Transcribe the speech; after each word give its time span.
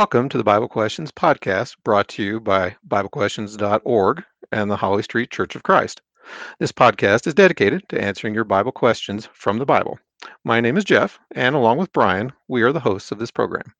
Welcome 0.00 0.30
to 0.30 0.38
the 0.38 0.44
Bible 0.44 0.66
Questions 0.66 1.12
podcast 1.12 1.76
brought 1.84 2.08
to 2.08 2.22
you 2.22 2.40
by 2.40 2.74
BibleQuestions.org 2.88 4.24
and 4.50 4.70
the 4.70 4.76
Holly 4.76 5.02
Street 5.02 5.30
Church 5.30 5.54
of 5.54 5.62
Christ. 5.62 6.00
This 6.58 6.72
podcast 6.72 7.26
is 7.26 7.34
dedicated 7.34 7.86
to 7.90 8.02
answering 8.02 8.32
your 8.32 8.44
Bible 8.44 8.72
questions 8.72 9.28
from 9.34 9.58
the 9.58 9.66
Bible. 9.66 9.98
My 10.42 10.58
name 10.58 10.78
is 10.78 10.84
Jeff, 10.84 11.18
and 11.32 11.54
along 11.54 11.76
with 11.76 11.92
Brian, 11.92 12.32
we 12.48 12.62
are 12.62 12.72
the 12.72 12.80
hosts 12.80 13.12
of 13.12 13.18
this 13.18 13.30
program. 13.30 13.74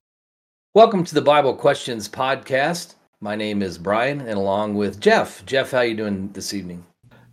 Welcome 0.75 1.03
to 1.05 1.15
the 1.15 1.23
Bible 1.23 1.55
Questions 1.55 2.07
podcast. 2.07 2.93
My 3.19 3.35
name 3.35 3.63
is 3.63 3.79
Brian, 3.79 4.21
and 4.21 4.37
along 4.37 4.75
with 4.75 4.99
Jeff. 4.99 5.43
Jeff, 5.47 5.71
how 5.71 5.79
are 5.79 5.85
you 5.85 5.95
doing 5.95 6.29
this 6.33 6.53
evening? 6.53 6.85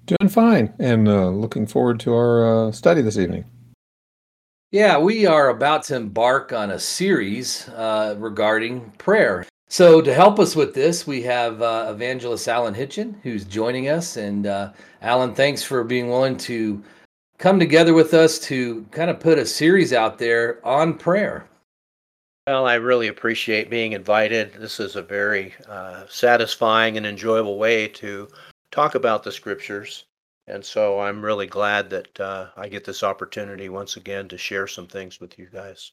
Doing 0.07 0.31
fine, 0.31 0.73
and 0.79 1.07
uh, 1.07 1.29
looking 1.29 1.67
forward 1.67 2.01
to 2.01 2.15
our 2.15 2.69
uh, 2.69 2.73
study 2.73 3.03
this 3.03 3.19
evening. 3.19 3.45
Yeah, 4.71 4.99
we 4.99 5.25
are 5.25 5.49
about 5.49 5.85
to 5.85 5.97
embark 5.97 6.53
on 6.53 6.73
a 6.73 6.79
series 6.79 7.67
uh, 7.71 8.17
regarding 8.19 8.91
prayer. 8.99 9.47
So, 9.71 10.03
to 10.03 10.13
help 10.13 10.39
us 10.39 10.55
with 10.55 10.75
this, 10.75 11.07
we 11.07 11.23
have 11.23 11.63
uh, 11.63 11.87
evangelist 11.89 12.47
Alan 12.49 12.75
Hitchin, 12.75 13.19
who's 13.23 13.47
joining 13.47 13.89
us. 13.89 14.19
And 14.19 14.47
uh, 14.47 14.73
Alan, 15.01 15.35
thanks 15.35 15.63
for 15.63 15.85
being 15.85 16.11
willing 16.11 16.37
to 16.39 16.83
come 17.39 17.59
together 17.59 17.95
with 17.95 18.13
us 18.13 18.39
to 18.41 18.85
kind 18.91 19.09
of 19.09 19.21
put 19.21 19.39
a 19.39 19.47
series 19.47 19.95
out 19.95 20.19
there 20.19 20.61
on 20.67 20.99
prayer. 20.99 21.49
Well, 22.47 22.67
I 22.67 22.75
really 22.75 23.09
appreciate 23.09 23.71
being 23.71 23.93
invited. 23.93 24.53
This 24.53 24.81
is 24.81 24.97
a 24.97 25.03
very 25.03 25.55
uh, 25.67 26.05
satisfying 26.11 26.99
and 26.99 27.07
enjoyable 27.07 27.57
way 27.57 27.89
to 27.89 28.29
talk 28.71 28.97
about 28.97 29.23
the 29.23 29.33
scriptures. 29.33 30.05
And 30.49 30.65
so 30.65 30.99
I'm 30.99 31.23
really 31.23 31.47
glad 31.47 31.91
that 31.91 32.19
uh, 32.19 32.47
I 32.57 32.69
get 32.69 32.85
this 32.85 33.03
opportunity 33.03 33.69
once 33.69 33.97
again 33.97 34.29
to 34.29 34.39
share 34.39 34.67
some 34.67 34.87
things 34.87 35.21
with 35.21 35.39
you 35.39 35.47
guys. 35.53 35.93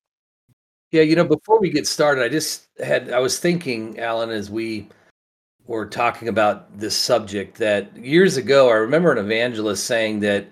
Yeah, 0.92 1.02
you 1.02 1.18
know, 1.18 1.26
before 1.26 1.60
we 1.60 1.70
get 1.70 1.88
started, 1.88 2.24
I 2.24 2.30
just 2.30 2.68
had, 2.82 3.12
I 3.12 3.20
was 3.20 3.38
thinking, 3.38 4.00
Alan, 4.00 4.30
as 4.30 4.50
we 4.50 4.88
were 5.68 5.86
talking 5.86 6.30
about 6.30 6.78
this 6.80 6.96
subject, 6.96 7.58
that 7.58 7.96
years 7.98 8.38
ago, 8.38 8.70
I 8.70 8.76
remember 8.76 9.12
an 9.12 9.18
evangelist 9.18 9.86
saying 9.86 10.22
that, 10.22 10.48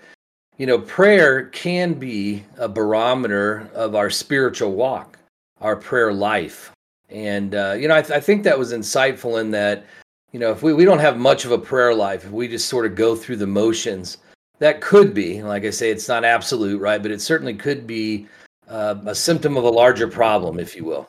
you 0.58 0.66
know, 0.66 0.80
prayer 0.80 1.46
can 1.50 1.94
be 1.94 2.44
a 2.58 2.68
barometer 2.68 3.70
of 3.74 3.96
our 3.96 4.10
spiritual 4.10 4.74
walk, 4.74 5.18
our 5.62 5.78
prayer 5.78 6.12
life. 6.12 6.72
And, 7.10 7.56
uh, 7.56 7.76
you 7.80 7.88
know, 7.88 7.96
I, 7.96 8.02
th- 8.02 8.18
I 8.18 8.20
think 8.20 8.44
that 8.44 8.60
was 8.60 8.74
insightful 8.74 9.40
in 9.40 9.52
that 9.52 9.86
you 10.34 10.40
know, 10.40 10.52
if 10.52 10.64
we, 10.64 10.74
we 10.74 10.84
don't 10.84 11.00
have 11.00 11.18
much 11.18 11.46
of 11.46 11.52
a 11.52 11.58
prayer 11.58 11.94
life, 11.94 12.26
if 12.26 12.32
we 12.32 12.48
just 12.48 12.68
sort 12.68 12.88
of 12.88 12.96
go 12.96 13.16
through 13.16 13.38
the 13.38 13.48
motions, 13.48 14.18
that 14.60 14.82
could 14.82 15.14
be, 15.14 15.44
like 15.44 15.64
I 15.64 15.70
say, 15.70 15.92
it's 15.92 16.08
not 16.08 16.26
absolute, 16.26 16.82
right? 16.82 17.02
But 17.02 17.12
it 17.12 17.22
certainly 17.22 17.54
could 17.54 17.86
be 17.86 18.28
uh, 18.68 18.96
a 19.06 19.14
symptom 19.14 19.56
of 19.56 19.64
a 19.64 19.70
larger 19.70 20.08
problem, 20.08 20.60
if 20.60 20.76
you 20.76 20.84
will. 20.84 21.08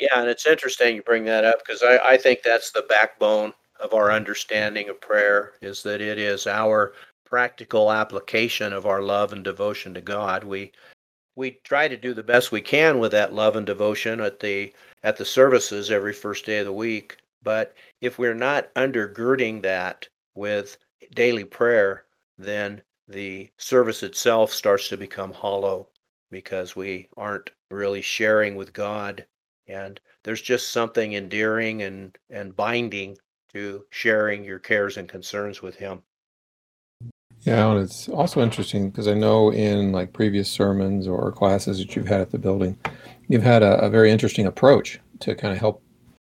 Yeah, 0.00 0.20
and 0.20 0.28
it's 0.28 0.46
interesting 0.46 0.96
you 0.96 1.02
bring 1.02 1.24
that 1.24 1.44
up 1.44 1.60
because 1.64 1.82
I, 1.82 1.98
I 1.98 2.16
think 2.16 2.42
that's 2.42 2.72
the 2.72 2.84
backbone 2.88 3.54
of 3.80 3.94
our 3.94 4.10
understanding 4.10 4.88
of 4.88 5.00
prayer 5.00 5.52
is 5.62 5.82
that 5.84 6.00
it 6.00 6.18
is 6.18 6.46
our 6.46 6.94
practical 7.24 7.92
application 7.92 8.72
of 8.72 8.86
our 8.86 9.02
love 9.02 9.32
and 9.32 9.44
devotion 9.44 9.94
to 9.94 10.00
God. 10.00 10.44
We 10.44 10.72
we 11.34 11.52
try 11.64 11.86
to 11.86 11.96
do 11.96 12.14
the 12.14 12.22
best 12.22 12.52
we 12.52 12.62
can 12.62 12.98
with 12.98 13.12
that 13.12 13.34
love 13.34 13.56
and 13.56 13.66
devotion 13.66 14.20
at 14.20 14.40
the 14.40 14.72
at 15.02 15.16
the 15.16 15.24
services 15.24 15.90
every 15.90 16.12
first 16.12 16.44
day 16.46 16.58
of 16.58 16.66
the 16.66 16.72
week. 16.72 17.18
But 17.42 17.74
if 18.00 18.18
we're 18.18 18.34
not 18.34 18.72
undergirding 18.74 19.62
that 19.62 20.08
with 20.34 20.78
daily 21.14 21.44
prayer, 21.44 22.04
then 22.38 22.82
the 23.08 23.50
service 23.58 24.02
itself 24.02 24.52
starts 24.52 24.88
to 24.88 24.96
become 24.96 25.32
hollow 25.32 25.88
because 26.30 26.74
we 26.76 27.08
aren't 27.16 27.50
really 27.70 28.02
sharing 28.02 28.56
with 28.56 28.72
God. 28.72 29.24
And 29.68 30.00
there's 30.24 30.42
just 30.42 30.72
something 30.72 31.14
endearing 31.14 31.82
and, 31.82 32.16
and 32.30 32.54
binding 32.54 33.16
to 33.52 33.84
sharing 33.90 34.44
your 34.44 34.58
cares 34.58 34.96
and 34.96 35.08
concerns 35.08 35.62
with 35.62 35.76
Him. 35.76 36.02
Yeah, 37.40 37.70
and 37.70 37.80
it's 37.80 38.08
also 38.08 38.42
interesting 38.42 38.90
because 38.90 39.06
I 39.06 39.14
know 39.14 39.52
in 39.52 39.92
like 39.92 40.12
previous 40.12 40.50
sermons 40.50 41.06
or 41.06 41.30
classes 41.32 41.78
that 41.78 41.94
you've 41.94 42.08
had 42.08 42.20
at 42.20 42.30
the 42.30 42.38
building, 42.38 42.78
you've 43.28 43.42
had 43.42 43.62
a, 43.62 43.78
a 43.78 43.90
very 43.90 44.10
interesting 44.10 44.46
approach 44.46 45.00
to 45.20 45.34
kind 45.34 45.52
of 45.52 45.60
help 45.60 45.82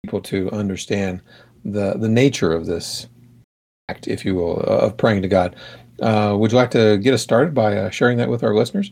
people 0.03 0.22
to 0.22 0.50
understand 0.52 1.22
the 1.63 1.94
the 1.94 2.09
nature 2.09 2.53
of 2.53 2.66
this 2.66 3.07
act, 3.89 4.07
if 4.07 4.25
you 4.25 4.35
will, 4.35 4.57
of 4.61 4.97
praying 4.97 5.22
to 5.22 5.27
God. 5.27 5.55
Uh, 6.01 6.35
would 6.38 6.51
you 6.51 6.57
like 6.57 6.72
to 6.72 6.97
get 6.97 7.13
us 7.13 7.22
started 7.22 7.53
by 7.53 7.77
uh, 7.77 7.89
sharing 7.89 8.17
that 8.17 8.29
with 8.29 8.44
our 8.44 8.55
listeners? 8.55 8.91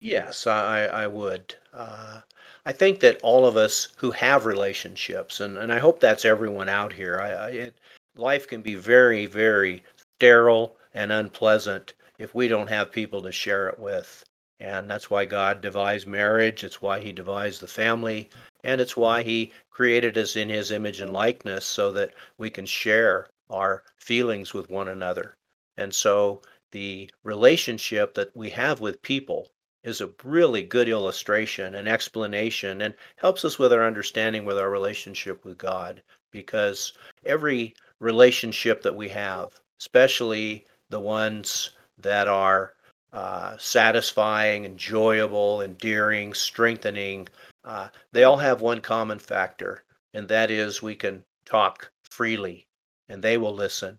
Yes, 0.00 0.46
I, 0.46 0.84
I 0.86 1.06
would. 1.06 1.54
Uh, 1.72 2.20
I 2.66 2.72
think 2.72 3.00
that 3.00 3.20
all 3.22 3.46
of 3.46 3.56
us 3.56 3.88
who 3.96 4.10
have 4.10 4.46
relationships, 4.46 5.40
and, 5.40 5.56
and 5.58 5.72
I 5.72 5.78
hope 5.78 6.00
that's 6.00 6.24
everyone 6.24 6.68
out 6.68 6.92
here, 6.92 7.20
I, 7.22 7.30
I, 7.30 7.48
it, 7.50 7.74
life 8.16 8.48
can 8.48 8.62
be 8.62 8.74
very, 8.74 9.26
very 9.26 9.84
sterile 10.16 10.76
and 10.94 11.12
unpleasant 11.12 11.94
if 12.18 12.34
we 12.34 12.48
don't 12.48 12.68
have 12.68 12.90
people 12.90 13.22
to 13.22 13.32
share 13.32 13.68
it 13.68 13.78
with. 13.78 14.24
And 14.58 14.90
that's 14.90 15.08
why 15.08 15.24
God 15.24 15.60
devised 15.60 16.06
marriage. 16.06 16.64
It's 16.64 16.82
why 16.82 17.00
He 17.00 17.12
devised 17.12 17.60
the 17.60 17.66
family. 17.66 18.28
And 18.64 18.80
it's 18.80 18.96
why 18.96 19.22
he 19.22 19.52
created 19.70 20.18
us 20.18 20.36
in 20.36 20.48
his 20.48 20.70
image 20.70 21.00
and 21.00 21.12
likeness 21.12 21.64
so 21.64 21.92
that 21.92 22.12
we 22.38 22.50
can 22.50 22.66
share 22.66 23.28
our 23.48 23.82
feelings 23.96 24.54
with 24.54 24.70
one 24.70 24.88
another. 24.88 25.36
And 25.76 25.94
so 25.94 26.42
the 26.72 27.10
relationship 27.24 28.14
that 28.14 28.36
we 28.36 28.50
have 28.50 28.80
with 28.80 29.02
people 29.02 29.48
is 29.82 30.00
a 30.00 30.10
really 30.24 30.62
good 30.62 30.88
illustration 30.88 31.74
and 31.74 31.88
explanation 31.88 32.82
and 32.82 32.94
helps 33.16 33.44
us 33.44 33.58
with 33.58 33.72
our 33.72 33.86
understanding 33.86 34.44
with 34.44 34.58
our 34.58 34.70
relationship 34.70 35.44
with 35.44 35.56
God 35.56 36.02
because 36.30 36.92
every 37.24 37.74
relationship 37.98 38.82
that 38.82 38.94
we 38.94 39.08
have, 39.08 39.58
especially 39.80 40.66
the 40.90 41.00
ones 41.00 41.70
that 41.98 42.28
are 42.28 42.74
uh, 43.12 43.56
satisfying, 43.58 44.64
enjoyable, 44.64 45.62
endearing, 45.62 46.34
strengthening, 46.34 47.28
uh, 47.64 47.88
they 48.12 48.24
all 48.24 48.38
have 48.38 48.60
one 48.60 48.80
common 48.80 49.18
factor, 49.18 49.84
and 50.14 50.28
that 50.28 50.50
is 50.50 50.82
we 50.82 50.94
can 50.94 51.24
talk 51.44 51.90
freely 52.02 52.66
and 53.08 53.22
they 53.22 53.36
will 53.36 53.54
listen 53.54 53.98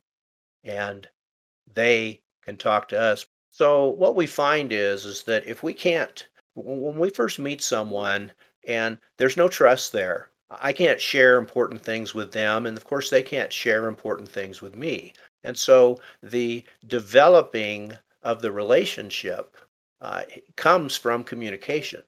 and 0.63 1.07
they 1.73 2.21
can 2.43 2.57
talk 2.57 2.87
to 2.87 2.99
us. 2.99 3.25
So 3.51 3.89
what 3.89 4.15
we 4.15 4.25
find 4.27 4.71
is 4.71 5.05
is 5.05 5.23
that 5.23 5.45
if 5.45 5.63
we 5.63 5.73
can't 5.73 6.27
when 6.55 6.97
we 6.97 7.09
first 7.09 7.39
meet 7.39 7.61
someone 7.61 8.31
and 8.67 8.97
there's 9.17 9.37
no 9.37 9.47
trust 9.47 9.91
there, 9.91 10.29
I 10.49 10.73
can't 10.73 10.99
share 10.99 11.37
important 11.37 11.81
things 11.81 12.13
with 12.13 12.31
them 12.31 12.65
and 12.65 12.77
of 12.77 12.83
course 12.85 13.09
they 13.09 13.23
can't 13.23 13.51
share 13.51 13.87
important 13.87 14.29
things 14.29 14.61
with 14.61 14.75
me. 14.75 15.13
And 15.43 15.57
so 15.57 15.99
the 16.23 16.63
developing 16.87 17.97
of 18.23 18.41
the 18.41 18.51
relationship 18.51 19.57
uh, 20.01 20.23
comes 20.55 20.95
from 20.95 21.23
communication 21.23 22.03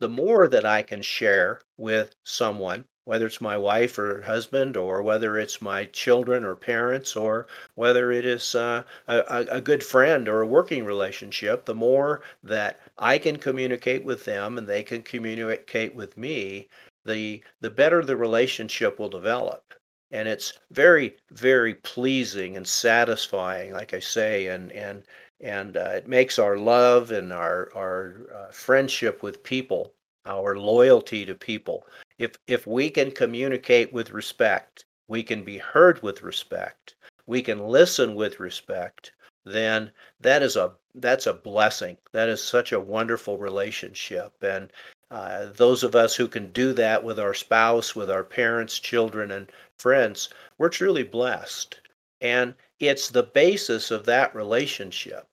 the 0.00 0.08
more 0.08 0.48
that 0.48 0.64
I 0.64 0.82
can 0.82 1.02
share 1.02 1.60
with 1.76 2.14
someone, 2.24 2.84
whether 3.04 3.26
it's 3.26 3.40
my 3.40 3.56
wife 3.56 3.98
or 3.98 4.22
husband, 4.22 4.76
or 4.76 5.02
whether 5.02 5.38
it's 5.38 5.62
my 5.62 5.86
children 5.86 6.44
or 6.44 6.54
parents, 6.54 7.16
or 7.16 7.46
whether 7.74 8.12
it 8.12 8.24
is 8.26 8.54
uh, 8.54 8.82
a, 9.08 9.46
a 9.50 9.60
good 9.60 9.82
friend 9.82 10.28
or 10.28 10.42
a 10.42 10.46
working 10.46 10.84
relationship, 10.84 11.64
the 11.64 11.74
more 11.74 12.22
that 12.42 12.80
I 12.98 13.18
can 13.18 13.36
communicate 13.36 14.04
with 14.04 14.24
them 14.24 14.58
and 14.58 14.66
they 14.66 14.82
can 14.82 15.02
communicate 15.02 15.94
with 15.94 16.16
me, 16.16 16.68
the 17.04 17.42
the 17.60 17.70
better 17.70 18.04
the 18.04 18.16
relationship 18.16 18.98
will 18.98 19.08
develop. 19.08 19.74
And 20.10 20.28
it's 20.28 20.52
very 20.70 21.16
very 21.30 21.74
pleasing 21.74 22.56
and 22.56 22.66
satisfying 22.66 23.72
like 23.72 23.92
i 23.94 24.00
say 24.00 24.46
and 24.48 24.72
and 24.72 25.02
and 25.40 25.76
uh, 25.76 25.90
it 25.94 26.08
makes 26.08 26.38
our 26.38 26.56
love 26.56 27.10
and 27.10 27.32
our 27.32 27.70
our 27.74 28.26
uh, 28.34 28.52
friendship 28.52 29.22
with 29.22 29.42
people, 29.42 29.92
our 30.26 30.56
loyalty 30.56 31.24
to 31.26 31.34
people. 31.34 31.86
If 32.18 32.36
if 32.46 32.66
we 32.66 32.90
can 32.90 33.10
communicate 33.10 33.92
with 33.92 34.10
respect, 34.10 34.84
we 35.08 35.22
can 35.22 35.44
be 35.44 35.58
heard 35.58 36.02
with 36.02 36.22
respect, 36.22 36.96
we 37.26 37.42
can 37.42 37.68
listen 37.68 38.14
with 38.14 38.40
respect, 38.40 39.12
then 39.44 39.92
that 40.20 40.42
is 40.42 40.56
a 40.56 40.72
that's 40.94 41.26
a 41.26 41.34
blessing. 41.34 41.96
That 42.12 42.28
is 42.28 42.42
such 42.42 42.72
a 42.72 42.80
wonderful 42.80 43.38
relationship, 43.38 44.32
and 44.42 44.72
uh, 45.10 45.46
those 45.54 45.82
of 45.84 45.94
us 45.94 46.14
who 46.14 46.28
can 46.28 46.52
do 46.52 46.72
that 46.74 47.02
with 47.02 47.18
our 47.18 47.34
spouse, 47.34 47.96
with 47.96 48.10
our 48.10 48.24
parents, 48.24 48.78
children, 48.78 49.30
and 49.30 49.50
friends, 49.78 50.28
we're 50.58 50.68
truly 50.68 51.02
blessed. 51.02 51.80
And 52.20 52.54
it's 52.80 53.08
the 53.08 53.24
basis 53.24 53.90
of 53.90 54.04
that 54.06 54.34
relationship 54.34 55.26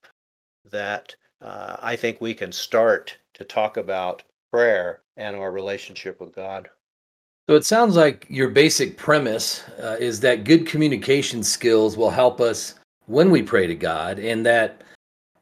that 0.70 1.14
uh, 1.42 1.76
I 1.80 1.96
think 1.96 2.20
we 2.20 2.34
can 2.34 2.52
start 2.52 3.16
to 3.34 3.44
talk 3.44 3.76
about 3.76 4.22
prayer 4.52 5.02
and 5.16 5.36
our 5.36 5.52
relationship 5.52 6.20
with 6.20 6.34
God. 6.34 6.68
So 7.48 7.54
it 7.54 7.64
sounds 7.64 7.94
like 7.94 8.26
your 8.28 8.48
basic 8.48 8.96
premise 8.96 9.62
uh, 9.80 9.96
is 10.00 10.18
that 10.20 10.44
good 10.44 10.66
communication 10.66 11.42
skills 11.42 11.96
will 11.96 12.10
help 12.10 12.40
us 12.40 12.74
when 13.06 13.30
we 13.30 13.42
pray 13.42 13.68
to 13.68 13.74
God, 13.76 14.18
and 14.18 14.44
that 14.44 14.82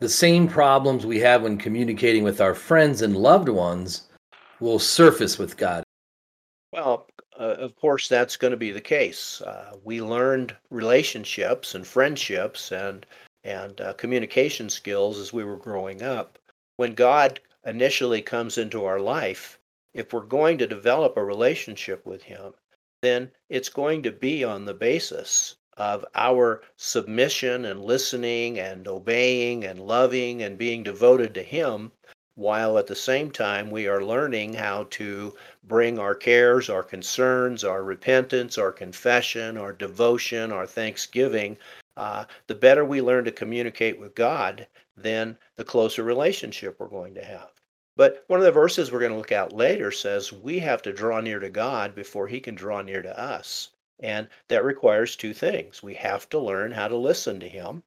the 0.00 0.08
same 0.08 0.46
problems 0.46 1.06
we 1.06 1.18
have 1.20 1.42
when 1.42 1.56
communicating 1.56 2.22
with 2.22 2.42
our 2.42 2.54
friends 2.54 3.00
and 3.00 3.16
loved 3.16 3.48
ones 3.48 4.08
will 4.60 4.78
surface 4.78 5.38
with 5.38 5.56
God. 5.56 5.82
Well, 6.72 7.06
uh, 7.38 7.56
of 7.58 7.74
course, 7.76 8.08
that's 8.08 8.36
going 8.36 8.52
to 8.52 8.56
be 8.56 8.70
the 8.70 8.80
case. 8.80 9.40
Uh, 9.42 9.76
we 9.82 10.00
learned 10.00 10.56
relationships 10.70 11.74
and 11.74 11.86
friendships 11.86 12.72
and 12.72 13.06
and 13.42 13.80
uh, 13.80 13.92
communication 13.94 14.70
skills 14.70 15.18
as 15.18 15.32
we 15.32 15.44
were 15.44 15.56
growing 15.56 16.02
up. 16.02 16.38
When 16.76 16.94
God 16.94 17.40
initially 17.66 18.22
comes 18.22 18.56
into 18.56 18.84
our 18.84 18.98
life, 18.98 19.58
if 19.92 20.12
we're 20.12 20.22
going 20.22 20.58
to 20.58 20.66
develop 20.66 21.16
a 21.16 21.24
relationship 21.24 22.06
with 22.06 22.22
Him, 22.22 22.54
then 23.02 23.30
it's 23.50 23.68
going 23.68 24.02
to 24.02 24.12
be 24.12 24.44
on 24.44 24.64
the 24.64 24.74
basis 24.74 25.56
of 25.76 26.04
our 26.14 26.62
submission 26.76 27.64
and 27.66 27.84
listening 27.84 28.58
and 28.58 28.88
obeying 28.88 29.64
and 29.64 29.80
loving 29.80 30.42
and 30.42 30.56
being 30.56 30.82
devoted 30.82 31.34
to 31.34 31.42
Him, 31.42 31.92
while 32.36 32.78
at 32.78 32.86
the 32.88 32.96
same 32.96 33.30
time 33.30 33.70
we 33.70 33.86
are 33.86 34.04
learning 34.04 34.52
how 34.54 34.84
to 34.90 35.34
bring 35.62 35.98
our 35.98 36.14
cares, 36.14 36.68
our 36.68 36.82
concerns, 36.82 37.62
our 37.62 37.84
repentance, 37.84 38.58
our 38.58 38.72
confession, 38.72 39.56
our 39.56 39.72
devotion, 39.72 40.50
our 40.50 40.66
thanksgiving. 40.66 41.56
Uh, 41.96 42.24
the 42.48 42.54
better 42.54 42.84
we 42.84 43.00
learn 43.00 43.24
to 43.24 43.30
communicate 43.30 43.98
with 44.00 44.14
God, 44.16 44.66
then 44.96 45.38
the 45.56 45.64
closer 45.64 46.02
relationship 46.02 46.76
we're 46.78 46.88
going 46.88 47.14
to 47.14 47.24
have. 47.24 47.50
But 47.96 48.24
one 48.26 48.40
of 48.40 48.44
the 48.44 48.50
verses 48.50 48.90
we're 48.90 48.98
going 48.98 49.12
to 49.12 49.18
look 49.18 49.30
at 49.30 49.52
later 49.52 49.92
says 49.92 50.32
we 50.32 50.58
have 50.58 50.82
to 50.82 50.92
draw 50.92 51.20
near 51.20 51.38
to 51.38 51.50
God 51.50 51.94
before 51.94 52.26
He 52.26 52.40
can 52.40 52.56
draw 52.56 52.82
near 52.82 53.02
to 53.02 53.16
us. 53.16 53.70
And 54.00 54.28
that 54.48 54.64
requires 54.64 55.14
two 55.14 55.32
things. 55.32 55.84
We 55.84 55.94
have 55.94 56.28
to 56.30 56.38
learn 56.40 56.72
how 56.72 56.88
to 56.88 56.96
listen 56.96 57.38
to 57.38 57.48
Him, 57.48 57.84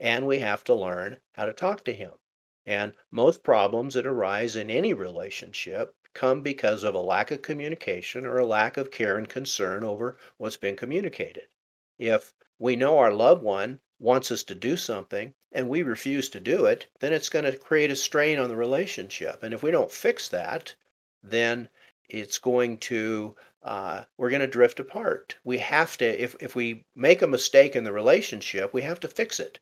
and 0.00 0.26
we 0.26 0.38
have 0.38 0.64
to 0.64 0.74
learn 0.74 1.18
how 1.34 1.44
to 1.44 1.52
talk 1.52 1.84
to 1.84 1.92
Him. 1.92 2.12
And 2.66 2.92
most 3.10 3.42
problems 3.42 3.94
that 3.94 4.06
arise 4.06 4.56
in 4.56 4.70
any 4.70 4.94
relationship 4.94 5.94
come 6.14 6.42
because 6.42 6.84
of 6.84 6.94
a 6.94 7.00
lack 7.00 7.30
of 7.30 7.42
communication 7.42 8.26
or 8.26 8.38
a 8.38 8.46
lack 8.46 8.76
of 8.76 8.90
care 8.90 9.16
and 9.16 9.28
concern 9.28 9.82
over 9.82 10.16
what's 10.36 10.56
been 10.56 10.76
communicated. 10.76 11.48
If 11.98 12.34
we 12.58 12.76
know 12.76 12.98
our 12.98 13.12
loved 13.12 13.42
one 13.42 13.80
wants 13.98 14.30
us 14.30 14.42
to 14.44 14.54
do 14.54 14.76
something 14.76 15.34
and 15.52 15.68
we 15.68 15.82
refuse 15.82 16.28
to 16.30 16.40
do 16.40 16.66
it, 16.66 16.86
then 17.00 17.12
it's 17.12 17.28
going 17.28 17.44
to 17.44 17.56
create 17.56 17.90
a 17.90 17.96
strain 17.96 18.38
on 18.38 18.48
the 18.48 18.56
relationship. 18.56 19.42
And 19.42 19.52
if 19.54 19.62
we 19.62 19.70
don't 19.70 19.90
fix 19.90 20.28
that, 20.28 20.74
then 21.22 21.68
it's 22.08 22.38
going 22.38 22.78
to 22.78 23.34
uh, 23.62 24.04
we're 24.18 24.30
going 24.30 24.40
to 24.40 24.46
drift 24.48 24.80
apart. 24.80 25.36
We 25.44 25.58
have 25.58 25.96
to 25.98 26.22
if 26.22 26.34
if 26.40 26.56
we 26.56 26.84
make 26.96 27.22
a 27.22 27.26
mistake 27.26 27.76
in 27.76 27.84
the 27.84 27.92
relationship, 27.92 28.74
we 28.74 28.82
have 28.82 29.00
to 29.00 29.08
fix 29.08 29.40
it. 29.40 29.60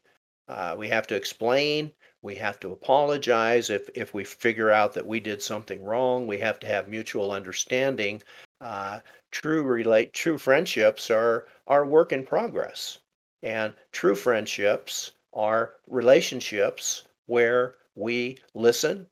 Uh, 0.49 0.75
we 0.77 0.89
have 0.89 1.07
to 1.09 1.15
explain. 1.15 1.93
We 2.23 2.35
have 2.37 2.61
to 2.61 2.73
apologize 2.73 3.71
if 3.71 3.89
if 3.95 4.13
we 4.15 4.25
figure 4.25 4.71
out 4.71 4.93
that 4.95 5.07
we 5.07 5.21
did 5.21 5.43
something 5.43 5.83
wrong. 5.83 6.27
We 6.27 6.39
have 6.39 6.59
to 6.61 6.67
have 6.67 6.89
mutual 6.89 7.33
understanding. 7.33 8.23
Uh, 8.61 9.01
true 9.31 9.63
relate 9.63 10.13
true 10.13 10.39
friendships 10.39 11.11
are 11.11 11.47
are 11.67 11.87
work 11.87 12.13
in 12.13 12.27
progress. 12.27 12.99
And 13.43 13.73
true 13.93 14.15
friendships 14.15 15.13
are 15.33 15.75
relationships 15.87 17.05
where 17.27 17.77
we 17.95 18.39
listen 18.55 19.07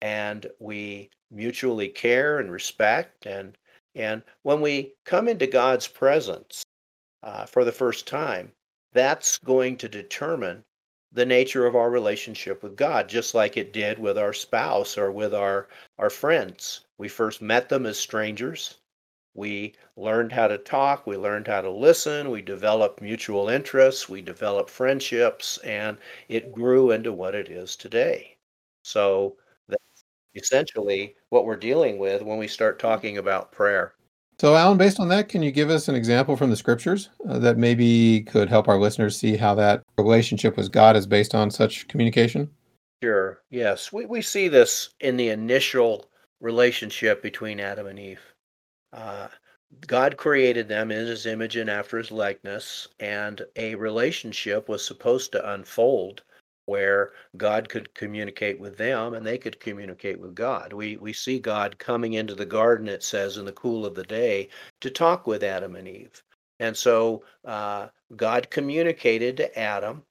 and 0.00 0.46
we 0.60 1.10
mutually 1.30 1.88
care 1.88 2.38
and 2.38 2.50
respect. 2.50 3.26
And, 3.26 3.56
and 3.94 4.22
when 4.42 4.60
we 4.60 4.94
come 5.04 5.28
into 5.28 5.46
God's 5.46 5.88
presence 5.88 6.62
uh, 7.22 7.46
for 7.46 7.64
the 7.64 7.72
first 7.72 8.06
time, 8.06 8.52
that's 8.92 9.38
going 9.38 9.76
to 9.78 9.88
determine 9.88 10.64
the 11.12 11.26
nature 11.26 11.66
of 11.66 11.76
our 11.76 11.90
relationship 11.90 12.62
with 12.62 12.76
God, 12.76 13.08
just 13.08 13.34
like 13.34 13.56
it 13.56 13.72
did 13.72 13.98
with 13.98 14.18
our 14.18 14.32
spouse 14.32 14.96
or 14.98 15.10
with 15.12 15.34
our, 15.34 15.68
our 15.98 16.10
friends. 16.10 16.82
We 16.98 17.08
first 17.08 17.42
met 17.42 17.68
them 17.68 17.86
as 17.86 17.98
strangers. 17.98 18.78
We 19.34 19.74
learned 19.96 20.32
how 20.32 20.48
to 20.48 20.58
talk, 20.58 21.06
we 21.06 21.16
learned 21.16 21.46
how 21.48 21.62
to 21.62 21.70
listen, 21.70 22.30
we 22.30 22.42
developed 22.42 23.00
mutual 23.02 23.48
interests, 23.48 24.08
we 24.08 24.20
developed 24.22 24.70
friendships, 24.70 25.58
and 25.58 25.98
it 26.28 26.52
grew 26.52 26.90
into 26.90 27.12
what 27.12 27.34
it 27.34 27.48
is 27.50 27.76
today. 27.76 28.36
So 28.82 29.36
that's 29.68 30.04
essentially 30.34 31.16
what 31.30 31.44
we're 31.46 31.56
dealing 31.56 31.98
with 31.98 32.22
when 32.22 32.38
we 32.38 32.48
start 32.48 32.78
talking 32.78 33.18
about 33.18 33.52
prayer. 33.52 33.94
So, 34.40 34.54
Alan, 34.54 34.78
based 34.78 35.00
on 35.00 35.08
that, 35.08 35.28
can 35.28 35.42
you 35.42 35.50
give 35.50 35.68
us 35.68 35.88
an 35.88 35.96
example 35.96 36.36
from 36.36 36.50
the 36.50 36.56
scriptures 36.56 37.10
uh, 37.28 37.40
that 37.40 37.58
maybe 37.58 38.22
could 38.22 38.48
help 38.48 38.68
our 38.68 38.78
listeners 38.78 39.18
see 39.18 39.36
how 39.36 39.56
that 39.56 39.82
relationship 39.96 40.56
with 40.56 40.70
God 40.70 40.94
is 40.94 41.08
based 41.08 41.34
on 41.34 41.50
such 41.50 41.88
communication? 41.88 42.48
Sure. 43.02 43.42
Yes. 43.50 43.92
We, 43.92 44.06
we 44.06 44.22
see 44.22 44.46
this 44.46 44.90
in 45.00 45.16
the 45.16 45.30
initial 45.30 46.06
relationship 46.40 47.20
between 47.20 47.58
Adam 47.58 47.88
and 47.88 47.98
Eve. 47.98 48.20
Uh, 48.92 49.26
God 49.86 50.16
created 50.16 50.68
them 50.68 50.92
in 50.92 51.06
his 51.06 51.26
image 51.26 51.56
and 51.56 51.68
after 51.68 51.98
his 51.98 52.12
likeness, 52.12 52.86
and 53.00 53.44
a 53.56 53.74
relationship 53.74 54.68
was 54.68 54.86
supposed 54.86 55.32
to 55.32 55.52
unfold 55.52 56.22
where 56.68 57.12
God 57.36 57.68
could 57.68 57.94
communicate 57.94 58.60
with 58.60 58.76
them 58.76 59.14
and 59.14 59.26
they 59.26 59.38
could 59.38 59.58
communicate 59.58 60.20
with 60.20 60.34
God. 60.34 60.72
We, 60.72 60.96
we 60.98 61.12
see 61.12 61.38
God 61.38 61.78
coming 61.78 62.12
into 62.12 62.34
the 62.34 62.46
garden, 62.46 62.88
it 62.88 63.02
says, 63.02 63.38
in 63.38 63.44
the 63.44 63.52
cool 63.52 63.86
of 63.86 63.94
the 63.94 64.04
day 64.04 64.50
to 64.82 64.90
talk 64.90 65.26
with 65.26 65.42
Adam 65.42 65.76
and 65.76 65.88
Eve. 65.88 66.22
And 66.60 66.76
so 66.76 67.24
uh, 67.44 67.88
God 68.16 68.50
communicated 68.50 69.36
to 69.38 69.58
Adam 69.58 70.02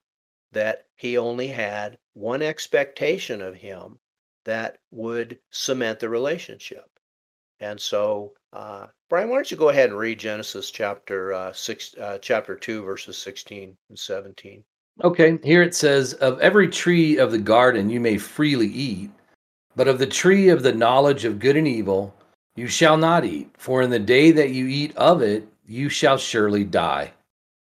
that 0.51 0.85
he 0.95 1.17
only 1.17 1.47
had 1.47 1.97
one 2.13 2.41
expectation 2.41 3.41
of 3.41 3.55
him 3.55 3.99
that 4.45 4.77
would 4.91 5.39
cement 5.51 5.99
the 5.99 6.09
relationship. 6.09 6.89
And 7.59 7.79
so, 7.79 8.33
uh, 8.53 8.87
Brian, 9.09 9.29
why 9.29 9.35
don't 9.35 9.51
you 9.51 9.57
go 9.57 9.69
ahead 9.69 9.89
and 9.89 9.97
read 9.97 10.19
Genesis 10.19 10.71
chapter 10.71 11.33
uh, 11.33 11.51
six, 11.53 11.95
uh, 11.99 12.17
chapter 12.21 12.55
two, 12.55 12.83
verses 12.83 13.17
sixteen 13.17 13.75
and 13.89 13.99
seventeen. 13.99 14.63
Okay, 15.03 15.37
here 15.43 15.61
it 15.61 15.75
says, 15.75 16.13
"Of 16.13 16.39
every 16.39 16.67
tree 16.67 17.17
of 17.17 17.31
the 17.31 17.37
garden 17.37 17.89
you 17.89 17.99
may 17.99 18.17
freely 18.17 18.67
eat, 18.67 19.11
but 19.75 19.87
of 19.87 19.99
the 19.99 20.07
tree 20.07 20.49
of 20.49 20.63
the 20.63 20.73
knowledge 20.73 21.23
of 21.23 21.39
good 21.39 21.55
and 21.55 21.67
evil 21.67 22.15
you 22.55 22.67
shall 22.67 22.97
not 22.97 23.23
eat. 23.23 23.51
For 23.57 23.83
in 23.83 23.91
the 23.91 23.99
day 23.99 24.31
that 24.31 24.49
you 24.49 24.65
eat 24.65 24.95
of 24.97 25.21
it, 25.21 25.47
you 25.67 25.89
shall 25.89 26.17
surely 26.17 26.63
die." 26.63 27.13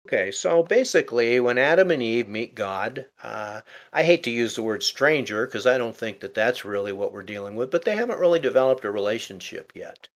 Okay, 0.07 0.31
so 0.31 0.63
basically, 0.63 1.39
when 1.39 1.59
Adam 1.59 1.91
and 1.91 2.03
Eve 2.03 2.29
meet 2.29 2.55
God, 2.55 3.05
uh, 3.23 3.61
I 3.93 4.03
hate 4.03 4.23
to 4.23 4.31
use 4.31 4.55
the 4.55 4.63
word 4.63 4.83
stranger 4.83 5.45
because 5.45 5.67
I 5.67 5.77
don't 5.77 5.95
think 5.95 6.21
that 6.21 6.33
that's 6.33 6.65
really 6.65 6.93
what 6.95 7.13
we're 7.13 7.23
dealing 7.23 7.57
with, 7.57 7.71
but 7.71 7.85
they 7.85 7.95
haven't 7.95 8.19
really 8.19 8.41
developed 8.41 8.87
a 8.87 8.91
relationship 8.91 9.71
yet. 9.75 10.09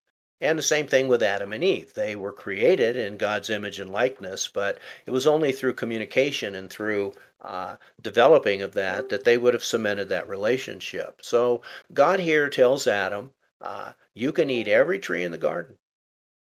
And 0.43 0.59
the 0.59 0.63
same 0.63 0.85
thing 0.85 1.07
with 1.07 1.23
Adam 1.23 1.53
and 1.53 1.63
Eve. 1.63 1.93
They 1.93 2.15
were 2.15 2.33
created 2.33 2.95
in 2.97 3.17
God's 3.17 3.49
image 3.49 3.79
and 3.79 3.91
likeness, 3.91 4.47
but 4.47 4.77
it 5.07 5.11
was 5.11 5.25
only 5.25 5.51
through 5.51 5.73
communication 5.73 6.53
and 6.55 6.69
through 6.69 7.13
uh, 7.41 7.77
developing 8.01 8.61
of 8.61 8.73
that 8.73 9.09
that 9.09 9.23
they 9.23 9.37
would 9.37 9.55
have 9.55 9.63
cemented 9.63 10.09
that 10.09 10.29
relationship. 10.29 11.21
So 11.23 11.61
God 11.93 12.19
here 12.19 12.49
tells 12.49 12.85
Adam, 12.85 13.31
uh, 13.61 13.93
You 14.13 14.31
can 14.31 14.49
eat 14.51 14.67
every 14.67 14.99
tree 14.99 15.23
in 15.23 15.31
the 15.31 15.37
garden 15.37 15.77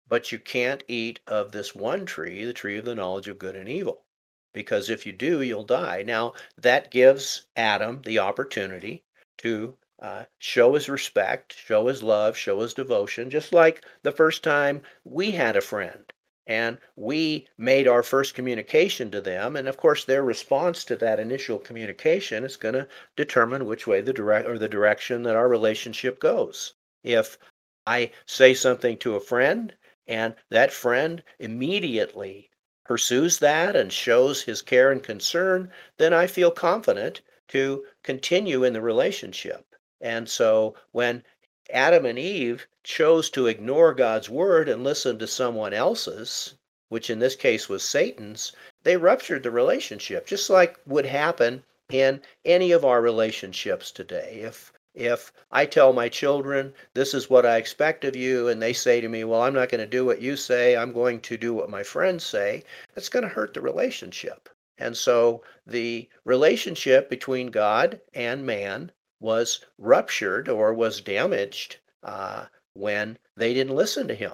but 0.09 0.31
you 0.31 0.39
can't 0.39 0.85
eat 0.87 1.21
of 1.27 1.51
this 1.53 1.75
one 1.75 2.05
tree, 2.05 2.45
the 2.45 2.53
tree 2.53 2.77
of 2.79 2.85
the 2.85 2.95
knowledge 2.95 3.29
of 3.29 3.39
good 3.39 3.57
and 3.57 3.69
evil, 3.69 4.05
because 4.53 4.91
if 4.91 5.07
you 5.07 5.13
do, 5.13 5.41
you'll 5.41 5.65
die. 5.65 6.03
Now, 6.03 6.35
that 6.59 6.91
gives 6.91 7.47
Adam 7.57 8.03
the 8.03 8.19
opportunity 8.19 9.03
to 9.39 9.77
uh, 10.05 10.25
show 10.39 10.75
his 10.75 10.89
respect, 10.89 11.57
show 11.57 11.87
his 11.87 12.03
love, 12.03 12.37
show 12.37 12.61
his 12.61 12.75
devotion, 12.75 13.31
just 13.31 13.55
like 13.55 13.85
the 14.03 14.13
first 14.13 14.43
time 14.43 14.83
we 15.05 15.31
had 15.31 15.57
a 15.57 15.61
friend 15.61 16.13
and 16.47 16.77
we 16.95 17.49
made 17.57 17.89
our 17.89 18.03
first 18.03 18.35
communication 18.35 19.11
to 19.11 19.21
them 19.23 19.57
and 19.57 19.67
of 19.67 19.79
course 19.79 20.05
their 20.05 20.23
response 20.23 20.85
to 20.85 20.95
that 20.95 21.19
initial 21.19 21.59
communication 21.59 22.45
is 22.45 22.59
going 22.59 22.75
to 22.75 22.87
determine 23.17 23.65
which 23.65 23.87
way 23.87 24.03
the 24.03 24.13
direct 24.13 24.47
or 24.47 24.59
the 24.59 24.69
direction 24.69 25.23
that 25.23 25.37
our 25.37 25.49
relationship 25.49 26.21
goes 26.21 26.75
if 27.03 27.39
i 27.87 28.11
say 28.27 28.53
something 28.53 28.99
to 28.99 29.17
a 29.17 29.21
friend 29.21 29.75
and 30.07 30.35
that 30.51 30.71
friend 30.71 31.23
immediately 31.39 32.51
pursues 32.85 33.39
that 33.39 33.75
and 33.75 33.91
shows 33.93 34.43
his 34.43 34.61
care 34.61 34.93
and 34.93 35.03
concern, 35.03 35.73
then 35.97 36.13
I 36.13 36.27
feel 36.27 36.51
confident 36.51 37.23
to 37.49 37.85
continue 38.03 38.65
in 38.65 38.75
the 38.75 38.83
relationship. 38.83 39.74
And 40.05 40.29
so 40.29 40.75
when 40.93 41.25
Adam 41.71 42.05
and 42.05 42.19
Eve 42.19 42.67
chose 42.83 43.31
to 43.31 43.47
ignore 43.47 43.95
God's 43.95 44.29
word 44.29 44.69
and 44.69 44.85
listen 44.85 45.19
to 45.19 45.27
someone 45.27 45.73
else's, 45.73 46.53
which 46.91 47.09
in 47.09 47.21
this 47.21 47.35
case 47.35 47.71
was 47.71 47.83
Satan's, 47.83 48.53
they 48.83 48.99
ruptured 48.99 49.43
the 49.43 49.51
relationship, 49.51 50.27
just 50.27 50.51
like 50.51 50.79
would 50.85 51.07
happen 51.07 51.65
in 51.91 52.21
any 52.45 52.71
of 52.71 52.85
our 52.85 53.01
relationships 53.01 53.91
today. 53.91 54.41
If 54.43 54.75
if 54.95 55.33
I 55.51 55.65
tell 55.65 55.95
my 55.95 56.11
children, 56.11 56.75
this 56.93 57.15
is 57.15 57.31
what 57.31 57.47
I 57.47 57.57
expect 57.57 58.05
of 58.05 58.15
you, 58.15 58.49
and 58.49 58.61
they 58.61 58.75
say 58.75 59.01
to 59.01 59.09
me, 59.09 59.25
well, 59.25 59.41
I'm 59.41 59.55
not 59.55 59.71
going 59.71 59.81
to 59.81 59.87
do 59.87 60.05
what 60.05 60.21
you 60.21 60.37
say, 60.37 60.77
I'm 60.77 60.93
going 60.93 61.21
to 61.21 61.39
do 61.39 61.55
what 61.55 61.71
my 61.71 61.83
friends 61.83 62.25
say, 62.25 62.63
that's 62.95 63.09
going 63.09 63.23
to 63.23 63.29
hurt 63.31 63.55
the 63.55 63.63
relationship. 63.63 64.51
And 64.77 64.95
so 64.95 65.43
the 65.67 66.11
relationship 66.27 67.09
between 67.09 67.51
God 67.51 68.03
and 68.13 68.45
man 68.45 68.93
was 69.25 69.65
ruptured 69.79 70.51
or 70.51 70.75
was 70.75 71.01
damaged 71.01 71.79
uh, 72.03 72.45
when 72.75 73.19
they 73.39 73.55
didn't 73.55 73.75
listen 73.75 74.07
to 74.07 74.15
him. 74.15 74.33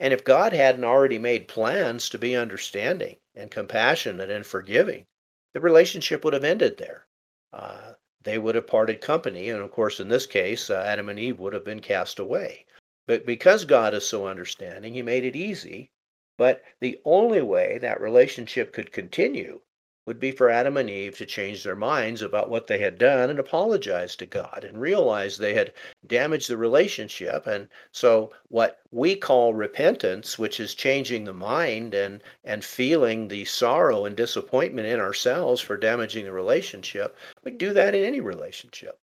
And 0.00 0.14
if 0.14 0.24
God 0.24 0.54
hadn't 0.54 0.84
already 0.84 1.18
made 1.18 1.48
plans 1.48 2.08
to 2.08 2.18
be 2.18 2.34
understanding 2.34 3.16
and 3.34 3.50
compassionate 3.50 4.30
and 4.30 4.46
forgiving, 4.46 5.04
the 5.52 5.60
relationship 5.60 6.24
would 6.24 6.32
have 6.32 6.44
ended 6.44 6.78
there. 6.78 7.06
Uh, 7.52 7.92
they 8.22 8.38
would 8.38 8.54
have 8.54 8.66
parted 8.66 9.02
company. 9.02 9.50
And 9.50 9.60
of 9.60 9.70
course, 9.70 10.00
in 10.00 10.08
this 10.08 10.24
case, 10.24 10.70
uh, 10.70 10.82
Adam 10.86 11.10
and 11.10 11.18
Eve 11.18 11.38
would 11.38 11.52
have 11.52 11.64
been 11.64 11.80
cast 11.80 12.18
away. 12.18 12.64
But 13.06 13.26
because 13.26 13.66
God 13.66 13.92
is 13.92 14.08
so 14.08 14.26
understanding, 14.26 14.94
He 14.94 15.02
made 15.02 15.24
it 15.24 15.36
easy. 15.36 15.90
But 16.38 16.64
the 16.80 16.98
only 17.04 17.42
way 17.42 17.76
that 17.78 18.00
relationship 18.00 18.72
could 18.72 18.92
continue 18.92 19.60
would 20.04 20.18
be 20.18 20.32
for 20.32 20.50
Adam 20.50 20.76
and 20.76 20.90
Eve 20.90 21.16
to 21.16 21.24
change 21.24 21.62
their 21.62 21.76
minds 21.76 22.22
about 22.22 22.50
what 22.50 22.66
they 22.66 22.78
had 22.78 22.98
done 22.98 23.30
and 23.30 23.38
apologize 23.38 24.16
to 24.16 24.26
God 24.26 24.64
and 24.64 24.80
realize 24.80 25.38
they 25.38 25.54
had 25.54 25.72
damaged 26.06 26.48
the 26.48 26.56
relationship. 26.56 27.46
And 27.46 27.68
so, 27.92 28.32
what 28.48 28.80
we 28.90 29.14
call 29.14 29.54
repentance, 29.54 30.38
which 30.38 30.58
is 30.58 30.74
changing 30.74 31.24
the 31.24 31.32
mind 31.32 31.94
and, 31.94 32.22
and 32.42 32.64
feeling 32.64 33.28
the 33.28 33.44
sorrow 33.44 34.04
and 34.04 34.16
disappointment 34.16 34.88
in 34.88 34.98
ourselves 34.98 35.60
for 35.60 35.76
damaging 35.76 36.24
the 36.24 36.32
relationship, 36.32 37.16
we 37.44 37.52
do 37.52 37.72
that 37.72 37.94
in 37.94 38.04
any 38.04 38.20
relationship. 38.20 38.98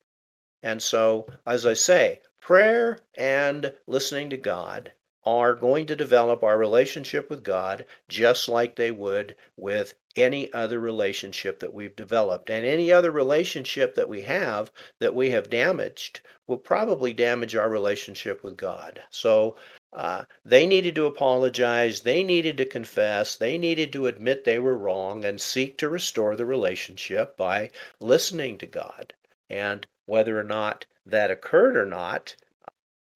And 0.64 0.82
so, 0.82 1.28
as 1.46 1.66
I 1.66 1.76
say, 1.76 2.20
prayer 2.42 3.00
and 3.16 3.74
listening 3.88 4.30
to 4.32 4.38
God 4.38 4.92
are 5.26 5.54
going 5.54 5.86
to 5.86 5.96
develop 5.96 6.44
our 6.44 6.58
relationship 6.58 7.30
with 7.30 7.44
God 7.44 7.86
just 8.08 8.48
like 8.48 8.76
they 8.76 8.92
would 8.92 9.36
with 9.58 9.94
any 10.16 10.52
other 10.54 10.80
relationship 10.80 11.60
that 11.60 11.74
we've 11.74 11.96
developed. 11.96 12.50
And 12.50 12.66
any 12.66 12.92
other 12.92 13.12
relationship 13.12 13.96
that 13.96 14.10
we 14.10 14.22
have 14.22 14.72
that 15.00 15.14
we 15.14 15.30
have 15.32 15.50
damaged 15.50 16.22
will 16.48 16.58
probably 16.58 17.14
damage 17.14 17.56
our 17.56 17.70
relationship 17.70 18.44
with 18.44 18.58
God. 18.58 19.02
So 19.10 19.56
uh, 19.94 20.24
they 20.46 20.66
needed 20.68 20.96
to 20.96 21.06
apologize, 21.06 22.02
they 22.02 22.24
needed 22.24 22.58
to 22.58 22.66
confess, 22.66 23.36
they 23.36 23.58
needed 23.58 23.92
to 23.94 24.08
admit 24.08 24.44
they 24.44 24.60
were 24.60 24.78
wrong 24.78 25.26
and 25.26 25.40
seek 25.40 25.78
to 25.78 25.90
restore 25.90 26.36
the 26.36 26.46
relationship 26.46 27.36
by 27.38 27.72
listening 28.00 28.58
to 28.60 28.68
God. 28.68 29.14
And 29.50 29.86
whether 30.06 30.40
or 30.40 30.44
not 30.44 30.86
that 31.06 31.32
occurred 31.32 31.76
or 31.76 31.86
not, 31.86 32.36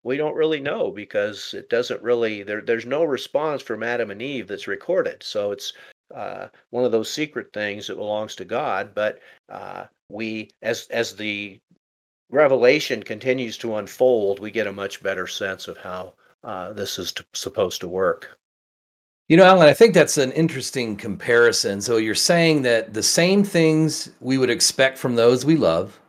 we 0.03 0.17
don't 0.17 0.35
really 0.35 0.59
know 0.59 0.91
because 0.91 1.53
it 1.53 1.69
doesn't 1.69 2.01
really 2.01 2.43
there, 2.43 2.61
there's 2.61 2.85
no 2.85 3.03
response 3.03 3.61
from 3.61 3.83
adam 3.83 4.11
and 4.11 4.21
eve 4.21 4.47
that's 4.47 4.67
recorded. 4.67 5.23
So 5.23 5.51
it's 5.51 5.73
uh, 6.13 6.47
one 6.69 6.85
of 6.85 6.91
those 6.91 7.09
secret 7.09 7.51
things 7.53 7.87
that 7.87 7.95
belongs 7.95 8.35
to 8.35 8.45
god 8.45 8.93
but 8.93 9.19
uh, 9.49 9.85
we 10.09 10.49
as 10.61 10.87
as 10.89 11.15
the 11.15 11.59
revelation 12.29 13.01
continues 13.01 13.57
to 13.57 13.77
unfold 13.77 14.39
we 14.39 14.51
get 14.51 14.67
a 14.67 14.71
much 14.71 15.01
better 15.01 15.25
sense 15.25 15.67
of 15.67 15.77
how 15.77 16.13
uh, 16.43 16.73
this 16.73 16.99
is 16.99 17.11
to, 17.13 17.25
supposed 17.33 17.79
to 17.81 17.87
work. 17.87 18.37
You 19.29 19.37
know 19.37 19.45
alan 19.45 19.67
i 19.67 19.73
think 19.73 19.93
that's 19.93 20.17
an 20.17 20.33
interesting 20.33 20.95
comparison. 20.97 21.81
So 21.81 21.97
you're 21.97 22.13
saying 22.13 22.61
that 22.63 22.93
the 22.93 23.01
same 23.01 23.43
things 23.43 24.11
we 24.19 24.37
would 24.37 24.49
expect 24.49 24.97
from 24.97 25.15
those 25.15 25.45
we 25.45 25.55
love 25.55 25.99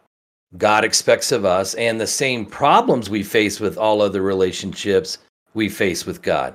God 0.56 0.84
expects 0.84 1.32
of 1.32 1.44
us, 1.44 1.74
and 1.74 2.00
the 2.00 2.06
same 2.06 2.46
problems 2.46 3.10
we 3.10 3.22
face 3.22 3.58
with 3.58 3.76
all 3.76 4.00
other 4.00 4.22
relationships 4.22 5.18
we 5.54 5.68
face 5.68 6.06
with 6.06 6.22
God. 6.22 6.54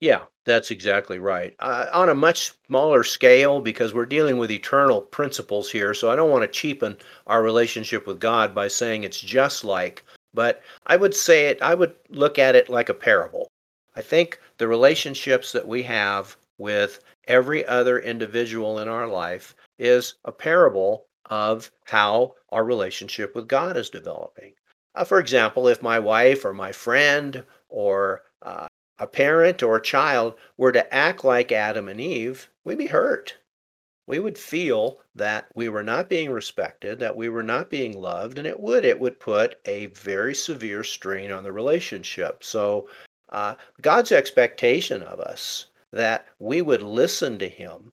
Yeah, 0.00 0.20
that's 0.44 0.70
exactly 0.70 1.18
right. 1.18 1.54
Uh, 1.58 1.86
on 1.92 2.08
a 2.08 2.14
much 2.14 2.52
smaller 2.66 3.04
scale, 3.04 3.60
because 3.60 3.92
we're 3.92 4.06
dealing 4.06 4.38
with 4.38 4.50
eternal 4.50 5.02
principles 5.02 5.70
here, 5.70 5.94
so 5.94 6.10
I 6.10 6.16
don't 6.16 6.30
want 6.30 6.42
to 6.42 6.48
cheapen 6.48 6.96
our 7.26 7.42
relationship 7.42 8.06
with 8.06 8.18
God 8.20 8.54
by 8.54 8.68
saying 8.68 9.04
it's 9.04 9.20
just 9.20 9.64
like, 9.64 10.04
but 10.32 10.62
I 10.86 10.96
would 10.96 11.14
say 11.14 11.46
it, 11.46 11.60
I 11.62 11.74
would 11.74 11.94
look 12.08 12.38
at 12.38 12.56
it 12.56 12.68
like 12.68 12.88
a 12.88 12.94
parable. 12.94 13.48
I 13.96 14.02
think 14.02 14.40
the 14.58 14.68
relationships 14.68 15.52
that 15.52 15.66
we 15.66 15.82
have 15.84 16.36
with 16.58 17.00
every 17.28 17.64
other 17.66 17.98
individual 18.00 18.80
in 18.80 18.88
our 18.88 19.06
life 19.06 19.54
is 19.78 20.14
a 20.24 20.32
parable 20.32 21.06
of 21.26 21.70
how 21.84 22.34
our 22.50 22.64
relationship 22.64 23.34
with 23.34 23.48
God 23.48 23.76
is 23.76 23.90
developing. 23.90 24.54
Uh, 24.94 25.04
for 25.04 25.18
example, 25.18 25.68
if 25.68 25.82
my 25.82 25.98
wife 25.98 26.44
or 26.44 26.52
my 26.52 26.70
friend 26.72 27.44
or 27.68 28.22
uh, 28.42 28.66
a 28.98 29.06
parent 29.06 29.62
or 29.62 29.76
a 29.76 29.82
child 29.82 30.34
were 30.56 30.72
to 30.72 30.94
act 30.94 31.24
like 31.24 31.50
Adam 31.50 31.88
and 31.88 32.00
Eve, 32.00 32.48
we'd 32.64 32.78
be 32.78 32.86
hurt. 32.86 33.36
We 34.06 34.18
would 34.18 34.38
feel 34.38 35.00
that 35.14 35.46
we 35.54 35.68
were 35.68 35.82
not 35.82 36.08
being 36.08 36.30
respected, 36.30 36.98
that 36.98 37.16
we 37.16 37.28
were 37.28 37.42
not 37.42 37.70
being 37.70 37.98
loved, 37.98 38.38
and 38.38 38.46
it 38.46 38.60
would 38.60 38.84
it 38.84 39.00
would 39.00 39.18
put 39.18 39.56
a 39.64 39.86
very 39.86 40.34
severe 40.34 40.84
strain 40.84 41.32
on 41.32 41.42
the 41.42 41.52
relationship. 41.52 42.44
So, 42.44 42.88
uh, 43.30 43.54
God's 43.80 44.12
expectation 44.12 45.02
of 45.02 45.20
us 45.20 45.66
that 45.90 46.26
we 46.38 46.60
would 46.60 46.82
listen 46.82 47.38
to 47.38 47.48
Him 47.48 47.92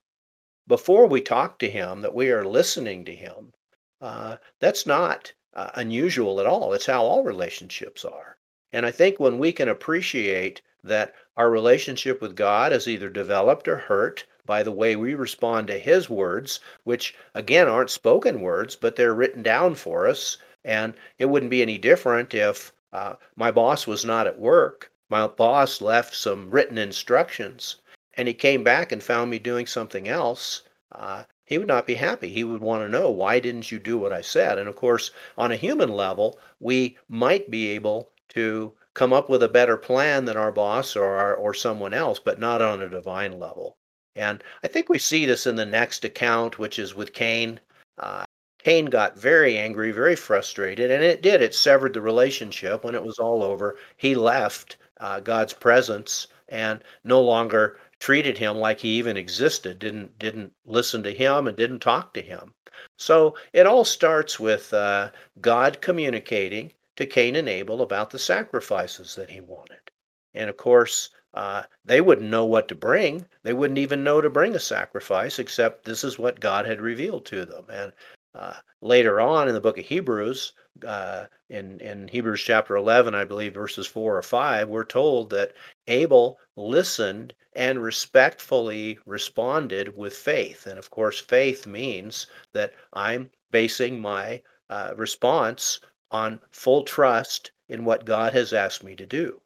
before 0.72 1.06
we 1.06 1.20
talk 1.20 1.60
to 1.60 1.70
him 1.70 2.00
that 2.00 2.16
we 2.16 2.32
are 2.32 2.46
listening 2.46 3.04
to 3.04 3.14
him 3.14 3.52
uh, 4.00 4.38
that's 4.62 4.86
not 4.86 5.34
uh, 5.54 5.70
unusual 5.76 6.40
at 6.40 6.46
all. 6.46 6.72
It's 6.72 6.86
how 6.86 7.04
all 7.04 7.26
relationships 7.26 8.06
are. 8.06 8.38
And 8.72 8.86
i 8.86 8.92
think 8.92 9.20
when 9.20 9.38
we 9.38 9.52
can 9.52 9.68
appreciate 9.68 10.62
that 10.82 11.14
our 11.36 11.50
relationship 11.50 12.22
with 12.22 12.38
god 12.38 12.72
is 12.72 12.88
either 12.88 13.10
developed 13.10 13.68
or 13.68 13.76
hurt 13.76 14.26
by 14.46 14.64
the 14.64 14.72
way 14.72 14.96
we 14.96 15.14
respond 15.14 15.68
to 15.68 15.78
his 15.78 16.10
words 16.10 16.62
which 16.86 17.16
again 17.36 17.68
aren't 17.68 17.90
spoken 17.90 18.40
words 18.40 18.78
but 18.78 18.96
they're 18.96 19.14
written 19.14 19.44
down 19.44 19.76
for 19.76 20.08
us 20.08 20.38
and 20.64 20.94
it 21.20 21.26
wouldn't 21.26 21.52
be 21.52 21.62
any 21.62 21.78
different 21.78 22.34
if 22.34 22.72
uh, 22.94 23.16
my 23.36 23.52
boss 23.52 23.86
was 23.86 24.06
not 24.06 24.26
at 24.26 24.40
work 24.40 24.90
my 25.10 25.28
boss 25.28 25.82
left 25.82 26.16
some 26.16 26.50
written 26.50 26.78
instructions 26.78 27.81
and 28.22 28.28
he 28.28 28.36
came 28.36 28.64
back 28.64 28.92
and 28.92 29.02
found 29.02 29.32
me 29.32 29.40
doing 29.40 29.66
something 29.66 30.08
else, 30.08 30.62
uh, 30.92 31.24
he 31.46 31.58
would 31.58 31.68
not 31.68 31.88
be 31.88 31.96
happy. 31.96 32.30
He 32.30 32.44
would 32.44 32.62
want 32.62 32.84
to 32.84 32.88
know, 32.88 33.10
why 33.10 33.40
didn't 33.40 33.72
you 33.72 33.80
do 33.80 33.98
what 33.98 34.14
I 34.14 34.22
said? 34.22 34.60
And 34.60 34.70
of 34.70 34.76
course, 34.76 35.10
on 35.40 35.52
a 35.52 35.56
human 35.56 35.90
level, 35.90 36.38
we 36.60 37.00
might 37.10 37.50
be 37.50 37.70
able 37.70 38.12
to 38.30 38.74
come 38.94 39.12
up 39.12 39.28
with 39.28 39.42
a 39.42 39.50
better 39.50 39.76
plan 39.76 40.26
than 40.26 40.38
our 40.38 40.52
boss 40.52 40.96
or 40.96 41.18
our, 41.18 41.34
or 41.34 41.56
someone 41.56 41.96
else, 41.96 42.20
but 42.20 42.40
not 42.40 42.62
on 42.62 42.84
a 42.84 42.90
divine 42.90 43.40
level. 43.40 43.76
And 44.16 44.44
I 44.64 44.68
think 44.68 44.88
we 44.88 45.00
see 45.00 45.26
this 45.26 45.48
in 45.48 45.56
the 45.56 45.66
next 45.66 46.06
account, 46.06 46.60
which 46.60 46.78
is 46.78 46.94
with 46.94 47.14
Cain. 47.14 47.60
Uh, 47.98 48.24
Cain 48.60 48.86
got 48.86 49.18
very 49.18 49.58
angry, 49.58 49.92
very 49.92 50.16
frustrated, 50.16 50.92
and 50.92 51.04
it 51.04 51.24
did. 51.24 51.42
It 51.42 51.56
severed 51.56 51.96
the 51.96 52.02
relationship. 52.02 52.84
When 52.84 52.94
it 52.94 53.04
was 53.04 53.18
all 53.18 53.42
over, 53.42 53.78
he 53.98 54.14
left 54.14 54.78
uh, 55.00 55.22
God's 55.22 55.54
presence 55.54 56.28
and 56.50 56.84
no 57.04 57.20
longer 57.22 57.80
treated 58.02 58.36
him 58.36 58.58
like 58.58 58.80
he 58.80 58.90
even 58.98 59.16
existed, 59.16 59.78
didn't 59.78 60.18
didn't 60.18 60.52
listen 60.66 61.04
to 61.04 61.14
him 61.14 61.48
and 61.48 61.56
didn't 61.56 61.80
talk 61.80 62.14
to 62.16 62.22
him. 62.22 62.54
So 62.98 63.36
it 63.54 63.68
all 63.68 63.86
starts 63.86 64.40
with 64.40 64.74
uh, 64.74 65.12
God 65.40 65.80
communicating 65.82 66.74
to 66.96 67.06
Cain 67.06 67.36
and 67.36 67.48
Abel 67.48 67.82
about 67.84 68.10
the 68.10 68.20
sacrifices 68.20 69.16
that 69.16 69.30
he 69.30 69.40
wanted. 69.40 69.92
And 70.34 70.50
of 70.50 70.58
course, 70.58 71.12
uh, 71.36 71.64
they 71.86 72.02
wouldn't 72.02 72.30
know 72.30 72.46
what 72.46 72.68
to 72.70 72.76
bring. 72.76 73.26
They 73.44 73.54
wouldn't 73.54 73.78
even 73.78 74.04
know 74.04 74.20
to 74.20 74.30
bring 74.30 74.56
a 74.56 74.60
sacrifice, 74.60 75.38
except 75.38 75.86
this 75.86 76.04
is 76.04 76.18
what 76.18 76.40
God 76.40 76.66
had 76.66 76.82
revealed 76.82 77.26
to 77.28 77.46
them. 77.46 77.66
And 77.70 77.94
uh, 78.34 78.54
later 78.82 79.20
on 79.20 79.48
in 79.48 79.54
the 79.54 79.62
book 79.62 79.78
of 79.78 79.86
Hebrews, 79.86 80.54
uh, 80.86 81.26
in, 81.50 81.80
in 81.80 82.08
Hebrews 82.08 82.42
chapter 82.42 82.76
11, 82.76 83.14
I 83.14 83.26
believe 83.26 83.54
verses 83.54 83.88
4 83.88 84.18
or 84.18 84.22
5, 84.22 84.70
we're 84.70 84.86
told 84.86 85.30
that 85.32 85.54
Abel 85.88 86.40
listened 86.56 87.34
and 87.54 87.84
respectfully 87.84 88.98
responded 89.06 89.96
with 89.98 90.16
faith. 90.16 90.68
And 90.68 90.80
of 90.80 90.90
course, 90.90 91.20
faith 91.20 91.68
means 91.68 92.28
that 92.54 92.74
I'm 92.94 93.30
basing 93.52 94.00
my 94.00 94.42
uh, 94.70 94.94
response 94.96 95.80
on 96.12 96.40
full 96.52 96.84
trust 96.84 97.52
in 97.68 97.84
what 97.86 98.06
God 98.06 98.34
has 98.34 98.54
asked 98.54 98.84
me 98.84 98.96
to 98.96 99.06
do. 99.06 99.42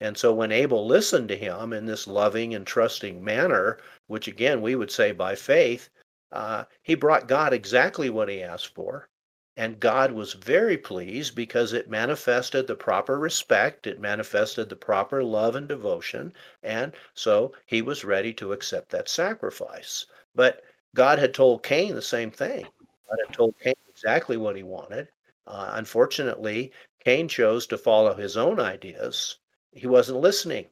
And 0.00 0.16
so 0.16 0.32
when 0.32 0.52
Abel 0.52 0.86
listened 0.86 1.28
to 1.28 1.36
him 1.36 1.72
in 1.72 1.86
this 1.86 2.06
loving 2.06 2.54
and 2.54 2.64
trusting 2.64 3.22
manner, 3.22 3.78
which 4.06 4.28
again 4.28 4.62
we 4.62 4.76
would 4.76 4.92
say 4.92 5.10
by 5.10 5.34
faith, 5.34 5.88
uh, 6.32 6.64
he 6.82 6.94
brought 6.94 7.28
God 7.28 7.52
exactly 7.52 8.10
what 8.10 8.28
he 8.28 8.42
asked 8.42 8.74
for. 8.74 9.08
And 9.56 9.80
God 9.80 10.12
was 10.12 10.34
very 10.34 10.78
pleased 10.78 11.34
because 11.34 11.72
it 11.72 11.90
manifested 11.90 12.66
the 12.66 12.76
proper 12.76 13.18
respect, 13.18 13.88
it 13.88 13.98
manifested 13.98 14.68
the 14.68 14.76
proper 14.76 15.24
love 15.24 15.56
and 15.56 15.66
devotion. 15.66 16.32
And 16.62 16.94
so 17.14 17.52
he 17.66 17.82
was 17.82 18.04
ready 18.04 18.32
to 18.34 18.52
accept 18.52 18.90
that 18.90 19.08
sacrifice. 19.08 20.06
But 20.34 20.62
God 20.94 21.18
had 21.18 21.34
told 21.34 21.64
Cain 21.64 21.94
the 21.94 22.02
same 22.02 22.30
thing. 22.30 22.66
God 23.08 23.18
had 23.26 23.34
told 23.34 23.58
Cain 23.58 23.74
exactly 23.88 24.36
what 24.36 24.54
he 24.54 24.62
wanted. 24.62 25.08
Uh, 25.46 25.72
unfortunately, 25.74 26.72
Cain 27.04 27.26
chose 27.26 27.66
to 27.66 27.78
follow 27.78 28.14
his 28.14 28.36
own 28.36 28.60
ideas. 28.60 29.38
He 29.72 29.86
wasn't 29.86 30.20
listening. 30.20 30.66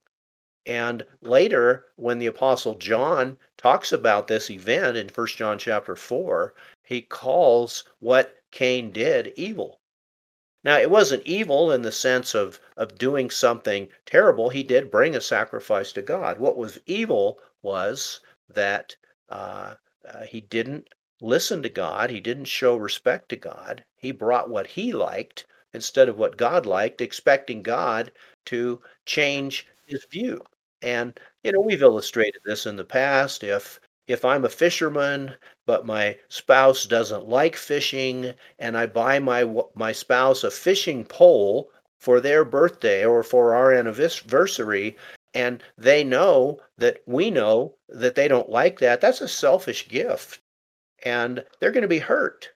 And 0.67 1.07
later, 1.21 1.87
when 1.95 2.19
the 2.19 2.27
apostle 2.27 2.75
John 2.75 3.39
talks 3.57 3.93
about 3.93 4.27
this 4.27 4.51
event 4.51 4.97
in 4.97 5.09
First 5.09 5.37
John 5.37 5.59
chapter 5.59 5.95
4, 5.95 6.55
he 6.83 7.03
calls 7.03 7.85
what 8.01 8.35
Cain 8.51 8.91
did 8.91 9.33
evil. 9.37 9.81
Now, 10.65 10.79
it 10.79 10.91
wasn't 10.91 11.25
evil 11.25 11.71
in 11.71 11.83
the 11.83 11.93
sense 11.93 12.35
of, 12.35 12.59
of 12.77 12.99
doing 12.99 13.31
something 13.31 13.89
terrible. 14.07 14.49
He 14.49 14.65
did 14.65 14.91
bring 14.91 15.15
a 15.15 15.21
sacrifice 15.21 15.93
to 15.93 16.03
God. 16.03 16.41
What 16.41 16.57
was 16.57 16.81
evil 16.87 17.39
was 17.63 18.21
that 18.49 18.97
uh, 19.29 19.75
uh, 20.05 20.23
he 20.23 20.41
didn't 20.41 20.89
listen 21.21 21.63
to 21.63 21.69
God, 21.69 22.11
he 22.11 22.21
didn't 22.21 22.47
show 22.47 22.77
respect 22.77 23.29
to 23.29 23.37
God. 23.37 23.85
He 23.97 24.11
brought 24.11 24.51
what 24.51 24.67
he 24.67 24.93
liked 24.93 25.47
instead 25.73 26.09
of 26.09 26.19
what 26.19 26.37
God 26.37 26.67
liked, 26.67 27.01
expecting 27.01 27.63
God 27.63 28.11
to 28.47 28.83
change 29.05 29.69
his 29.87 30.05
view. 30.07 30.45
And 30.83 31.19
you 31.43 31.53
know, 31.53 31.61
we've 31.61 31.83
illustrated 31.83 32.41
this 32.45 32.67
in 32.67 32.77
the 32.77 32.85
past. 32.85 33.45
If 33.45 33.81
if 34.07 34.25
I'm 34.25 34.45
a 34.45 34.49
fisherman, 34.49 35.35
but 35.67 35.85
my 35.87 36.19
spouse 36.29 36.85
doesn't 36.87 37.29
like 37.29 37.57
fishing, 37.57 38.35
and 38.59 38.77
I 38.77 38.87
buy 38.87 39.19
my 39.19 39.45
my 39.75 39.93
spouse 39.93 40.45
a 40.45 40.51
fishing 40.51 41.05
pole 41.05 41.71
for 42.01 42.21
their 42.21 42.45
birthday 42.45 43.05
or 43.05 43.23
for 43.23 43.55
our 43.55 43.73
anniversary, 43.73 44.97
and 45.35 45.63
they 45.77 46.05
know 46.05 46.61
that 46.79 47.01
we 47.07 47.31
know 47.31 47.77
that 47.89 48.15
they 48.15 48.29
don't 48.29 48.49
like 48.51 48.79
that, 48.81 49.01
that's 49.01 49.21
a 49.21 49.29
selfish 49.29 49.89
gift, 49.89 50.41
and 51.05 51.45
they're 51.61 51.73
going 51.73 51.83
to 51.83 51.89
be 51.89 51.99
hurt. 52.01 52.51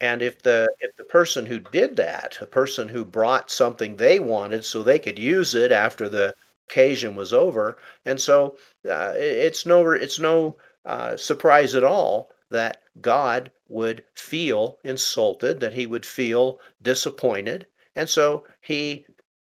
And 0.00 0.22
if 0.22 0.42
the 0.42 0.68
if 0.80 0.94
the 0.96 1.04
person 1.04 1.46
who 1.46 1.58
did 1.60 1.96
that, 1.96 2.38
a 2.40 2.46
person 2.46 2.88
who 2.88 3.04
brought 3.04 3.50
something 3.50 3.96
they 3.96 4.20
wanted 4.20 4.64
so 4.64 4.82
they 4.82 4.98
could 5.00 5.18
use 5.18 5.54
it 5.54 5.72
after 5.72 6.08
the 6.08 6.34
occasion 6.68 7.14
was 7.14 7.32
over, 7.32 7.76
and 8.04 8.20
so 8.20 8.56
uh, 8.88 9.12
it's 9.16 9.66
no 9.66 9.90
it's 9.90 10.18
no 10.18 10.56
uh, 10.84 11.16
surprise 11.16 11.74
at 11.74 11.84
all 11.84 12.30
that 12.50 12.82
God 13.00 13.50
would 13.68 14.04
feel 14.14 14.78
insulted, 14.84 15.60
that 15.60 15.72
he 15.74 15.86
would 15.86 16.06
feel 16.06 16.60
disappointed, 16.80 17.66
and 17.94 18.08
so 18.08 18.46
he 18.60 19.06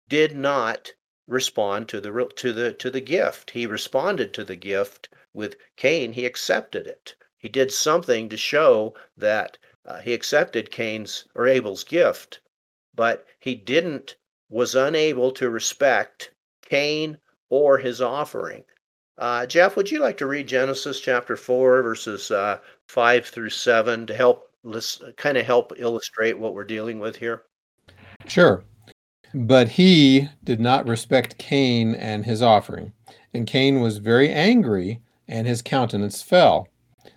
did 0.09 0.35
not 0.35 0.93
respond 1.27 1.89
to 1.89 1.99
the 1.99 2.29
to 2.35 2.53
the 2.53 2.73
to 2.73 2.89
the 2.89 3.01
gift. 3.01 3.51
He 3.51 3.65
responded 3.65 4.33
to 4.33 4.43
the 4.43 4.55
gift 4.55 5.09
with 5.33 5.57
Cain. 5.75 6.13
He 6.13 6.25
accepted 6.25 6.87
it. 6.87 7.15
He 7.37 7.49
did 7.49 7.71
something 7.71 8.29
to 8.29 8.37
show 8.37 8.95
that 9.17 9.57
uh, 9.85 9.99
he 9.99 10.13
accepted 10.13 10.71
Cain's 10.71 11.25
or 11.35 11.47
Abel's 11.47 11.83
gift, 11.83 12.41
but 12.95 13.25
he 13.39 13.55
didn't 13.55 14.15
was 14.49 14.75
unable 14.75 15.31
to 15.33 15.49
respect 15.49 16.31
Cain 16.69 17.17
or 17.49 17.77
his 17.77 18.01
offering. 18.01 18.63
Uh, 19.17 19.45
Jeff, 19.45 19.75
would 19.75 19.89
you 19.89 19.99
like 19.99 20.17
to 20.17 20.27
read 20.27 20.47
Genesis 20.47 20.99
chapter 20.99 21.35
4, 21.35 21.81
verses 21.81 22.29
uh, 22.29 22.59
5 22.87 23.25
through 23.25 23.49
7 23.49 24.05
to 24.05 24.13
help 24.13 24.51
kind 25.15 25.37
of 25.37 25.45
help 25.45 25.73
illustrate 25.77 26.37
what 26.37 26.53
we're 26.53 26.63
dealing 26.63 26.99
with 26.99 27.15
here? 27.15 27.43
Sure. 28.27 28.63
But 29.33 29.69
he 29.69 30.29
did 30.43 30.59
not 30.59 30.87
respect 30.87 31.37
Cain 31.37 31.95
and 31.95 32.25
his 32.25 32.41
offering. 32.41 32.93
And 33.33 33.47
Cain 33.47 33.81
was 33.81 33.97
very 33.97 34.29
angry, 34.31 35.01
and 35.27 35.47
his 35.47 35.61
countenance 35.61 36.21
fell. 36.21 36.67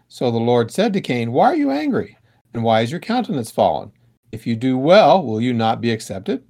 So 0.09 0.31
the 0.31 0.39
Lord 0.39 0.71
said 0.71 0.93
to 0.95 1.01
Cain, 1.01 1.33
Why 1.33 1.47
are 1.47 1.57
you 1.57 1.71
angry? 1.71 2.17
And 2.53 2.65
why 2.65 2.81
is 2.81 2.91
your 2.91 3.01
countenance 3.01 3.51
fallen? 3.51 3.93
If 4.33 4.47
you 4.47 4.57
do 4.57 4.77
well, 4.77 5.23
will 5.23 5.41
you 5.41 5.53
not 5.53 5.81
be 5.81 5.93
accepted? 5.93 6.45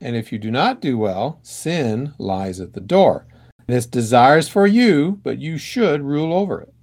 And 0.00 0.16
if 0.16 0.32
you 0.32 0.38
do 0.38 0.50
not 0.50 0.80
do 0.80 0.98
well, 0.98 1.38
sin 1.42 2.14
lies 2.18 2.60
at 2.60 2.74
the 2.74 2.80
door 2.80 3.26
This 3.66 3.86
desires 3.86 4.48
for 4.48 4.66
you, 4.66 5.20
but 5.22 5.38
you 5.38 5.58
should 5.58 6.02
rule 6.02 6.32
over 6.32 6.60
it. 6.60 6.74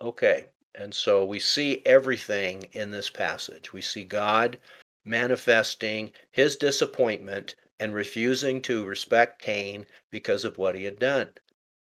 Okay. 0.00 0.46
And 0.74 0.94
so 0.94 1.24
we 1.24 1.38
see 1.38 1.82
everything 1.86 2.64
in 2.72 2.90
this 2.90 3.10
passage. 3.10 3.72
We 3.72 3.80
see 3.80 4.04
God 4.04 4.58
manifesting 5.04 6.12
his 6.32 6.56
disappointment 6.56 7.54
and 7.80 7.94
refusing 7.94 8.60
to 8.62 8.84
respect 8.84 9.40
Cain 9.40 9.86
because 10.10 10.44
of 10.44 10.58
what 10.58 10.74
he 10.74 10.84
had 10.84 10.98
done. 10.98 11.28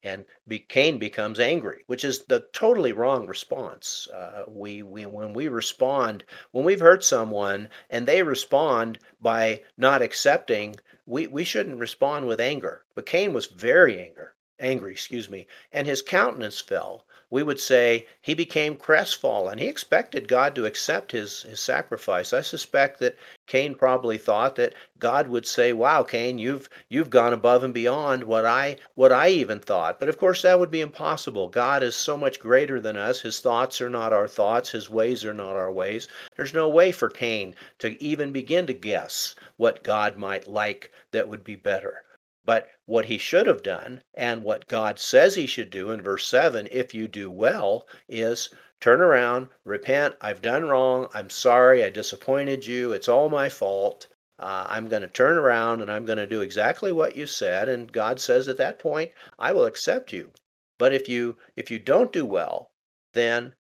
And 0.02 0.24
be, 0.48 0.58
Cain 0.58 0.98
becomes 0.98 1.38
angry, 1.38 1.84
which 1.86 2.04
is 2.04 2.24
the 2.24 2.46
totally 2.52 2.92
wrong 2.92 3.26
response. 3.26 4.08
Uh, 4.08 4.44
we, 4.48 4.82
we, 4.82 5.06
when 5.06 5.32
we 5.32 5.48
respond, 5.48 6.24
when 6.50 6.64
we've 6.64 6.80
hurt 6.80 7.04
someone 7.04 7.68
and 7.90 8.06
they 8.06 8.22
respond 8.22 8.98
by 9.20 9.62
not 9.76 10.02
accepting 10.02 10.76
we, 11.06 11.26
we 11.26 11.44
shouldn't 11.44 11.78
respond 11.78 12.26
with 12.26 12.40
anger. 12.40 12.84
But 12.94 13.06
Cain 13.06 13.32
was 13.32 13.46
very 13.46 14.00
anger, 14.00 14.34
angry, 14.60 14.92
excuse 14.92 15.28
me, 15.28 15.46
and 15.72 15.86
his 15.86 16.02
countenance 16.02 16.60
fell. 16.60 17.06
We 17.32 17.42
would 17.42 17.60
say 17.60 18.06
he 18.20 18.34
became 18.34 18.76
crestfallen. 18.76 19.56
He 19.56 19.66
expected 19.66 20.28
God 20.28 20.54
to 20.54 20.66
accept 20.66 21.12
his, 21.12 21.44
his 21.44 21.60
sacrifice. 21.60 22.34
I 22.34 22.42
suspect 22.42 23.00
that 23.00 23.16
Cain 23.46 23.74
probably 23.74 24.18
thought 24.18 24.56
that 24.56 24.74
God 24.98 25.28
would 25.28 25.46
say, 25.46 25.72
"Wow, 25.72 26.02
Cain, 26.02 26.36
you've 26.36 26.68
you've 26.90 27.08
gone 27.08 27.32
above 27.32 27.64
and 27.64 27.72
beyond 27.72 28.24
what 28.24 28.44
I 28.44 28.76
what 28.96 29.12
I 29.12 29.28
even 29.30 29.60
thought." 29.60 29.98
But 29.98 30.10
of 30.10 30.18
course, 30.18 30.42
that 30.42 30.60
would 30.60 30.70
be 30.70 30.82
impossible. 30.82 31.48
God 31.48 31.82
is 31.82 31.96
so 31.96 32.18
much 32.18 32.38
greater 32.38 32.78
than 32.82 32.98
us. 32.98 33.22
His 33.22 33.40
thoughts 33.40 33.80
are 33.80 33.88
not 33.88 34.12
our 34.12 34.28
thoughts. 34.28 34.68
His 34.68 34.90
ways 34.90 35.24
are 35.24 35.32
not 35.32 35.56
our 35.56 35.72
ways. 35.72 36.08
There's 36.36 36.52
no 36.52 36.68
way 36.68 36.92
for 36.92 37.08
Cain 37.08 37.54
to 37.78 38.00
even 38.04 38.32
begin 38.32 38.66
to 38.66 38.74
guess 38.74 39.34
what 39.56 39.82
God 39.82 40.18
might 40.18 40.48
like 40.48 40.92
that 41.12 41.28
would 41.28 41.44
be 41.44 41.56
better. 41.56 42.04
But 42.44 42.68
what 42.92 43.06
he 43.06 43.16
should 43.16 43.46
have 43.46 43.62
done, 43.62 44.02
and 44.12 44.44
what 44.44 44.68
God 44.68 44.98
says 44.98 45.34
he 45.34 45.46
should 45.46 45.70
do 45.70 45.90
in 45.92 46.02
verse 46.02 46.26
7, 46.26 46.68
if 46.70 46.92
you 46.92 47.08
do 47.08 47.30
well, 47.30 47.88
is 48.06 48.50
turn 48.80 49.00
around, 49.00 49.48
repent, 49.64 50.14
I've 50.20 50.42
done 50.42 50.66
wrong, 50.66 51.08
I'm 51.14 51.30
sorry, 51.30 51.82
I 51.82 51.88
disappointed 51.88 52.66
you, 52.66 52.92
it's 52.92 53.08
all 53.08 53.30
my 53.30 53.48
fault. 53.48 54.08
Uh, 54.38 54.66
I'm 54.68 54.88
going 54.88 55.00
to 55.00 55.08
turn 55.08 55.38
around 55.38 55.80
and 55.80 55.90
I'm 55.90 56.04
going 56.04 56.18
to 56.18 56.26
do 56.26 56.42
exactly 56.42 56.92
what 56.92 57.16
you 57.16 57.26
said. 57.26 57.70
And 57.70 57.90
God 57.90 58.20
says 58.20 58.46
at 58.46 58.58
that 58.58 58.78
point, 58.78 59.10
I 59.38 59.52
will 59.52 59.64
accept 59.64 60.12
you. 60.12 60.30
But 60.76 60.92
if 60.92 61.08
you 61.08 61.38
if 61.56 61.70
you 61.70 61.78
don't 61.78 62.12
do 62.12 62.26
well, 62.26 62.72
then 63.14 63.54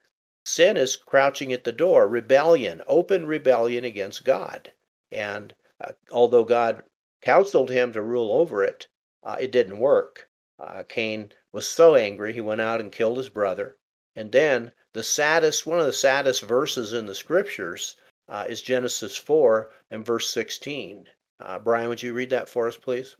sin 0.44 0.76
is 0.76 0.94
crouching 0.94 1.54
at 1.54 1.64
the 1.64 1.72
door, 1.72 2.06
rebellion, 2.06 2.82
open 2.86 3.24
rebellion 3.24 3.86
against 3.86 4.26
God. 4.26 4.70
And 5.10 5.54
uh, 5.80 5.92
although 6.10 6.44
God 6.44 6.82
counseled 7.22 7.70
him 7.70 7.94
to 7.94 8.02
rule 8.02 8.30
over 8.30 8.62
it, 8.62 8.88
uh, 9.24 9.36
it 9.40 9.52
didn't 9.52 9.78
work. 9.78 10.28
Uh, 10.58 10.82
Cain 10.88 11.32
was 11.52 11.68
so 11.68 11.94
angry, 11.94 12.32
he 12.32 12.40
went 12.40 12.60
out 12.60 12.80
and 12.80 12.92
killed 12.92 13.18
his 13.18 13.28
brother. 13.28 13.76
And 14.16 14.30
then 14.30 14.72
the 14.92 15.02
saddest, 15.02 15.66
one 15.66 15.80
of 15.80 15.86
the 15.86 15.92
saddest 15.92 16.42
verses 16.42 16.92
in 16.92 17.06
the 17.06 17.14
scriptures 17.14 17.96
uh, 18.28 18.44
is 18.48 18.62
Genesis 18.62 19.16
4 19.16 19.70
and 19.90 20.04
verse 20.04 20.28
16. 20.30 21.06
Uh, 21.40 21.58
Brian, 21.58 21.88
would 21.88 22.02
you 22.02 22.14
read 22.14 22.30
that 22.30 22.48
for 22.48 22.68
us, 22.68 22.76
please? 22.76 23.16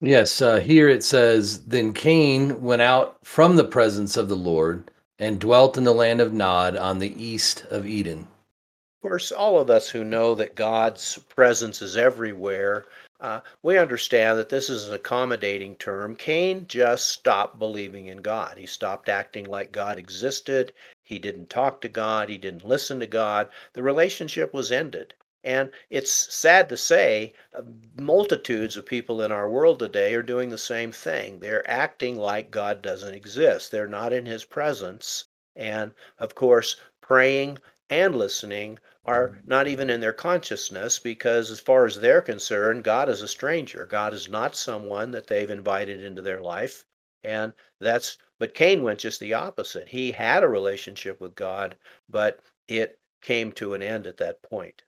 Yes, 0.00 0.42
uh, 0.42 0.60
here 0.60 0.88
it 0.88 1.02
says, 1.02 1.64
Then 1.64 1.92
Cain 1.92 2.60
went 2.62 2.82
out 2.82 3.16
from 3.24 3.56
the 3.56 3.64
presence 3.64 4.16
of 4.16 4.28
the 4.28 4.36
Lord 4.36 4.90
and 5.18 5.40
dwelt 5.40 5.78
in 5.78 5.84
the 5.84 5.94
land 5.94 6.20
of 6.20 6.32
Nod 6.32 6.76
on 6.76 6.98
the 6.98 7.14
east 7.22 7.64
of 7.70 7.86
Eden. 7.86 8.20
Of 8.20 9.08
course, 9.08 9.32
all 9.32 9.58
of 9.58 9.70
us 9.70 9.88
who 9.88 10.04
know 10.04 10.34
that 10.34 10.56
God's 10.56 11.18
presence 11.28 11.80
is 11.80 11.96
everywhere 11.96 12.86
uh, 13.20 13.40
we 13.62 13.78
understand 13.78 14.38
that 14.38 14.48
this 14.48 14.68
is 14.68 14.88
an 14.88 14.94
accommodating 14.94 15.76
term. 15.76 16.16
Cain 16.16 16.66
just 16.66 17.08
stopped 17.08 17.58
believing 17.58 18.06
in 18.06 18.18
God. 18.18 18.58
He 18.58 18.66
stopped 18.66 19.08
acting 19.08 19.44
like 19.46 19.72
God 19.72 19.98
existed. 19.98 20.72
He 21.02 21.18
didn't 21.18 21.50
talk 21.50 21.80
to 21.82 21.88
God. 21.88 22.28
He 22.28 22.38
didn't 22.38 22.66
listen 22.66 23.00
to 23.00 23.06
God. 23.06 23.48
The 23.74 23.82
relationship 23.82 24.52
was 24.52 24.72
ended. 24.72 25.14
And 25.44 25.70
it's 25.90 26.10
sad 26.10 26.70
to 26.70 26.76
say, 26.76 27.34
uh, 27.52 27.62
multitudes 28.00 28.78
of 28.78 28.86
people 28.86 29.20
in 29.20 29.30
our 29.30 29.48
world 29.48 29.78
today 29.78 30.14
are 30.14 30.22
doing 30.22 30.48
the 30.48 30.56
same 30.56 30.90
thing. 30.90 31.38
They're 31.38 31.70
acting 31.70 32.16
like 32.16 32.50
God 32.50 32.80
doesn't 32.80 33.14
exist, 33.14 33.70
they're 33.70 33.86
not 33.86 34.12
in 34.12 34.24
His 34.24 34.44
presence. 34.44 35.26
And 35.54 35.92
of 36.18 36.34
course, 36.34 36.76
praying 37.02 37.58
and 37.90 38.16
listening 38.16 38.78
are 39.06 39.38
not 39.46 39.68
even 39.68 39.90
in 39.90 40.00
their 40.00 40.12
consciousness 40.12 40.98
because, 40.98 41.50
as 41.50 41.60
far 41.60 41.84
as 41.84 41.96
they're 41.96 42.22
concerned, 42.22 42.84
God 42.84 43.08
is 43.08 43.22
a 43.22 43.28
stranger. 43.28 43.86
God 43.90 44.14
is 44.14 44.28
not 44.28 44.56
someone 44.56 45.10
that 45.10 45.26
they've 45.26 45.50
invited 45.50 46.02
into 46.02 46.22
their 46.22 46.40
life. 46.40 46.84
And 47.22 47.52
that's, 47.80 48.18
but 48.38 48.54
Cain 48.54 48.82
went 48.82 48.98
just 48.98 49.20
the 49.20 49.34
opposite. 49.34 49.88
He 49.88 50.10
had 50.10 50.42
a 50.42 50.48
relationship 50.48 51.20
with 51.20 51.34
God, 51.34 51.76
but 52.08 52.40
it 52.68 52.98
came 53.22 53.52
to 53.52 53.74
an 53.74 53.82
end 53.82 54.06
at 54.06 54.16
that 54.18 54.42
point. 54.42 54.82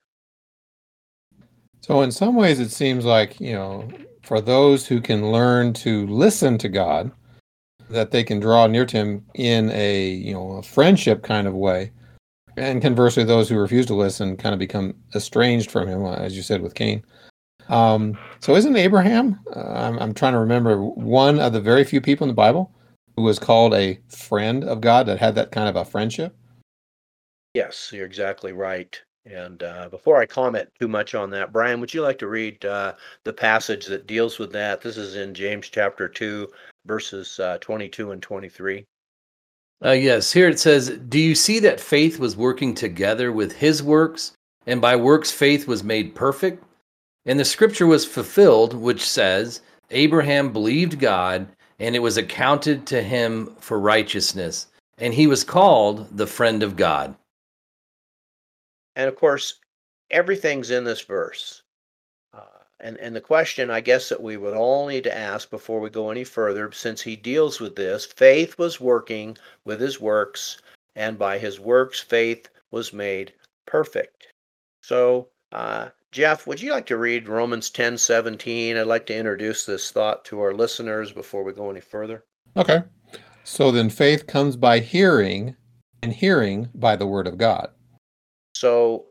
So, 1.81 2.03
in 2.03 2.11
some 2.11 2.35
ways, 2.37 2.59
it 2.59 2.71
seems 2.71 3.05
like, 3.05 3.39
you 3.41 3.53
know, 3.53 3.89
for 4.23 4.41
those 4.41 4.87
who 4.87 5.01
can 5.01 5.31
learn 5.31 5.73
to 5.75 6.07
listen 6.07 6.59
to 6.59 6.69
God, 6.69 7.13
that 7.91 8.11
they 8.11 8.25
can 8.25 8.41
draw 8.41 8.67
near 8.67 8.87
to 8.87 8.97
Him 8.97 9.27
in 9.35 9.71
a, 9.71 10.09
you 10.09 10.33
know, 10.33 10.53
a 10.53 10.63
friendship 10.63 11.23
kind 11.23 11.47
of 11.47 11.55
way 11.55 11.93
and 12.57 12.83
conversely, 12.83 13.25
those 13.25 13.49
who 13.49 13.59
refuse 13.59 13.87
to 13.87 13.95
listen 13.95 14.37
kind 14.37 14.53
of 14.53 14.59
become 14.59 14.95
estranged 15.15 15.71
from 15.71 15.89
him, 15.89 16.05
as 16.05 16.37
you 16.37 16.43
said 16.43 16.63
with 16.63 16.75
Cain. 16.75 17.03
Um, 17.69 18.17
so, 18.41 18.55
isn't 18.55 18.77
Abraham? 18.77 19.41
Uh, 19.55 19.73
I'm, 19.73 19.99
I'm 19.99 20.15
trying 20.15 20.33
to 20.33 20.39
remember 20.39 20.83
one 20.83 21.41
of 21.41 21.53
the 21.53 21.61
very 21.61 21.85
few 21.85 22.01
people 22.01 22.25
in 22.25 22.29
the 22.29 22.35
Bible 22.35 22.73
who 23.17 23.23
was 23.23 23.39
called 23.39 23.75
a 23.75 23.99
friend 24.09 24.65
of 24.65 24.81
God 24.81 25.07
that 25.07 25.19
had 25.19 25.35
that 25.35 25.51
kind 25.51 25.69
of 25.69 25.77
a 25.77 25.85
friendship. 25.85 26.37
Yes, 27.55 27.91
you're 27.93 28.07
exactly 28.07 28.53
right. 28.53 29.01
And 29.25 29.63
uh, 29.63 29.89
before 29.89 30.21
I 30.21 30.27
comment 30.27 30.69
too 30.79 30.87
much 30.87 31.15
on 31.15 31.31
that, 31.31 31.53
Brian, 31.53 31.81
would 31.81 31.93
you 31.93 32.03
like 32.03 32.19
to 32.19 32.29
read 32.29 32.65
uh, 32.65 32.95
the 33.25 33.33
passage 33.33 33.87
that 33.87 34.07
deals 34.07 34.39
with 34.39 34.53
that? 34.53 34.81
This 34.81 34.97
is 34.97 35.17
in 35.17 35.35
James 35.35 35.69
chapter 35.69 36.09
2, 36.09 36.49
verses 36.87 37.41
uh, 37.41 37.59
22 37.59 38.13
and 38.13 38.23
23. 38.23 38.85
Uh, 39.85 39.91
yes, 39.91 40.33
here 40.33 40.49
it 40.49 40.59
says, 40.59 40.91
Do 41.09 41.19
you 41.19 41.35
see 41.35 41.59
that 41.61 41.81
faith 41.81 42.19
was 42.19 42.37
working 42.37 42.75
together 42.75 43.31
with 43.31 43.53
his 43.53 43.83
works, 43.83 44.33
and 44.67 44.81
by 44.81 44.97
works 44.97 45.31
faith 45.31 45.69
was 45.69 45.85
made 45.85 46.15
perfect? 46.15 46.65
And 47.27 47.39
the 47.39 47.45
scripture 47.45 47.87
was 47.87 48.07
fulfilled, 48.07 48.73
which 48.73 49.07
says, 49.07 49.61
Abraham 49.91 50.53
believed 50.53 50.99
God, 50.99 51.47
and 51.79 51.95
it 51.95 52.01
was 52.01 52.17
accounted 52.17 52.87
to 52.87 53.03
him 53.03 53.55
for 53.61 53.79
righteousness, 53.79 54.69
and 54.99 55.13
he 55.13 55.27
was 55.27 55.45
called 55.45 56.17
the 56.17 56.27
friend 56.27 56.63
of 56.63 56.77
God. 56.77 57.15
And 58.95 59.09
of 59.09 59.17
course, 59.17 59.61
everything's 60.11 60.71
in 60.71 60.85
this 60.85 61.03
verse. 61.03 61.63
And, 62.87 62.97
and 62.99 63.17
the 63.17 63.21
question, 63.21 63.69
I 63.69 63.81
guess, 63.81 64.09
that 64.11 64.23
we 64.23 64.37
would 64.37 64.55
all 64.55 64.87
need 64.87 65.03
to 65.05 65.19
ask 65.19 65.51
before 65.51 65.81
we 65.81 65.91
go 65.91 66.13
any 66.13 66.23
further, 66.23 66.71
since 66.71 67.03
he 67.03 67.17
deals 67.17 67.59
with 67.59 67.75
this, 67.75 68.07
faith 68.07 68.57
was 68.59 68.81
working 68.81 69.37
with 69.65 69.81
his 69.81 70.01
works, 70.01 70.59
and 70.95 71.19
by 71.19 71.39
his 71.39 71.59
works, 71.59 71.99
faith 71.99 72.49
was 72.71 72.93
made 72.93 73.33
perfect. 73.67 74.29
So, 74.85 75.31
uh, 75.51 75.89
Jeff, 76.13 76.47
would 76.47 76.63
you 76.63 76.71
like 76.71 76.87
to 76.87 76.97
read 76.97 77.29
Romans 77.29 77.71
10 77.71 77.99
17? 77.99 78.77
I'd 78.77 78.87
like 78.87 79.07
to 79.07 79.17
introduce 79.17 79.67
this 79.67 79.91
thought 79.91 80.25
to 80.27 80.39
our 80.39 80.55
listeners 80.55 81.11
before 81.11 81.43
we 81.43 81.53
go 81.53 81.69
any 81.69 81.81
further. 81.81 82.25
Okay. 82.57 82.85
So 83.43 83.73
then 83.73 83.91
faith 83.91 84.29
comes 84.29 84.55
by 84.55 84.79
hearing, 84.79 85.57
and 86.05 86.13
hearing 86.13 86.69
by 86.73 86.95
the 86.95 87.09
word 87.09 87.27
of 87.27 87.37
God. 87.37 87.69
So 88.55 89.07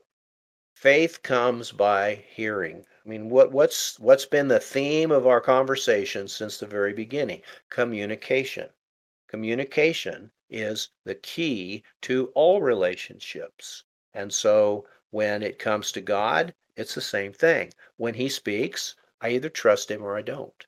faith 0.77 1.23
comes 1.23 1.73
by 1.73 2.23
hearing. 2.33 2.85
I 3.05 3.09
mean, 3.09 3.29
what, 3.29 3.51
what's 3.51 3.99
what's 3.99 4.25
been 4.25 4.47
the 4.47 4.59
theme 4.59 5.11
of 5.11 5.27
our 5.27 5.39
conversation 5.39 6.27
since 6.27 6.57
the 6.57 6.65
very 6.65 6.91
beginning? 6.91 7.43
Communication. 7.69 8.69
Communication 9.27 10.31
is 10.49 10.89
the 11.03 11.13
key 11.13 11.83
to 12.01 12.31
all 12.33 12.63
relationships. 12.63 13.83
And 14.15 14.33
so 14.33 14.87
when 15.11 15.43
it 15.43 15.59
comes 15.59 15.91
to 15.91 16.01
God, 16.01 16.55
it's 16.75 16.95
the 16.95 17.01
same 17.01 17.31
thing. 17.31 17.71
When 17.97 18.15
he 18.15 18.27
speaks, 18.27 18.95
I 19.21 19.29
either 19.29 19.49
trust 19.49 19.91
him 19.91 20.03
or 20.03 20.17
I 20.17 20.23
don't. 20.23 20.65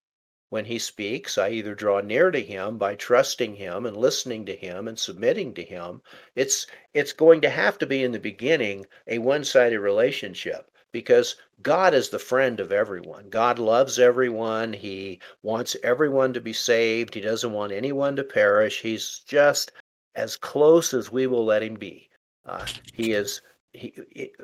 When 0.49 0.65
he 0.65 0.77
speaks, 0.77 1.39
I 1.39 1.49
either 1.49 1.73
draw 1.73 2.01
near 2.01 2.29
to 2.29 2.41
him 2.43 2.77
by 2.77 2.93
trusting 2.95 3.55
him 3.55 3.87
and 3.87 3.97
listening 3.97 4.45
to 4.45 4.55
him 4.55 4.87
and 4.87 4.99
submitting 4.99 5.55
to 5.55 5.63
him. 5.63 6.03
It's 6.35 6.67
it's 6.93 7.13
going 7.13 7.41
to 7.41 7.49
have 7.49 7.79
to 7.79 7.87
be 7.87 8.03
in 8.03 8.11
the 8.11 8.19
beginning 8.19 8.85
a 9.07 9.17
one-sided 9.17 9.79
relationship 9.79 10.69
because 10.91 11.35
God 11.61 11.93
is 11.93 12.09
the 12.09 12.19
friend 12.19 12.59
of 12.59 12.71
everyone. 12.71 13.29
God 13.29 13.59
loves 13.59 13.99
everyone. 13.99 14.73
He 14.73 15.19
wants 15.43 15.75
everyone 15.83 16.33
to 16.33 16.41
be 16.41 16.53
saved. 16.53 17.13
He 17.13 17.21
doesn't 17.21 17.51
want 17.51 17.71
anyone 17.71 18.15
to 18.15 18.23
perish. 18.23 18.81
He's 18.81 19.19
just 19.27 19.71
as 20.15 20.37
close 20.37 20.93
as 20.93 21.11
we 21.11 21.27
will 21.27 21.45
let 21.45 21.63
him 21.63 21.75
be. 21.75 22.09
Uh, 22.45 22.65
he 22.93 23.11
is 23.11 23.41
he, 23.73 23.93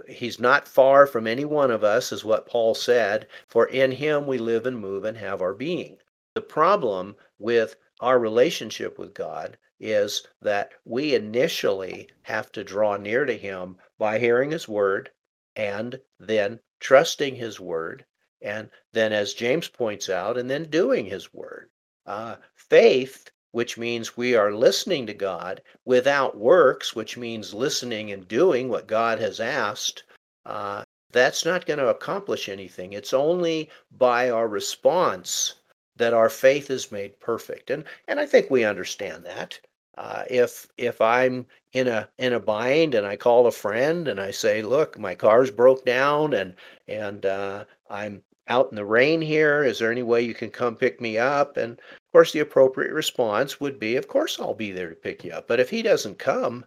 he's 0.07 0.39
not 0.39 0.67
far 0.67 1.07
from 1.07 1.25
any 1.25 1.45
one 1.45 1.71
of 1.71 1.83
us, 1.83 2.11
is 2.11 2.23
what 2.23 2.45
Paul 2.45 2.75
said, 2.75 3.27
for 3.47 3.67
in 3.67 3.91
him 3.91 4.27
we 4.27 4.37
live 4.37 4.67
and 4.67 4.77
move 4.77 5.05
and 5.05 5.17
have 5.17 5.41
our 5.41 5.53
being. 5.53 5.97
The 6.35 6.41
problem 6.41 7.15
with 7.39 7.75
our 7.99 8.19
relationship 8.19 8.99
with 8.99 9.13
God 9.13 9.57
is 9.79 10.27
that 10.41 10.73
we 10.85 11.15
initially 11.15 12.09
have 12.23 12.51
to 12.51 12.63
draw 12.63 12.97
near 12.97 13.25
to 13.25 13.35
him 13.35 13.77
by 13.97 14.19
hearing 14.19 14.51
his 14.51 14.67
word 14.67 15.09
and 15.55 15.99
then 16.27 16.59
trusting 16.79 17.35
his 17.35 17.59
word 17.59 18.05
and 18.41 18.69
then 18.91 19.13
as 19.13 19.33
james 19.33 19.67
points 19.67 20.09
out 20.09 20.37
and 20.37 20.49
then 20.49 20.63
doing 20.69 21.05
his 21.05 21.33
word 21.33 21.69
uh, 22.05 22.35
faith 22.55 23.29
which 23.53 23.77
means 23.77 24.17
we 24.17 24.35
are 24.35 24.51
listening 24.51 25.05
to 25.05 25.13
God 25.13 25.61
without 25.85 26.35
works, 26.35 26.95
which 26.95 27.17
means 27.17 27.53
listening 27.53 28.11
and 28.11 28.27
doing 28.27 28.67
what 28.67 28.87
God 28.87 29.19
has 29.19 29.39
asked, 29.39 30.03
uh, 30.43 30.83
that's 31.11 31.45
not 31.45 31.67
going 31.67 31.77
to 31.77 31.89
accomplish 31.89 32.49
anything. 32.49 32.93
It's 32.93 33.13
only 33.13 33.69
by 33.91 34.31
our 34.31 34.47
response 34.47 35.53
that 35.95 36.15
our 36.15 36.29
faith 36.29 36.71
is 36.71 36.91
made 36.91 37.19
perfect. 37.19 37.69
And 37.69 37.83
and 38.07 38.19
I 38.19 38.25
think 38.25 38.49
we 38.49 38.65
understand 38.65 39.23
that. 39.25 39.59
Uh, 39.97 40.23
if 40.29 40.67
if 40.77 40.99
I'm 41.01 41.45
in 41.73 41.87
a 41.87 42.09
in 42.17 42.33
a 42.33 42.39
bind 42.39 42.95
and 42.95 43.05
I 43.05 43.15
call 43.15 43.47
a 43.47 43.51
friend 43.51 44.07
and 44.07 44.19
I 44.19 44.31
say, 44.31 44.61
"Look, 44.61 44.97
my 44.97 45.15
car's 45.15 45.51
broke 45.51 45.85
down 45.85 46.33
and 46.33 46.55
and 46.87 47.25
uh, 47.25 47.65
I'm 47.89 48.23
out 48.47 48.69
in 48.71 48.75
the 48.75 48.85
rain 48.85 49.21
here. 49.21 49.63
Is 49.63 49.79
there 49.79 49.91
any 49.91 50.03
way 50.03 50.21
you 50.21 50.33
can 50.33 50.49
come 50.49 50.75
pick 50.75 50.99
me 50.99 51.17
up?" 51.17 51.57
And 51.57 51.79
of 52.13 52.17
course, 52.17 52.31
the 52.31 52.41
appropriate 52.41 52.91
response 52.91 53.59
would 53.59 53.79
be, 53.79 53.95
Of 53.95 54.07
course, 54.07 54.39
I'll 54.39 54.53
be 54.53 54.71
there 54.71 54.89
to 54.89 54.95
pick 54.95 55.23
you 55.23 55.31
up. 55.31 55.47
But 55.47 55.59
if 55.59 55.71
he 55.71 55.81
doesn't 55.81 56.19
come, 56.19 56.63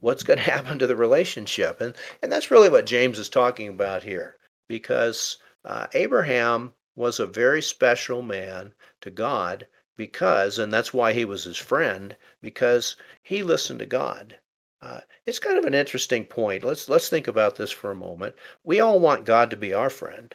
what's 0.00 0.24
going 0.24 0.38
to 0.44 0.50
happen 0.50 0.76
to 0.80 0.88
the 0.88 0.96
relationship? 0.96 1.80
And, 1.80 1.94
and 2.20 2.32
that's 2.32 2.50
really 2.50 2.68
what 2.68 2.84
James 2.84 3.16
is 3.16 3.28
talking 3.28 3.68
about 3.68 4.02
here, 4.02 4.38
because 4.66 5.38
uh, 5.64 5.86
Abraham 5.94 6.72
was 6.96 7.20
a 7.20 7.26
very 7.26 7.62
special 7.62 8.22
man 8.22 8.74
to 9.02 9.10
God 9.12 9.68
because, 9.98 10.58
and 10.58 10.72
that's 10.72 10.94
why 10.94 11.12
he 11.12 11.26
was 11.26 11.44
his 11.44 11.58
friend, 11.58 12.16
because 12.40 12.96
he 13.22 13.42
listened 13.42 13.80
to 13.80 13.86
God. 13.86 14.38
Uh, 14.80 15.00
it's 15.26 15.38
kind 15.38 15.58
of 15.58 15.66
an 15.66 15.74
interesting 15.74 16.24
point. 16.24 16.64
Let's 16.64 16.88
let's 16.88 17.10
think 17.10 17.28
about 17.28 17.56
this 17.56 17.70
for 17.70 17.90
a 17.90 17.96
moment. 17.96 18.34
We 18.64 18.80
all 18.80 18.98
want 18.98 19.26
God 19.26 19.50
to 19.50 19.56
be 19.56 19.74
our 19.74 19.90
friend. 19.90 20.34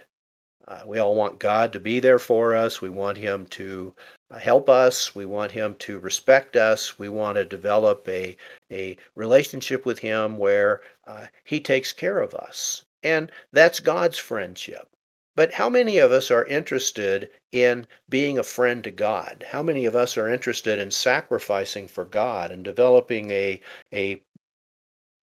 Uh, 0.68 0.82
we 0.86 1.00
all 1.00 1.16
want 1.16 1.40
God 1.40 1.74
to 1.74 1.80
be 1.80 2.00
there 2.00 2.20
for 2.20 2.56
us. 2.56 2.80
We 2.82 2.90
want 2.90 3.18
Him 3.18 3.48
to 3.48 3.96
uh, 4.34 4.40
help 4.40 4.68
us. 4.68 5.14
We 5.14 5.26
want 5.26 5.52
him 5.52 5.76
to 5.80 6.00
respect 6.00 6.56
us. 6.56 6.98
We 6.98 7.08
want 7.08 7.36
to 7.36 7.46
develop 7.46 8.08
a, 8.10 8.36
a 8.72 8.98
relationship 9.16 9.86
with 9.86 10.00
him 10.00 10.38
where 10.40 10.82
uh, 11.06 11.28
he 11.44 11.60
takes 11.60 11.94
care 11.94 12.20
of 12.20 12.34
us. 12.34 12.84
And 13.04 13.32
that's 13.52 13.80
God's 13.80 14.18
friendship. 14.18 14.88
But 15.36 15.54
how 15.54 15.70
many 15.70 16.00
of 16.00 16.12
us 16.12 16.32
are 16.32 16.46
interested 16.46 17.30
in 17.54 17.88
being 18.10 18.38
a 18.38 18.44
friend 18.44 18.84
to 18.84 18.92
God? 18.92 19.46
How 19.48 19.64
many 19.64 19.86
of 19.86 19.96
us 19.96 20.18
are 20.18 20.28
interested 20.28 20.80
in 20.80 20.92
sacrificing 20.92 21.88
for 21.88 22.04
God 22.04 22.52
and 22.52 22.64
developing 22.64 23.32
a, 23.32 23.62
a, 23.94 24.22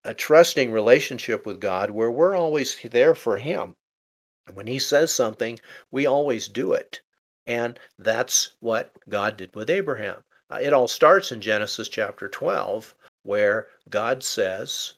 a 0.05 0.13
trusting 0.13 0.71
relationship 0.71 1.45
with 1.45 1.59
God 1.59 1.91
where 1.91 2.09
we're 2.09 2.35
always 2.35 2.77
there 2.89 3.13
for 3.13 3.37
Him? 3.37 3.75
When 4.53 4.65
He 4.65 4.79
says 4.79 5.13
something, 5.13 5.59
we 5.91 6.07
always 6.07 6.47
do 6.47 6.73
it. 6.73 7.01
And 7.45 7.79
that's 7.99 8.53
what 8.61 8.93
God 9.09 9.37
did 9.37 9.53
with 9.55 9.69
Abraham. 9.69 10.23
Uh, 10.49 10.59
it 10.61 10.73
all 10.73 10.87
starts 10.87 11.31
in 11.31 11.41
Genesis 11.41 11.89
chapter 11.89 12.27
12, 12.29 12.95
where 13.23 13.67
God 13.89 14.23
says, 14.23 14.93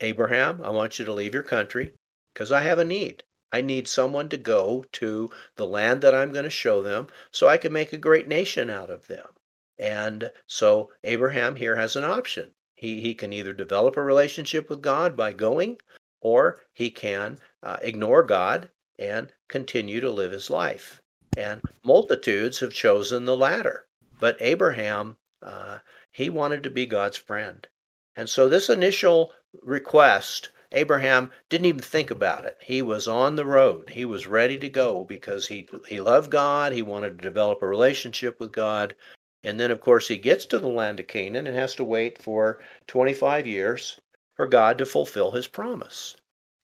Abraham, 0.00 0.60
I 0.62 0.70
want 0.70 0.98
you 0.98 1.04
to 1.04 1.12
leave 1.12 1.34
your 1.34 1.42
country 1.42 1.92
because 2.32 2.52
I 2.52 2.62
have 2.62 2.78
a 2.78 2.84
need. 2.84 3.22
I 3.52 3.60
need 3.60 3.88
someone 3.88 4.28
to 4.30 4.36
go 4.36 4.84
to 4.92 5.30
the 5.56 5.66
land 5.66 6.02
that 6.02 6.14
I'm 6.14 6.32
going 6.32 6.44
to 6.44 6.50
show 6.50 6.82
them 6.82 7.08
so 7.30 7.48
I 7.48 7.56
can 7.56 7.72
make 7.72 7.92
a 7.92 7.98
great 7.98 8.28
nation 8.28 8.70
out 8.70 8.90
of 8.90 9.06
them. 9.06 9.26
And 9.78 10.30
so 10.46 10.90
Abraham 11.04 11.56
here 11.56 11.76
has 11.76 11.96
an 11.96 12.04
option. 12.04 12.50
He, 12.74 13.00
he 13.00 13.14
can 13.14 13.32
either 13.32 13.52
develop 13.52 13.96
a 13.96 14.02
relationship 14.02 14.68
with 14.68 14.82
God 14.82 15.16
by 15.16 15.32
going, 15.32 15.78
or 16.20 16.62
he 16.74 16.90
can 16.90 17.38
uh, 17.62 17.78
ignore 17.82 18.22
God 18.22 18.70
and 18.98 19.32
continue 19.48 20.00
to 20.00 20.10
live 20.10 20.32
his 20.32 20.50
life 20.50 21.00
and 21.38 21.62
multitudes 21.84 22.58
have 22.58 22.72
chosen 22.72 23.24
the 23.24 23.36
latter. 23.36 23.86
But 24.18 24.36
Abraham, 24.40 25.16
uh, 25.40 25.78
he 26.10 26.30
wanted 26.30 26.64
to 26.64 26.70
be 26.70 26.84
God's 26.84 27.16
friend. 27.16 27.66
And 28.16 28.28
so 28.28 28.48
this 28.48 28.68
initial 28.68 29.32
request, 29.62 30.50
Abraham 30.72 31.30
didn't 31.48 31.66
even 31.66 31.80
think 31.80 32.10
about 32.10 32.44
it. 32.44 32.56
He 32.60 32.82
was 32.82 33.08
on 33.08 33.36
the 33.36 33.46
road. 33.46 33.90
He 33.90 34.04
was 34.04 34.26
ready 34.26 34.58
to 34.58 34.68
go 34.68 35.04
because 35.04 35.46
he, 35.46 35.68
he 35.86 36.00
loved 36.00 36.30
God. 36.30 36.72
He 36.72 36.82
wanted 36.82 37.18
to 37.18 37.28
develop 37.28 37.62
a 37.62 37.66
relationship 37.66 38.38
with 38.38 38.52
God. 38.52 38.94
And 39.44 39.58
then, 39.58 39.70
of 39.70 39.80
course, 39.80 40.08
he 40.08 40.18
gets 40.18 40.44
to 40.46 40.58
the 40.58 40.68
land 40.68 41.00
of 41.00 41.06
Canaan 41.06 41.46
and 41.46 41.56
has 41.56 41.74
to 41.76 41.84
wait 41.84 42.20
for 42.20 42.60
25 42.86 43.46
years 43.46 44.00
for 44.36 44.46
God 44.46 44.78
to 44.78 44.86
fulfill 44.86 45.30
his 45.30 45.46
promise. 45.46 46.16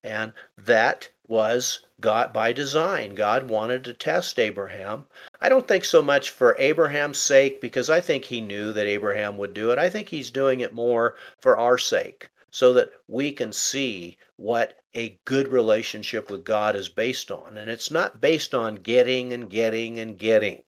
And 0.03 0.33
that 0.57 1.09
was 1.27 1.79
God 1.99 2.31
by 2.31 2.53
design. 2.53 3.15
God 3.15 3.49
wanted 3.49 3.83
to 3.85 3.93
test 3.93 4.37
Abraham. 4.37 5.05
I 5.41 5.49
don't 5.49 5.67
think 5.67 5.83
so 5.83 6.01
much 6.01 6.29
for 6.29 6.55
Abraham's 6.59 7.17
sake, 7.17 7.59
because 7.59 7.89
I 7.89 8.01
think 8.01 8.23
he 8.23 8.39
knew 8.39 8.71
that 8.73 8.85
Abraham 8.85 9.37
would 9.37 9.55
do 9.55 9.71
it. 9.71 9.79
I 9.79 9.89
think 9.89 10.07
he's 10.07 10.29
doing 10.29 10.59
it 10.59 10.73
more 10.73 11.15
for 11.41 11.57
our 11.57 11.79
sake, 11.79 12.29
so 12.55 12.71
that 12.71 12.89
we 13.09 13.33
can 13.33 13.51
see 13.51 14.17
what 14.37 14.79
a 14.93 15.19
good 15.25 15.49
relationship 15.49 16.31
with 16.31 16.45
God 16.45 16.73
is 16.73 16.87
based 16.87 17.29
on. 17.29 17.57
And 17.57 17.69
it's 17.69 17.91
not 17.91 18.21
based 18.21 18.55
on 18.55 18.75
getting 18.75 19.33
and 19.33 19.49
getting 19.49 19.99
and 19.99 20.17
getting. 20.17 20.63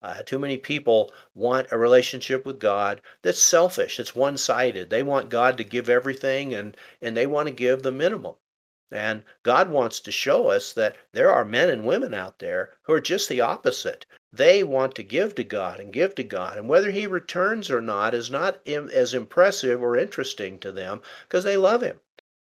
Uh, 0.00 0.22
too 0.22 0.38
many 0.38 0.56
people 0.56 1.12
want 1.34 1.66
a 1.72 1.76
relationship 1.76 2.46
with 2.46 2.60
God 2.60 3.00
that's 3.22 3.42
selfish. 3.42 3.98
It's 3.98 4.14
one-sided. 4.14 4.90
They 4.90 5.02
want 5.02 5.28
God 5.28 5.56
to 5.56 5.64
give 5.64 5.88
everything, 5.88 6.54
and 6.54 6.76
and 7.02 7.16
they 7.16 7.26
want 7.26 7.48
to 7.48 7.54
give 7.54 7.82
the 7.82 7.90
minimum. 7.90 8.36
And 8.94 9.24
God 9.42 9.70
wants 9.70 9.98
to 10.00 10.12
show 10.12 10.48
us 10.48 10.72
that 10.74 10.96
there 11.12 11.30
are 11.30 11.44
men 11.44 11.68
and 11.68 11.84
women 11.84 12.14
out 12.14 12.38
there 12.38 12.74
who 12.82 12.92
are 12.92 13.00
just 13.00 13.28
the 13.28 13.40
opposite. 13.40 14.06
They 14.32 14.62
want 14.62 14.94
to 14.94 15.02
give 15.02 15.34
to 15.34 15.42
God 15.42 15.80
and 15.80 15.92
give 15.92 16.14
to 16.14 16.22
God. 16.22 16.56
And 16.56 16.68
whether 16.68 16.92
He 16.92 17.08
returns 17.08 17.70
or 17.70 17.80
not 17.80 18.14
is 18.14 18.30
not 18.30 18.60
Im- 18.64 18.90
as 18.90 19.12
impressive 19.12 19.82
or 19.82 19.96
interesting 19.96 20.60
to 20.60 20.70
them 20.70 21.02
because 21.28 21.42
they 21.42 21.56
love 21.56 21.82
Him 21.82 21.98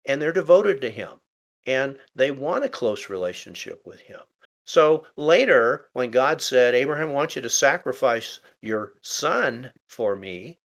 and 0.05 0.21
they're 0.21 0.33
devoted 0.33 0.81
to 0.81 0.91
Him 0.91 1.21
and 1.67 1.99
they 2.17 2.33
want 2.33 2.65
a 2.65 2.69
close 2.69 3.09
relationship 3.09 3.87
with 3.87 4.01
Him. 4.01 4.21
So 4.65 5.07
later, 5.17 5.89
when 5.93 6.11
God 6.11 6.43
said, 6.43 6.75
Abraham, 6.75 7.11
I 7.11 7.13
want 7.13 7.37
you 7.37 7.43
to 7.43 7.51
sacrifice 7.51 8.41
your 8.61 8.95
son 9.03 9.73
for 9.87 10.17
me, 10.17 10.59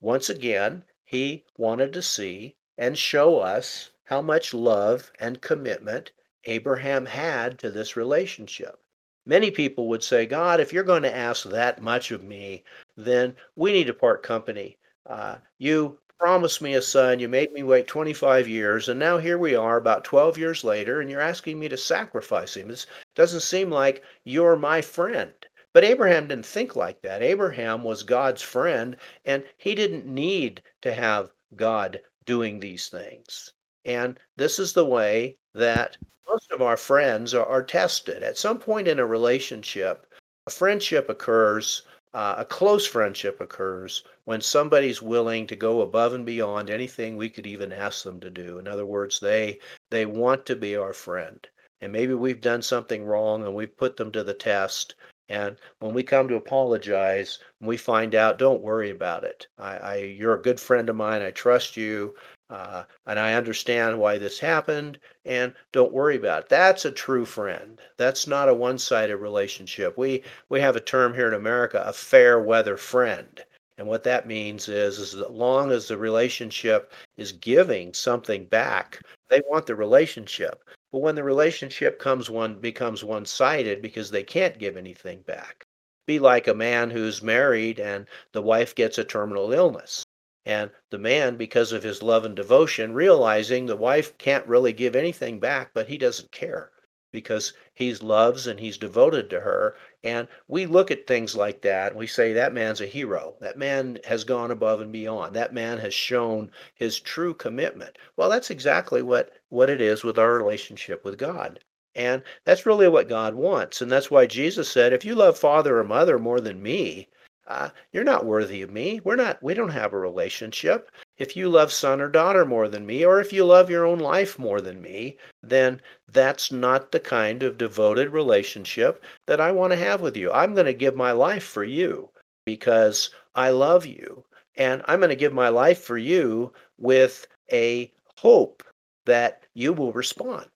once 0.00 0.30
again, 0.30 0.84
he 1.04 1.44
wanted 1.56 1.92
to 1.92 2.02
see 2.02 2.56
and 2.78 2.96
show 2.96 3.38
us 3.38 3.90
how 4.12 4.20
much 4.20 4.52
love 4.52 5.10
and 5.20 5.40
commitment 5.40 6.12
Abraham 6.44 7.06
had 7.06 7.58
to 7.58 7.70
this 7.70 7.96
relationship. 7.96 8.78
Many 9.24 9.50
people 9.50 9.88
would 9.88 10.04
say, 10.04 10.26
God, 10.26 10.60
if 10.60 10.70
you're 10.70 10.84
going 10.84 11.04
to 11.04 11.16
ask 11.16 11.44
that 11.44 11.80
much 11.80 12.10
of 12.10 12.22
me, 12.22 12.62
then 12.94 13.34
we 13.56 13.72
need 13.72 13.86
to 13.86 13.94
part 13.94 14.22
company. 14.22 14.76
Uh, 15.06 15.36
you 15.56 15.98
promised 16.18 16.60
me 16.60 16.74
a 16.74 16.82
son, 16.82 17.20
you 17.20 17.26
made 17.26 17.54
me 17.54 17.62
wait 17.62 17.86
25 17.86 18.46
years, 18.46 18.90
and 18.90 19.00
now 19.00 19.16
here 19.16 19.38
we 19.38 19.54
are 19.54 19.78
about 19.78 20.04
12 20.04 20.36
years 20.36 20.62
later, 20.62 21.00
and 21.00 21.08
you're 21.08 21.18
asking 21.18 21.58
me 21.58 21.70
to 21.70 21.78
sacrifice 21.78 22.54
him. 22.54 22.68
This 22.68 22.86
doesn't 23.14 23.40
seem 23.40 23.70
like 23.70 24.04
you're 24.24 24.56
my 24.56 24.82
friend. 24.82 25.32
But 25.72 25.84
Abraham 25.84 26.28
didn't 26.28 26.44
think 26.44 26.76
like 26.76 27.00
that. 27.00 27.22
Abraham 27.22 27.82
was 27.82 28.02
God's 28.02 28.42
friend, 28.42 28.94
and 29.24 29.42
he 29.56 29.74
didn't 29.74 30.04
need 30.04 30.62
to 30.82 30.92
have 30.92 31.30
God 31.56 32.02
doing 32.26 32.60
these 32.60 32.90
things. 32.90 33.54
And 33.84 34.18
this 34.36 34.58
is 34.58 34.72
the 34.72 34.84
way 34.84 35.36
that 35.54 35.96
most 36.28 36.50
of 36.52 36.62
our 36.62 36.76
friends 36.76 37.34
are, 37.34 37.46
are 37.46 37.62
tested. 37.62 38.22
At 38.22 38.38
some 38.38 38.58
point 38.58 38.88
in 38.88 38.98
a 38.98 39.06
relationship, 39.06 40.06
a 40.46 40.50
friendship 40.50 41.08
occurs, 41.08 41.82
uh, 42.14 42.36
a 42.38 42.44
close 42.44 42.86
friendship 42.86 43.40
occurs 43.40 44.04
when 44.24 44.40
somebody's 44.40 45.02
willing 45.02 45.46
to 45.46 45.56
go 45.56 45.82
above 45.82 46.14
and 46.14 46.24
beyond 46.24 46.70
anything 46.70 47.16
we 47.16 47.28
could 47.28 47.46
even 47.46 47.72
ask 47.72 48.04
them 48.04 48.20
to 48.20 48.30
do. 48.30 48.58
In 48.58 48.68
other 48.68 48.86
words, 48.86 49.20
they 49.20 49.58
they 49.90 50.06
want 50.06 50.46
to 50.46 50.56
be 50.56 50.76
our 50.76 50.92
friend. 50.92 51.46
And 51.80 51.92
maybe 51.92 52.14
we've 52.14 52.40
done 52.40 52.62
something 52.62 53.04
wrong 53.04 53.44
and 53.44 53.54
we've 53.54 53.76
put 53.76 53.96
them 53.96 54.12
to 54.12 54.22
the 54.22 54.34
test. 54.34 54.94
And 55.28 55.56
when 55.80 55.94
we 55.94 56.02
come 56.02 56.28
to 56.28 56.36
apologize, 56.36 57.38
we 57.60 57.76
find 57.76 58.14
out, 58.14 58.38
don't 58.38 58.62
worry 58.62 58.90
about 58.90 59.24
it. 59.24 59.46
I, 59.58 59.76
I 59.76 59.96
you're 59.96 60.34
a 60.34 60.42
good 60.42 60.60
friend 60.60 60.88
of 60.88 60.96
mine. 60.96 61.22
I 61.22 61.30
trust 61.30 61.76
you. 61.76 62.14
Uh, 62.52 62.84
and 63.06 63.18
I 63.18 63.32
understand 63.32 63.98
why 63.98 64.18
this 64.18 64.38
happened, 64.38 64.98
and 65.24 65.54
don't 65.72 65.92
worry 65.92 66.16
about 66.16 66.42
it. 66.42 66.48
That's 66.50 66.84
a 66.84 66.92
true 66.92 67.24
friend. 67.24 67.80
That's 67.96 68.26
not 68.26 68.50
a 68.50 68.54
one-sided 68.54 69.16
relationship. 69.16 69.96
We 69.96 70.22
we 70.50 70.60
have 70.60 70.76
a 70.76 70.80
term 70.80 71.14
here 71.14 71.26
in 71.28 71.34
America, 71.34 71.82
a 71.86 71.94
fair 71.94 72.40
weather 72.40 72.76
friend. 72.76 73.42
And 73.78 73.88
what 73.88 74.04
that 74.04 74.26
means 74.26 74.68
is, 74.68 74.98
is 74.98 75.14
as 75.14 75.30
long 75.30 75.72
as 75.72 75.88
the 75.88 75.96
relationship 75.96 76.92
is 77.16 77.32
giving 77.32 77.94
something 77.94 78.44
back, 78.44 79.00
they 79.30 79.40
want 79.48 79.66
the 79.66 79.74
relationship. 79.74 80.62
But 80.92 81.00
when 81.00 81.14
the 81.14 81.24
relationship 81.24 81.98
comes 81.98 82.28
one 82.28 82.60
becomes 82.60 83.02
one-sided 83.02 83.80
because 83.80 84.10
they 84.10 84.22
can't 84.24 84.58
give 84.58 84.76
anything 84.76 85.22
back. 85.22 85.64
Be 86.06 86.18
like 86.18 86.48
a 86.48 86.54
man 86.54 86.90
who's 86.90 87.22
married 87.22 87.80
and 87.80 88.06
the 88.32 88.42
wife 88.42 88.74
gets 88.74 88.98
a 88.98 89.04
terminal 89.04 89.52
illness. 89.54 90.04
And 90.44 90.70
the 90.90 90.98
man, 90.98 91.36
because 91.36 91.72
of 91.72 91.84
his 91.84 92.02
love 92.02 92.24
and 92.24 92.34
devotion, 92.34 92.94
realizing 92.94 93.66
the 93.66 93.76
wife 93.76 94.18
can't 94.18 94.46
really 94.46 94.72
give 94.72 94.96
anything 94.96 95.38
back, 95.38 95.70
but 95.72 95.88
he 95.88 95.96
doesn't 95.96 96.32
care 96.32 96.70
because 97.12 97.52
he 97.74 97.94
loves 97.96 98.46
and 98.46 98.58
he's 98.58 98.78
devoted 98.78 99.28
to 99.30 99.38
her. 99.40 99.76
And 100.02 100.26
we 100.48 100.66
look 100.66 100.90
at 100.90 101.06
things 101.06 101.36
like 101.36 101.62
that 101.62 101.92
and 101.92 101.98
we 101.98 102.06
say, 102.06 102.32
that 102.32 102.54
man's 102.54 102.80
a 102.80 102.86
hero. 102.86 103.34
That 103.40 103.58
man 103.58 103.98
has 104.04 104.24
gone 104.24 104.50
above 104.50 104.80
and 104.80 104.90
beyond. 104.90 105.36
That 105.36 105.54
man 105.54 105.78
has 105.78 105.94
shown 105.94 106.50
his 106.74 106.98
true 106.98 107.34
commitment. 107.34 107.98
Well, 108.16 108.30
that's 108.30 108.50
exactly 108.50 109.02
what, 109.02 109.30
what 109.50 109.70
it 109.70 109.80
is 109.80 110.02
with 110.02 110.18
our 110.18 110.34
relationship 110.34 111.04
with 111.04 111.18
God. 111.18 111.60
And 111.94 112.22
that's 112.46 112.64
really 112.64 112.88
what 112.88 113.10
God 113.10 113.34
wants. 113.34 113.82
And 113.82 113.92
that's 113.92 114.10
why 114.10 114.26
Jesus 114.26 114.70
said, 114.70 114.94
if 114.94 115.04
you 115.04 115.14
love 115.14 115.38
father 115.38 115.78
or 115.78 115.84
mother 115.84 116.18
more 116.18 116.40
than 116.40 116.62
me, 116.62 117.08
uh, 117.46 117.70
you're 117.92 118.04
not 118.04 118.24
worthy 118.24 118.62
of 118.62 118.70
me. 118.70 119.00
We're 119.04 119.16
not, 119.16 119.42
we 119.42 119.54
don't 119.54 119.70
have 119.70 119.92
a 119.92 119.98
relationship. 119.98 120.90
If 121.18 121.36
you 121.36 121.48
love 121.48 121.72
son 121.72 122.00
or 122.00 122.08
daughter 122.08 122.44
more 122.44 122.68
than 122.68 122.86
me, 122.86 123.04
or 123.04 123.20
if 123.20 123.32
you 123.32 123.44
love 123.44 123.70
your 123.70 123.84
own 123.84 123.98
life 123.98 124.38
more 124.38 124.60
than 124.60 124.80
me, 124.80 125.18
then 125.42 125.80
that's 126.08 126.52
not 126.52 126.92
the 126.92 127.00
kind 127.00 127.42
of 127.42 127.58
devoted 127.58 128.10
relationship 128.10 129.04
that 129.26 129.40
I 129.40 129.52
want 129.52 129.72
to 129.72 129.78
have 129.78 130.00
with 130.00 130.16
you. 130.16 130.30
I'm 130.32 130.54
going 130.54 130.66
to 130.66 130.72
give 130.72 130.96
my 130.96 131.12
life 131.12 131.44
for 131.44 131.64
you 131.64 132.10
because 132.44 133.10
I 133.34 133.50
love 133.50 133.86
you. 133.86 134.24
And 134.56 134.82
I'm 134.86 135.00
going 135.00 135.10
to 135.10 135.16
give 135.16 135.32
my 135.32 135.48
life 135.48 135.82
for 135.82 135.96
you 135.96 136.52
with 136.78 137.26
a 137.52 137.90
hope 138.18 138.62
that 139.06 139.46
you 139.54 139.72
will 139.72 139.92
respond. 139.92 140.46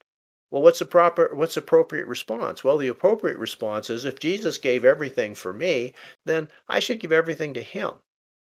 Well, 0.50 0.62
what's 0.62 0.78
the 0.78 0.86
proper 0.86 1.34
what's 1.34 1.56
appropriate 1.56 2.06
response? 2.06 2.62
Well, 2.62 2.78
the 2.78 2.88
appropriate 2.88 3.38
response 3.38 3.90
is 3.90 4.04
if 4.04 4.20
Jesus 4.20 4.58
gave 4.58 4.84
everything 4.84 5.34
for 5.34 5.52
me, 5.52 5.92
then 6.24 6.48
I 6.68 6.78
should 6.78 7.00
give 7.00 7.12
everything 7.12 7.52
to 7.54 7.62
him. 7.62 7.92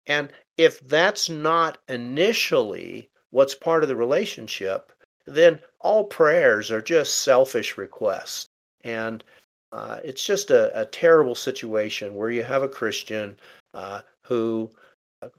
And 0.07 0.31
if 0.57 0.79
that's 0.87 1.29
not 1.29 1.79
initially 1.87 3.09
what's 3.29 3.55
part 3.55 3.83
of 3.83 3.89
the 3.89 3.95
relationship, 3.95 4.91
then 5.25 5.59
all 5.79 6.05
prayers 6.05 6.71
are 6.71 6.81
just 6.81 7.19
selfish 7.19 7.77
requests. 7.77 8.47
And 8.83 9.23
uh, 9.71 9.99
it's 10.03 10.25
just 10.25 10.51
a, 10.51 10.79
a, 10.79 10.85
terrible 10.85 11.35
situation 11.35 12.15
where 12.15 12.29
you 12.29 12.43
have 12.43 12.61
a 12.63 12.67
Christian 12.67 13.37
uh, 13.73 14.01
who 14.23 14.69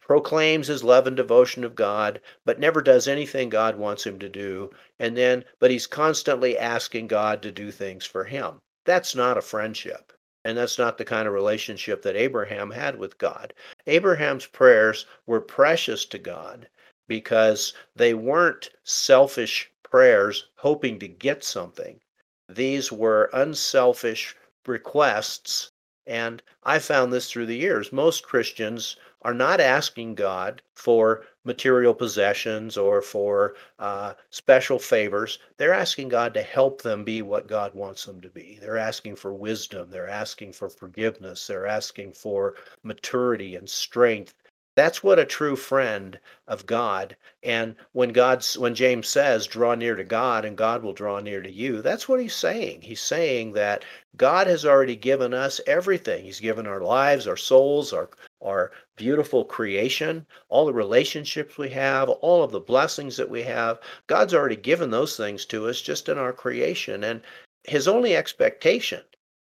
proclaims 0.01 0.68
his 0.68 0.85
love 0.85 1.07
and 1.07 1.16
devotion 1.16 1.64
of 1.64 1.75
God, 1.75 2.21
but 2.45 2.61
never 2.61 2.81
does 2.81 3.09
anything 3.09 3.49
God 3.49 3.77
wants 3.77 4.07
him 4.07 4.18
to 4.21 4.29
do. 4.29 4.71
And 4.99 5.16
then, 5.16 5.45
but 5.59 5.71
he's 5.71 5.87
constantly 5.87 6.57
asking 6.57 7.09
God 7.09 7.42
to 7.42 7.51
do 7.51 7.71
things 7.71 8.07
for 8.07 8.25
him. 8.25 8.61
That's 8.85 9.14
not 9.14 9.38
a 9.38 9.42
friendship. 9.42 10.12
And 10.45 10.59
that's 10.59 10.79
not 10.79 10.99
the 10.99 11.05
kind 11.05 11.29
of 11.29 11.35
relationship 11.35 12.03
that 12.03 12.16
Abraham 12.16 12.71
had 12.71 12.99
with 12.99 13.18
God. 13.18 13.55
Abraham's 13.87 14.47
prayers 14.47 15.07
were 15.27 15.40
precious 15.40 16.05
to 16.07 16.18
God 16.18 16.68
because 17.09 17.75
they 17.95 18.14
weren't 18.14 18.71
selfish 18.85 19.71
prayers 19.83 20.49
hoping 20.57 20.99
to 20.99 21.09
get 21.09 21.45
something. 21.45 22.01
These 22.49 22.90
were 22.90 23.31
unselfish 23.33 24.35
requests. 24.66 25.71
And 26.07 26.42
I 26.64 26.81
found 26.81 27.12
this 27.12 27.31
through 27.31 27.47
the 27.47 27.57
years. 27.57 27.92
Most 27.92 28.25
Christians 28.25 28.97
are 29.23 29.35
not 29.35 29.61
asking 29.61 30.15
God 30.15 30.63
for 30.75 31.25
material 31.45 31.95
possessions 31.95 32.77
or 32.77 33.01
for 33.03 33.55
uh, 33.79 34.15
special 34.31 34.79
favors. 34.79 35.39
They're 35.57 35.73
asking 35.75 36.09
God 36.09 36.35
to 36.35 36.43
help 36.43 36.83
them 36.83 37.05
be 37.05 37.23
what 37.23 37.47
God 37.47 37.75
wants 37.75 38.05
them 38.05 38.21
to 38.21 38.29
be. 38.29 38.59
They're 38.61 38.79
asking 38.79 39.17
for 39.17 39.33
wisdom. 39.33 39.91
They're 39.91 40.09
asking 40.09 40.53
for 40.53 40.69
forgiveness. 40.69 41.47
They're 41.47 41.67
asking 41.67 42.13
for 42.13 42.55
maturity 42.83 43.57
and 43.57 43.69
strength 43.69 44.35
that's 44.75 45.03
what 45.03 45.19
a 45.19 45.27
true 45.27 45.57
friend 45.57 46.19
of 46.49 46.65
God. 46.65 47.15
And 47.43 47.77
when 47.93 48.11
God's 48.11 48.57
when 48.57 48.75
James 48.75 49.07
says, 49.09 49.47
draw 49.47 49.75
near 49.75 49.97
to 49.97 50.05
God 50.05 50.45
and 50.45 50.57
God 50.57 50.83
will 50.83 50.95
draw 50.95 51.21
near 51.21 51.43
to 51.43 51.51
you, 51.51 51.83
that's 51.83 52.09
what 52.09 52.21
he's 52.21 52.35
saying. 52.35 52.81
He's 52.83 53.01
saying 53.01 53.53
that 53.53 53.85
God 54.17 54.47
has 54.47 54.65
already 54.65 54.97
given 54.97 55.35
us 55.35 55.61
everything. 55.67 56.25
He's 56.25 56.41
given 56.41 56.67
our 56.67 56.81
lives, 56.81 57.27
our 57.27 57.37
souls, 57.37 57.93
our 57.93 58.11
our 58.43 58.73
beautiful 59.03 59.45
creation, 59.45 60.25
all 60.49 60.67
the 60.67 60.73
relationships 60.73 61.59
we 61.59 61.71
have, 61.71 62.09
all 62.09 62.45
of 62.45 62.53
the 62.53 62.61
blessings 62.61 63.17
that 63.17 63.29
we 63.31 63.43
have. 63.43 63.81
God's 64.07 64.33
already 64.33 64.57
given 64.57 64.91
those 64.91 65.17
things 65.17 65.45
to 65.47 65.69
us 65.69 65.83
just 65.83 66.09
in 66.09 66.19
our 66.19 66.33
creation. 66.33 67.03
And 67.03 67.21
his 67.65 67.88
only 67.88 68.15
expectation 68.15 69.03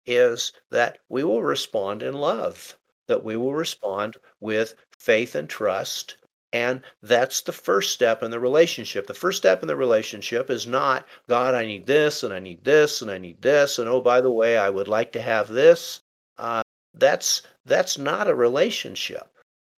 is 0.05 0.53
that 0.69 0.99
we 1.09 1.23
will 1.23 1.41
respond 1.41 2.03
in 2.03 2.13
love 2.13 2.77
that 3.09 3.23
we 3.23 3.35
will 3.35 3.55
respond 3.55 4.15
with 4.39 4.75
faith 4.99 5.33
and 5.33 5.49
trust. 5.49 6.15
And 6.53 6.81
that's 7.01 7.41
the 7.41 7.51
first 7.51 7.91
step 7.91 8.21
in 8.21 8.29
the 8.31 8.39
relationship. 8.39 9.07
The 9.07 9.13
first 9.13 9.39
step 9.39 9.63
in 9.63 9.67
the 9.67 9.75
relationship 9.75 10.49
is 10.51 10.67
not, 10.67 11.07
God, 11.27 11.55
I 11.55 11.65
need 11.65 11.87
this, 11.87 12.23
and 12.23 12.33
I 12.33 12.39
need 12.39 12.63
this, 12.63 13.01
and 13.01 13.11
I 13.11 13.17
need 13.17 13.41
this, 13.41 13.79
and 13.79 13.89
oh, 13.89 13.99
by 13.99 14.21
the 14.21 14.31
way, 14.31 14.57
I 14.57 14.69
would 14.69 14.87
like 14.87 15.11
to 15.13 15.21
have 15.21 15.47
this. 15.47 16.01
Uh, 16.37 16.61
that's 16.93 17.43
that's 17.65 17.97
not 17.97 18.27
a 18.27 18.33
relationship. 18.35 19.27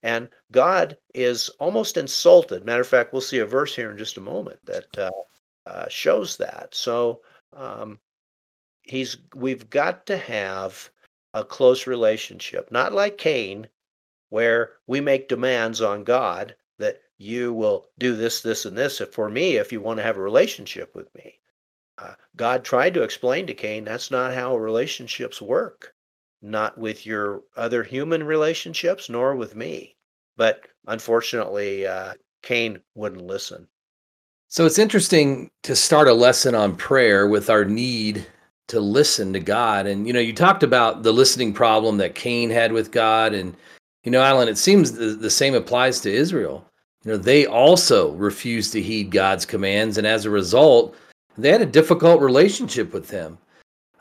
And 0.04 0.30
God 0.52 0.98
is 1.14 1.50
almost 1.60 1.98
insulted. 1.98 2.66
Matter 2.66 2.82
of 2.82 2.88
fact, 2.88 3.14
we'll 3.14 3.22
see 3.22 3.40
a 3.40 3.46
verse 3.46 3.76
here 3.76 3.92
in 3.92 3.98
just 3.98 4.18
a 4.18 4.22
moment 4.22 4.60
that 4.66 4.98
uh, 4.98 5.12
uh, 5.66 5.88
shows 5.90 6.38
that. 6.38 6.74
So 6.74 7.22
um, 7.54 8.00
he's 8.82 9.18
we've 9.36 9.70
got 9.70 10.06
to 10.08 10.18
have 10.18 10.90
a 11.34 11.46
close 11.46 11.88
relationship, 11.88 12.72
not 12.72 12.94
like 12.94 13.18
Cain, 13.18 13.68
where 14.30 14.72
we 14.88 15.02
make 15.02 15.28
demands 15.28 15.82
on 15.82 16.04
God 16.04 16.56
that 16.80 17.02
you 17.18 17.54
will 17.54 17.88
do 18.00 18.16
this, 18.16 18.42
this, 18.42 18.66
and 18.66 18.76
this 18.78 19.02
for 19.12 19.30
me 19.30 19.58
if 19.58 19.72
you 19.72 19.82
want 19.82 19.98
to 19.98 20.04
have 20.04 20.18
a 20.18 20.22
relationship 20.22 20.96
with 20.96 21.14
me. 21.14 21.40
uh, 21.98 22.16
God 22.36 22.64
tried 22.64 22.94
to 22.96 23.04
explain 23.04 23.48
to 23.48 23.54
Cain 23.54 23.84
that's 23.86 24.12
not 24.12 24.34
how 24.34 24.58
relationships 24.58 25.42
work, 25.42 25.94
not 26.42 26.78
with 26.78 27.06
your 27.06 27.42
other 27.56 27.84
human 27.84 28.24
relationships, 28.24 29.10
nor 29.10 29.36
with 29.36 29.56
me. 29.56 29.96
But 30.38 30.62
unfortunately, 30.88 31.86
uh, 31.86 32.14
Cain 32.42 32.80
wouldn't 32.96 33.26
listen. 33.26 33.68
So 34.48 34.66
it's 34.66 34.80
interesting 34.80 35.50
to 35.64 35.76
start 35.76 36.08
a 36.08 36.14
lesson 36.14 36.56
on 36.56 36.76
prayer 36.76 37.28
with 37.28 37.50
our 37.50 37.64
need 37.64 38.26
to 38.68 38.80
listen 38.80 39.34
to 39.34 39.40
God. 39.40 39.86
And, 39.86 40.08
you 40.08 40.14
know, 40.14 40.20
you 40.20 40.34
talked 40.34 40.64
about 40.64 41.04
the 41.04 41.12
listening 41.12 41.54
problem 41.54 41.98
that 41.98 42.16
Cain 42.16 42.50
had 42.50 42.72
with 42.72 42.92
God. 42.92 43.34
And, 43.34 43.56
you 44.04 44.12
know, 44.12 44.22
Alan, 44.22 44.48
it 44.48 44.58
seems 44.58 44.94
the, 44.94 45.08
the 45.08 45.30
same 45.30 45.54
applies 45.54 46.00
to 46.02 46.12
Israel. 46.12 46.66
You 47.04 47.12
know, 47.12 47.18
they 47.18 47.46
also 47.46 48.12
refused 48.14 48.74
to 48.74 48.82
heed 48.82 49.12
God's 49.12 49.46
commands. 49.46 49.98
And 49.98 50.08
as 50.08 50.26
a 50.26 50.30
result, 50.30 50.96
they 51.38 51.52
had 51.52 51.62
a 51.62 51.66
difficult 51.66 52.22
relationship 52.22 52.94
with 52.94 53.10
Him. 53.10 53.38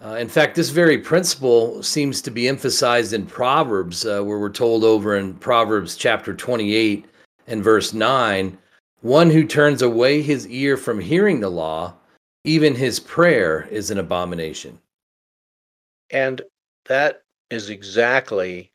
Uh, 0.02 0.14
in 0.14 0.28
fact, 0.28 0.54
this 0.54 0.70
very 0.70 0.96
principle 0.96 1.82
seems 1.82 2.22
to 2.22 2.30
be 2.30 2.48
emphasized 2.48 3.12
in 3.12 3.26
Proverbs, 3.26 4.06
uh, 4.06 4.22
where 4.22 4.38
we're 4.38 4.48
told 4.48 4.82
over 4.82 5.16
in 5.16 5.34
Proverbs 5.34 5.96
chapter 5.96 6.34
28 6.34 7.04
and 7.46 7.62
verse 7.62 7.92
9 7.92 8.56
one 9.02 9.30
who 9.30 9.46
turns 9.46 9.80
away 9.80 10.20
his 10.20 10.46
ear 10.48 10.76
from 10.76 11.00
hearing 11.00 11.40
the 11.40 11.48
law 11.48 11.94
even 12.44 12.74
his 12.74 13.00
prayer 13.00 13.68
is 13.70 13.90
an 13.90 13.98
abomination. 13.98 14.78
And 16.10 16.42
that 16.86 17.22
is 17.50 17.70
exactly 17.70 18.72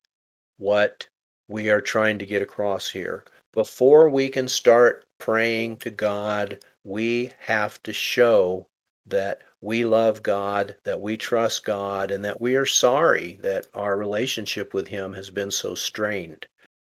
what 0.57 1.07
we 1.47 1.69
are 1.69 1.81
trying 1.81 2.19
to 2.19 2.25
get 2.25 2.41
across 2.41 2.89
here. 2.89 3.25
Before 3.53 4.09
we 4.09 4.29
can 4.29 4.47
start 4.47 5.05
praying 5.19 5.77
to 5.77 5.89
God, 5.89 6.63
we 6.83 7.31
have 7.39 7.81
to 7.83 7.93
show 7.93 8.67
that 9.07 9.41
we 9.65 9.83
love 9.83 10.21
God, 10.21 10.75
that 10.83 11.01
we 11.01 11.17
trust 11.17 11.65
God, 11.65 12.11
and 12.11 12.23
that 12.23 12.39
we 12.39 12.55
are 12.55 12.67
sorry 12.67 13.39
that 13.41 13.65
our 13.73 13.97
relationship 13.97 14.75
with 14.75 14.87
Him 14.87 15.11
has 15.13 15.31
been 15.31 15.49
so 15.49 15.73
strained. 15.73 16.45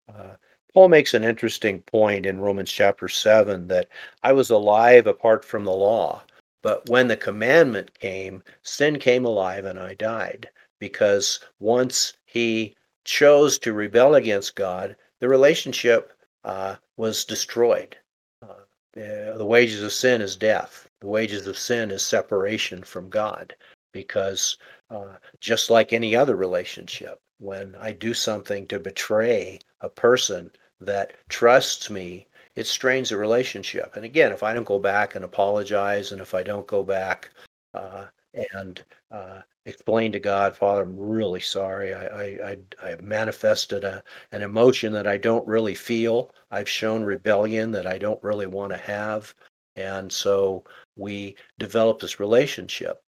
Uh, 0.08 0.36
Paul 0.71 0.88
makes 0.89 1.15
an 1.15 1.23
interesting 1.23 1.82
point 1.82 2.27
in 2.27 2.39
Romans 2.39 2.71
chapter 2.71 3.08
7 3.08 3.67
that 3.69 3.88
I 4.21 4.34
was 4.34 4.51
alive 4.51 5.08
apart 5.08 5.43
from 5.43 5.65
the 5.65 5.71
law, 5.71 6.21
but 6.62 6.88
when 6.88 7.08
the 7.08 7.17
commandment 7.17 7.97
came, 7.99 8.43
sin 8.62 8.99
came 8.99 9.25
alive 9.25 9.65
and 9.65 9.79
I 9.79 9.95
died 9.95 10.47
because 10.77 11.39
once 11.60 12.13
he 12.25 12.75
chose 13.03 13.58
to 13.60 13.73
rebel 13.73 14.13
against 14.13 14.55
God, 14.55 14.95
the 15.21 15.27
relationship 15.27 16.13
uh, 16.43 16.75
was 16.97 17.25
destroyed. 17.25 17.97
Uh, 18.43 18.62
the, 18.93 19.34
the 19.39 19.45
wages 19.45 19.82
of 19.82 19.91
sin 19.91 20.21
is 20.21 20.36
death. 20.36 20.88
The 21.01 21.07
wages 21.07 21.47
of 21.47 21.57
sin 21.57 21.91
is 21.91 22.03
separation 22.03 22.83
from 22.83 23.09
God 23.09 23.55
because 23.91 24.57
uh, 24.89 25.15
just 25.39 25.69
like 25.69 25.93
any 25.93 26.15
other 26.15 26.35
relationship, 26.35 27.21
when 27.39 27.75
I 27.79 27.91
do 27.93 28.13
something 28.13 28.67
to 28.67 28.79
betray 28.79 29.59
a 29.81 29.89
person 29.89 30.51
that 30.81 31.13
trusts 31.29 31.89
me 31.89 32.27
it 32.59 32.67
strains 32.67 33.09
the 33.09 33.17
relationship. 33.17 33.95
And 33.95 34.03
again, 34.03 34.33
if 34.33 34.43
I 34.43 34.53
don't 34.53 34.65
go 34.65 34.79
back 34.79 35.15
and 35.15 35.23
apologize, 35.23 36.12
and 36.12 36.19
if 36.19 36.33
I 36.33 36.43
don't 36.43 36.67
go 36.67 36.83
back 36.83 37.29
uh, 37.73 38.07
and 38.53 38.83
uh, 39.12 39.39
explain 39.65 40.12
to 40.12 40.19
God, 40.19 40.57
Father, 40.57 40.81
I'm 40.81 40.97
really 40.97 41.39
sorry. 41.39 41.93
I, 41.93 42.07
I, 42.07 42.57
I, 42.83 42.91
I 42.91 42.95
manifested 43.01 43.85
a, 43.85 44.03
an 44.33 44.41
emotion 44.41 44.91
that 44.91 45.07
I 45.07 45.15
don't 45.15 45.47
really 45.47 45.73
feel. 45.73 46.33
I've 46.51 46.67
shown 46.67 47.03
rebellion 47.03 47.71
that 47.71 47.88
I 47.88 47.97
don't 47.97 48.21
really 48.23 48.47
want 48.47 48.73
to 48.73 48.77
have. 48.77 49.33
And 49.77 50.12
so 50.12 50.65
we 50.99 51.35
develop 51.57 51.99
this 51.99 52.19
relationship. 52.19 53.01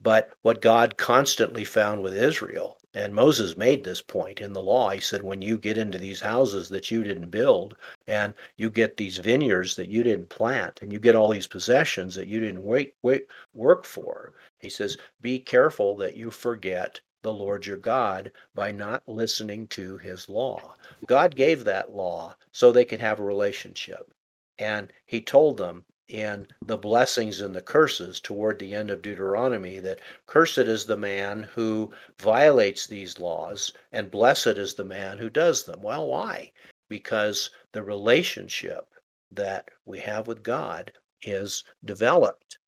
But 0.00 0.30
what 0.42 0.60
God 0.60 0.98
constantly 0.98 1.64
found 1.64 2.02
with 2.02 2.14
Israel 2.14 2.76
and 2.96 3.14
Moses 3.14 3.58
made 3.58 3.84
this 3.84 4.00
point 4.00 4.40
in 4.40 4.54
the 4.54 4.62
law. 4.62 4.88
He 4.88 5.00
said, 5.00 5.22
when 5.22 5.42
you 5.42 5.58
get 5.58 5.76
into 5.76 5.98
these 5.98 6.20
houses 6.20 6.70
that 6.70 6.90
you 6.90 7.04
didn't 7.04 7.30
build, 7.30 7.76
and 8.06 8.32
you 8.56 8.70
get 8.70 8.96
these 8.96 9.18
vineyards 9.18 9.76
that 9.76 9.90
you 9.90 10.02
didn't 10.02 10.30
plant, 10.30 10.78
and 10.80 10.90
you 10.90 10.98
get 10.98 11.14
all 11.14 11.28
these 11.28 11.46
possessions 11.46 12.14
that 12.14 12.26
you 12.26 12.40
didn't 12.40 12.62
wait, 12.62 12.94
wait, 13.02 13.26
work 13.52 13.84
for, 13.84 14.32
he 14.60 14.70
says, 14.70 14.96
be 15.20 15.38
careful 15.38 15.94
that 15.96 16.16
you 16.16 16.30
forget 16.30 16.98
the 17.22 17.32
Lord 17.32 17.66
your 17.66 17.76
God 17.76 18.32
by 18.54 18.72
not 18.72 19.02
listening 19.06 19.66
to 19.68 19.98
his 19.98 20.28
law. 20.28 20.74
God 21.06 21.36
gave 21.36 21.64
that 21.64 21.94
law 21.94 22.34
so 22.52 22.72
they 22.72 22.84
could 22.86 23.00
have 23.00 23.20
a 23.20 23.24
relationship. 23.24 24.10
And 24.58 24.90
he 25.04 25.20
told 25.20 25.58
them 25.58 25.84
in 26.08 26.46
the 26.64 26.76
blessings 26.76 27.40
and 27.40 27.54
the 27.54 27.62
curses 27.62 28.20
toward 28.20 28.58
the 28.58 28.74
end 28.74 28.90
of 28.90 29.02
Deuteronomy 29.02 29.80
that 29.80 30.00
cursed 30.26 30.58
is 30.58 30.86
the 30.86 30.96
man 30.96 31.42
who 31.54 31.92
violates 32.20 32.86
these 32.86 33.18
laws 33.18 33.72
and 33.92 34.10
blessed 34.10 34.46
is 34.46 34.74
the 34.74 34.84
man 34.84 35.18
who 35.18 35.28
does 35.28 35.64
them. 35.64 35.82
Well, 35.82 36.06
why? 36.06 36.52
Because 36.88 37.50
the 37.72 37.82
relationship 37.82 38.86
that 39.32 39.68
we 39.84 39.98
have 39.98 40.28
with 40.28 40.42
God 40.42 40.92
is 41.22 41.64
developed 41.84 42.58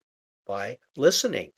by 0.47 0.79
listening. 0.97 1.53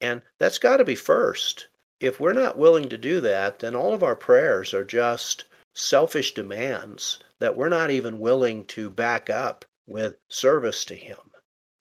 And 0.00 0.22
that's 0.38 0.58
got 0.58 0.78
to 0.78 0.84
be 0.84 0.94
first. 0.94 1.68
If 2.00 2.18
we're 2.18 2.32
not 2.32 2.56
willing 2.56 2.88
to 2.88 2.96
do 2.96 3.20
that, 3.20 3.58
then 3.58 3.74
all 3.74 3.92
of 3.92 4.02
our 4.02 4.16
prayers 4.16 4.72
are 4.72 4.84
just 4.84 5.44
selfish 5.74 6.32
demands 6.32 7.18
that 7.40 7.56
we're 7.56 7.68
not 7.68 7.90
even 7.90 8.18
willing 8.18 8.64
to 8.66 8.88
back 8.88 9.28
up 9.28 9.64
with 9.90 10.16
service 10.28 10.84
to 10.86 10.94
Him. 10.94 11.18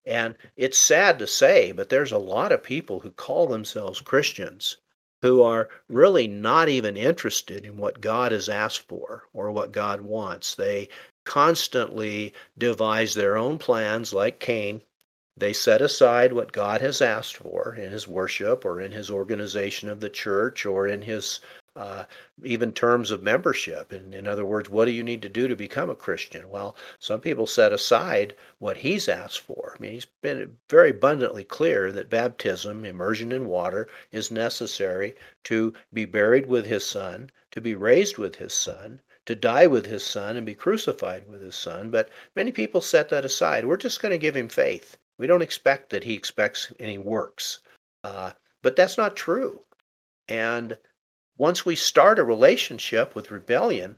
And 0.06 0.36
it's 0.58 0.78
sad 0.78 1.19
to 1.19 1.28
say, 1.28 1.72
but 1.72 1.89
there's 1.89 2.12
a 2.12 2.17
lot 2.17 2.52
of 2.52 2.63
people 2.63 3.00
who 3.00 3.12
call 3.12 3.48
themselves 3.48 4.02
Christians 4.02 4.78
who 5.22 5.43
are 5.43 5.69
really 5.88 6.28
not 6.28 6.69
even 6.69 6.95
interested 6.98 7.65
in 7.65 7.78
what 7.78 8.02
God 8.02 8.32
has 8.32 8.50
asked 8.50 8.88
for 8.88 9.24
or 9.34 9.52
what 9.52 9.72
God 9.72 10.02
wants. 10.02 10.56
They 10.56 10.89
constantly 11.26 12.34
devise 12.58 13.13
their 13.13 13.38
own 13.38 13.58
plans, 13.58 14.13
like 14.13 14.39
Cain. 14.39 14.82
They 15.38 15.54
set 15.54 15.82
aside 15.82 16.34
what 16.34 16.52
God 16.52 16.82
has 16.82 17.02
asked 17.02 17.38
for 17.38 17.76
in 17.76 17.91
his 17.91 18.08
worship 18.08 18.65
or 18.65 18.82
in 18.82 18.91
his 18.91 19.12
organization 19.12 19.89
of 19.89 20.00
the 20.00 20.10
church 20.10 20.65
or 20.65 20.88
in 20.88 21.02
his 21.02 21.39
uh, 21.80 22.04
even 22.44 22.74
terms 22.74 23.10
of 23.10 23.24
membership. 23.24 23.94
In, 23.94 24.13
in 24.13 24.28
other 24.28 24.46
words, 24.46 24.70
what 24.70 24.84
do 24.84 24.92
you 24.92 25.02
need 25.02 25.22
to 25.22 25.30
do 25.30 25.48
to 25.48 25.56
become 25.56 25.89
a 25.89 25.96
Christian? 25.96 26.50
Well, 26.50 26.76
some 27.00 27.22
people 27.22 27.48
set 27.48 27.72
aside 27.72 28.36
what 28.58 28.76
he's 28.76 29.08
asked 29.08 29.39
for. 29.39 29.76
I 29.78 29.82
mean, 29.82 29.94
he's 29.94 30.08
been 30.22 30.58
very 30.70 30.89
abundantly 30.89 31.46
clear 31.46 31.94
that 31.94 32.10
baptism, 32.10 32.84
immersion 32.84 33.32
in 33.32 33.48
water, 33.48 33.88
is 34.12 34.30
necessary 34.30 35.15
to 35.46 35.74
be 35.94 36.04
buried 36.04 36.48
with 36.48 36.65
his 36.65 36.86
son, 36.86 37.30
to 37.52 37.62
be 37.62 37.76
raised 37.76 38.18
with 38.18 38.36
his 38.36 38.54
son, 38.54 39.00
to 39.26 39.34
die 39.34 39.65
with 39.65 39.86
his 39.86 40.04
son, 40.04 40.36
and 40.36 40.46
be 40.46 40.56
crucified 40.56 41.26
with 41.30 41.42
his 41.42 41.56
son. 41.56 41.89
But 41.89 42.10
many 42.36 42.52
people 42.52 42.82
set 42.82 43.08
that 43.08 43.24
aside. 43.24 43.65
We're 43.65 43.78
just 43.78 44.02
going 44.02 44.12
to 44.12 44.18
give 44.18 44.36
him 44.36 44.50
faith. 44.50 44.98
We 45.18 45.28
don't 45.28 45.42
expect 45.42 45.92
that 45.92 46.04
he 46.04 46.13
expects 46.13 46.74
any 46.78 46.98
works. 46.98 47.60
Uh, 48.04 48.32
but 48.63 48.76
that's 48.76 48.98
not 48.98 49.15
true. 49.15 49.62
And 50.28 50.78
once 51.39 51.65
we 51.65 51.75
start 51.75 52.19
a 52.19 52.23
relationship 52.23 53.15
with 53.15 53.32
rebellion, 53.32 53.95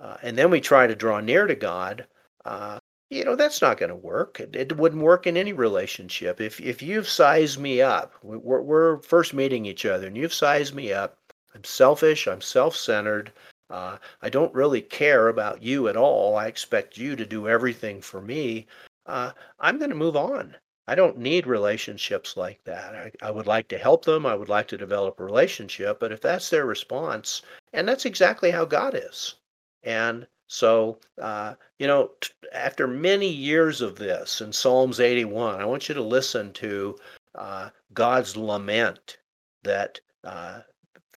uh, 0.00 0.16
and 0.22 0.36
then 0.36 0.50
we 0.50 0.60
try 0.60 0.86
to 0.86 0.94
draw 0.94 1.20
near 1.20 1.46
to 1.46 1.54
God, 1.54 2.06
uh, 2.44 2.78
you 3.08 3.24
know 3.24 3.36
that's 3.36 3.62
not 3.62 3.78
going 3.78 3.90
to 3.90 3.96
work. 3.96 4.40
It, 4.40 4.56
it, 4.56 4.76
wouldn't 4.76 5.02
work 5.02 5.26
in 5.26 5.36
any 5.36 5.52
relationship. 5.52 6.40
If 6.40 6.60
if 6.60 6.82
you've 6.82 7.08
sized 7.08 7.58
me 7.58 7.80
up, 7.80 8.14
we're, 8.22 8.60
we're 8.60 9.02
first 9.02 9.32
meeting 9.32 9.64
each 9.64 9.86
other, 9.86 10.06
and 10.06 10.16
you've 10.16 10.34
sized 10.34 10.74
me 10.74 10.92
up. 10.92 11.18
I'm 11.54 11.64
selfish. 11.64 12.26
I'm 12.26 12.40
self-centered. 12.40 13.32
Uh, 13.70 13.98
I 14.20 14.28
don't 14.28 14.54
really 14.54 14.82
care 14.82 15.28
about 15.28 15.62
you 15.62 15.88
at 15.88 15.96
all. 15.96 16.36
I 16.36 16.46
expect 16.46 16.98
you 16.98 17.14
to 17.16 17.26
do 17.26 17.48
everything 17.48 18.00
for 18.00 18.20
me. 18.20 18.66
Uh, 19.06 19.32
I'm 19.60 19.78
going 19.78 19.90
to 19.90 19.96
move 19.96 20.16
on. 20.16 20.56
I 20.88 20.94
don't 20.94 21.18
need 21.18 21.46
relationships 21.46 22.36
like 22.36 22.62
that. 22.64 22.94
I, 22.94 23.28
I, 23.28 23.30
would 23.30 23.46
like 23.46 23.68
to 23.68 23.78
help 23.78 24.04
them. 24.04 24.26
I 24.26 24.34
would 24.34 24.48
like 24.48 24.66
to 24.68 24.76
develop 24.76 25.20
a 25.20 25.24
relationship. 25.24 26.00
But 26.00 26.10
if 26.10 26.20
that's 26.20 26.50
their 26.50 26.66
response, 26.66 27.42
and 27.72 27.88
that's 27.88 28.04
exactly 28.04 28.50
how 28.50 28.64
God 28.64 28.94
is. 28.94 29.36
And 29.84 30.26
so, 30.48 30.98
uh, 31.20 31.54
you 31.78 31.86
know, 31.86 32.10
t- 32.20 32.30
after 32.52 32.86
many 32.86 33.28
years 33.28 33.80
of 33.80 33.96
this 33.96 34.40
in 34.40 34.52
Psalms 34.52 34.98
81, 34.98 35.60
I 35.60 35.64
want 35.64 35.88
you 35.88 35.94
to 35.94 36.02
listen 36.02 36.52
to 36.54 36.96
uh, 37.36 37.70
God's 37.94 38.36
lament 38.36 39.18
that 39.62 40.00
uh, 40.24 40.60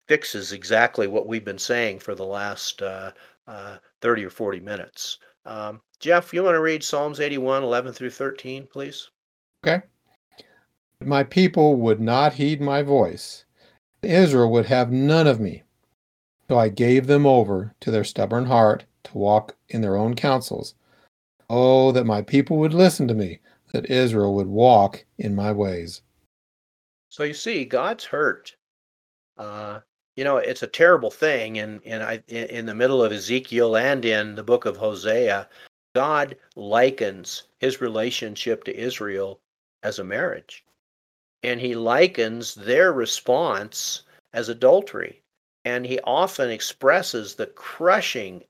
fixes 0.06 0.52
exactly 0.52 1.06
what 1.06 1.26
we've 1.26 1.44
been 1.44 1.58
saying 1.58 1.98
for 1.98 2.14
the 2.14 2.24
last 2.24 2.82
uh, 2.82 3.10
uh, 3.46 3.78
30 4.00 4.24
or 4.24 4.30
40 4.30 4.60
minutes. 4.60 5.18
Um, 5.44 5.80
Jeff, 5.98 6.32
you 6.32 6.42
want 6.42 6.54
to 6.54 6.60
read 6.60 6.84
Psalms 6.84 7.20
81, 7.20 7.62
11 7.62 7.92
through 7.92 8.10
13, 8.10 8.66
please? 8.66 9.10
Okay. 9.66 9.84
My 11.00 11.24
people 11.24 11.74
would 11.74 12.00
not 12.00 12.34
heed 12.34 12.60
my 12.60 12.82
voice. 12.82 13.44
Israel 14.00 14.50
would 14.52 14.66
have 14.66 14.92
none 14.92 15.26
of 15.26 15.40
me. 15.40 15.64
So 16.48 16.56
I 16.56 16.68
gave 16.68 17.08
them 17.08 17.26
over 17.26 17.74
to 17.80 17.90
their 17.90 18.04
stubborn 18.04 18.46
heart 18.46 18.84
to 19.04 19.18
walk 19.18 19.56
in 19.68 19.80
their 19.80 19.96
own 19.96 20.14
counsels. 20.14 20.74
Oh, 21.50 21.90
that 21.90 22.04
my 22.04 22.22
people 22.22 22.58
would 22.58 22.72
listen 22.72 23.08
to 23.08 23.14
me, 23.14 23.40
that 23.72 23.90
Israel 23.90 24.36
would 24.36 24.46
walk 24.46 25.04
in 25.18 25.34
my 25.34 25.50
ways. 25.50 26.02
So 27.08 27.24
you 27.24 27.34
see, 27.34 27.64
God's 27.64 28.04
hurt. 28.04 28.54
Uh, 29.36 29.80
you 30.14 30.22
know, 30.22 30.36
it's 30.36 30.62
a 30.62 30.68
terrible 30.68 31.10
thing. 31.10 31.58
And 31.58 31.82
in, 31.82 32.02
in, 32.28 32.46
in 32.46 32.66
the 32.66 32.74
middle 32.74 33.02
of 33.02 33.10
Ezekiel 33.10 33.76
and 33.76 34.04
in 34.04 34.36
the 34.36 34.44
book 34.44 34.64
of 34.64 34.76
Hosea, 34.76 35.48
God 35.96 36.36
likens 36.54 37.44
his 37.58 37.80
relationship 37.80 38.62
to 38.64 38.76
Israel 38.76 39.40
as 39.82 39.98
a 39.98 40.04
marriage. 40.04 40.64
And 41.42 41.60
he 41.60 41.74
likens 41.74 42.54
their 42.54 42.92
response 42.92 44.02
as 44.32 44.48
adultery. 44.48 45.22
And 45.64 45.84
he 45.84 46.00
often 46.00 46.50
expresses 46.50 47.34
the 47.34 47.46
crushing 47.46 48.44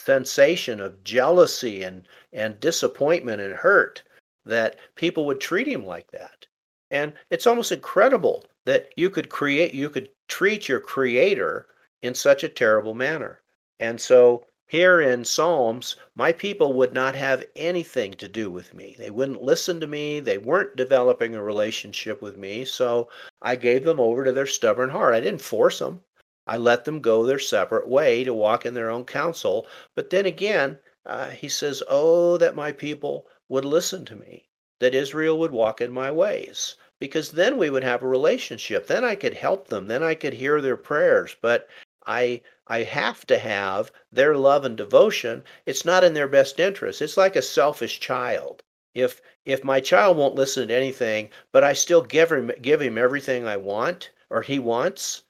sensation 0.00 0.80
of 0.80 1.02
jealousy 1.04 1.82
and, 1.82 2.06
and 2.32 2.58
disappointment 2.60 3.40
and 3.40 3.54
hurt 3.54 4.02
that 4.44 4.76
people 4.94 5.26
would 5.26 5.40
treat 5.40 5.68
him 5.68 5.84
like 5.84 6.10
that. 6.10 6.46
And 6.90 7.12
it's 7.30 7.46
almost 7.46 7.72
incredible 7.72 8.44
that 8.64 8.90
you 8.96 9.10
could 9.10 9.28
create, 9.28 9.74
you 9.74 9.90
could 9.90 10.08
treat 10.28 10.68
your 10.68 10.80
creator 10.80 11.66
in 12.02 12.14
such 12.14 12.42
a 12.42 12.48
terrible 12.48 12.94
manner. 12.94 13.42
And 13.78 14.00
so 14.00 14.46
here 14.70 15.00
in 15.00 15.24
Psalms, 15.24 15.96
my 16.14 16.30
people 16.30 16.74
would 16.74 16.92
not 16.92 17.16
have 17.16 17.44
anything 17.56 18.12
to 18.12 18.28
do 18.28 18.48
with 18.52 18.72
me. 18.72 18.94
They 18.96 19.10
wouldn't 19.10 19.42
listen 19.42 19.80
to 19.80 19.88
me. 19.88 20.20
They 20.20 20.38
weren't 20.38 20.76
developing 20.76 21.34
a 21.34 21.42
relationship 21.42 22.22
with 22.22 22.36
me. 22.36 22.64
So 22.64 23.08
I 23.42 23.56
gave 23.56 23.82
them 23.82 23.98
over 23.98 24.24
to 24.24 24.30
their 24.30 24.46
stubborn 24.46 24.90
heart. 24.90 25.12
I 25.12 25.18
didn't 25.18 25.40
force 25.40 25.80
them. 25.80 26.02
I 26.46 26.56
let 26.56 26.84
them 26.84 27.00
go 27.00 27.26
their 27.26 27.40
separate 27.40 27.88
way 27.88 28.22
to 28.22 28.32
walk 28.32 28.64
in 28.64 28.74
their 28.74 28.90
own 28.90 29.06
counsel. 29.06 29.66
But 29.96 30.10
then 30.10 30.26
again, 30.26 30.78
uh, 31.04 31.30
he 31.30 31.48
says, 31.48 31.82
Oh, 31.88 32.36
that 32.36 32.54
my 32.54 32.70
people 32.70 33.26
would 33.48 33.64
listen 33.64 34.04
to 34.04 34.14
me, 34.14 34.44
that 34.78 34.94
Israel 34.94 35.36
would 35.40 35.50
walk 35.50 35.80
in 35.80 35.90
my 35.90 36.12
ways 36.12 36.76
because 37.00 37.32
then 37.32 37.56
we 37.56 37.70
would 37.70 37.82
have 37.82 38.04
a 38.04 38.08
relationship. 38.08 38.86
Then 38.86 39.04
I 39.04 39.16
could 39.16 39.34
help 39.34 39.66
them. 39.66 39.88
Then 39.88 40.04
I 40.04 40.14
could 40.14 40.34
hear 40.34 40.60
their 40.60 40.76
prayers. 40.76 41.34
But 41.42 41.68
I 42.06 42.40
I 42.66 42.82
have 42.84 43.26
to 43.26 43.38
have 43.38 43.92
their 44.10 44.36
love 44.36 44.64
and 44.64 44.76
devotion. 44.76 45.44
It's 45.66 45.84
not 45.84 46.04
in 46.04 46.14
their 46.14 46.28
best 46.28 46.58
interest. 46.58 47.02
It's 47.02 47.16
like 47.16 47.36
a 47.36 47.42
selfish 47.42 48.00
child. 48.00 48.62
If 48.94 49.20
if 49.44 49.64
my 49.64 49.80
child 49.80 50.16
won't 50.16 50.34
listen 50.34 50.68
to 50.68 50.74
anything, 50.74 51.30
but 51.52 51.64
I 51.64 51.72
still 51.72 52.02
give 52.02 52.32
him 52.32 52.50
give 52.62 52.80
him 52.80 52.96
everything 52.96 53.46
I 53.46 53.56
want 53.56 54.10
or 54.30 54.42
he 54.42 54.58
wants, 54.58 55.24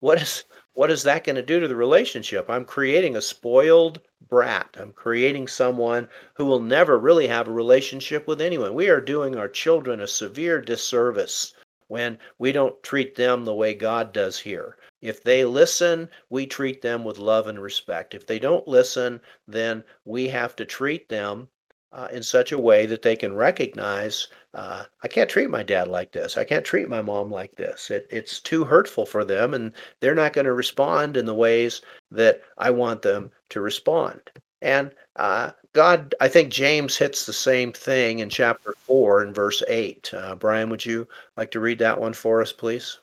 what 0.00 0.20
is 0.20 0.44
what 0.74 0.90
is 0.90 1.04
that 1.04 1.22
going 1.22 1.36
to 1.36 1.42
do 1.42 1.60
to 1.60 1.68
the 1.68 1.76
relationship? 1.76 2.50
I'm 2.50 2.64
creating 2.64 3.14
a 3.14 3.22
spoiled 3.22 4.00
brat. 4.28 4.76
I'm 4.78 4.92
creating 4.92 5.46
someone 5.46 6.08
who 6.34 6.44
will 6.44 6.60
never 6.60 6.98
really 6.98 7.28
have 7.28 7.46
a 7.46 7.52
relationship 7.52 8.26
with 8.26 8.40
anyone. 8.40 8.74
We 8.74 8.88
are 8.88 9.00
doing 9.00 9.36
our 9.36 9.48
children 9.48 10.00
a 10.00 10.08
severe 10.08 10.60
disservice 10.60 11.54
when 11.86 12.18
we 12.38 12.50
don't 12.50 12.82
treat 12.82 13.14
them 13.14 13.44
the 13.44 13.54
way 13.54 13.74
God 13.74 14.12
does 14.12 14.38
here. 14.38 14.76
If 15.04 15.22
they 15.22 15.44
listen, 15.44 16.08
we 16.30 16.46
treat 16.46 16.82
them 16.82 17.04
with 17.04 17.18
love 17.18 17.46
and 17.46 17.60
respect. 17.60 18.14
If 18.14 18.26
they 18.26 18.38
don't 18.38 18.66
listen, 18.66 19.20
then 19.46 19.84
we 20.04 20.28
have 20.28 20.56
to 20.56 20.64
treat 20.64 21.08
them 21.08 21.48
uh, 21.92 22.08
in 22.10 22.22
such 22.22 22.52
a 22.52 22.58
way 22.58 22.86
that 22.86 23.02
they 23.02 23.14
can 23.14 23.34
recognize 23.34 24.28
uh, 24.54 24.84
I 25.02 25.08
can't 25.08 25.28
treat 25.28 25.50
my 25.50 25.62
dad 25.64 25.88
like 25.88 26.12
this. 26.12 26.36
I 26.36 26.44
can't 26.44 26.64
treat 26.64 26.88
my 26.88 27.02
mom 27.02 27.30
like 27.30 27.56
this. 27.56 27.90
It, 27.90 28.06
it's 28.08 28.40
too 28.40 28.64
hurtful 28.64 29.04
for 29.04 29.24
them, 29.24 29.52
and 29.52 29.72
they're 30.00 30.14
not 30.14 30.32
going 30.32 30.44
to 30.44 30.52
respond 30.52 31.16
in 31.16 31.26
the 31.26 31.34
ways 31.34 31.82
that 32.12 32.42
I 32.56 32.70
want 32.70 33.02
them 33.02 33.32
to 33.50 33.60
respond. 33.60 34.20
And 34.62 34.92
uh, 35.16 35.50
God, 35.72 36.14
I 36.20 36.28
think 36.28 36.52
James 36.52 36.96
hits 36.96 37.26
the 37.26 37.32
same 37.32 37.72
thing 37.72 38.20
in 38.20 38.30
chapter 38.30 38.74
4 38.78 39.22
and 39.22 39.34
verse 39.34 39.62
8. 39.66 40.14
Uh, 40.14 40.34
Brian, 40.36 40.70
would 40.70 40.86
you 40.86 41.08
like 41.36 41.50
to 41.50 41.60
read 41.60 41.80
that 41.80 42.00
one 42.00 42.14
for 42.14 42.40
us, 42.40 42.52
please? 42.52 43.00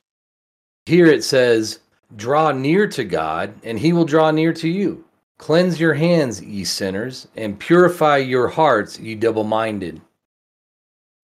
Here 0.86 1.08
it 1.08 1.24
says, 1.24 1.80
Draw 2.16 2.52
near 2.54 2.88
to 2.88 3.04
God, 3.04 3.54
and 3.64 3.80
he 3.80 3.94
will 3.94 4.06
draw 4.06 4.32
near 4.32 4.54
to 4.54 4.68
you. 4.68 5.06
Cleanse 5.38 5.80
your 5.80 5.94
hands, 5.94 6.42
ye 6.42 6.64
sinners, 6.64 7.28
and 7.36 7.60
purify 7.60 8.18
your 8.18 8.48
hearts, 8.48 9.00
ye 9.00 9.16
double 9.16 9.44
minded. 9.44 10.02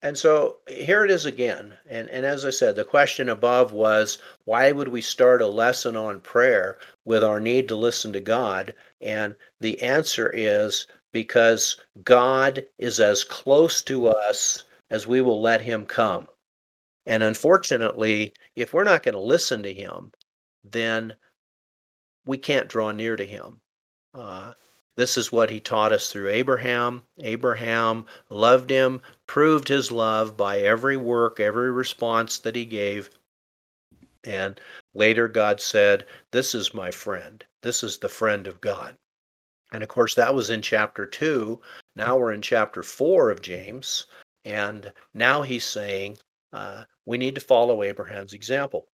And 0.00 0.16
so 0.16 0.58
here 0.68 1.04
it 1.04 1.10
is 1.10 1.26
again. 1.26 1.76
And, 1.88 2.08
and 2.10 2.24
as 2.24 2.44
I 2.44 2.50
said, 2.50 2.76
the 2.76 2.84
question 2.84 3.28
above 3.28 3.72
was 3.72 4.18
why 4.44 4.70
would 4.70 4.88
we 4.88 5.00
start 5.00 5.42
a 5.42 5.46
lesson 5.46 5.96
on 5.96 6.20
prayer 6.20 6.78
with 7.04 7.24
our 7.24 7.40
need 7.40 7.68
to 7.68 7.76
listen 7.76 8.12
to 8.12 8.20
God? 8.20 8.74
And 9.00 9.34
the 9.60 9.80
answer 9.82 10.30
is 10.32 10.86
because 11.12 11.80
God 12.04 12.64
is 12.78 13.00
as 13.00 13.24
close 13.24 13.82
to 13.82 14.06
us 14.08 14.64
as 14.90 15.06
we 15.06 15.20
will 15.20 15.42
let 15.42 15.60
Him 15.60 15.84
come. 15.84 16.28
And 17.06 17.22
unfortunately, 17.22 18.34
if 18.54 18.72
we're 18.72 18.84
not 18.84 19.02
going 19.02 19.14
to 19.14 19.20
listen 19.20 19.62
to 19.64 19.72
Him, 19.74 20.12
then 20.72 21.14
we 22.26 22.38
can't 22.38 22.68
draw 22.68 22.90
near 22.92 23.16
to 23.16 23.26
Him. 23.26 23.60
Uh, 24.14 24.52
this 24.98 25.16
is 25.16 25.30
what 25.30 25.48
he 25.48 25.60
taught 25.60 25.92
us 25.92 26.10
through 26.10 26.28
Abraham. 26.28 27.04
Abraham 27.20 28.04
loved 28.30 28.68
him, 28.68 29.00
proved 29.28 29.68
his 29.68 29.92
love 29.92 30.36
by 30.36 30.58
every 30.58 30.96
work, 30.96 31.38
every 31.38 31.70
response 31.70 32.38
that 32.40 32.56
he 32.56 32.64
gave. 32.64 33.08
And 34.24 34.60
later, 34.94 35.28
God 35.28 35.60
said, 35.60 36.04
This 36.32 36.52
is 36.52 36.74
my 36.74 36.90
friend. 36.90 37.44
This 37.62 37.84
is 37.84 37.98
the 37.98 38.08
friend 38.08 38.48
of 38.48 38.60
God. 38.60 38.96
And 39.70 39.84
of 39.84 39.88
course, 39.88 40.16
that 40.16 40.34
was 40.34 40.50
in 40.50 40.62
chapter 40.62 41.06
two. 41.06 41.60
Now 41.94 42.16
we're 42.16 42.32
in 42.32 42.42
chapter 42.42 42.82
four 42.82 43.30
of 43.30 43.40
James. 43.40 44.08
And 44.44 44.92
now 45.14 45.42
he's 45.42 45.64
saying, 45.64 46.18
uh, 46.52 46.82
we 47.06 47.18
need 47.18 47.36
to 47.36 47.40
follow 47.40 47.84
Abraham's 47.84 48.32
example 48.32 48.88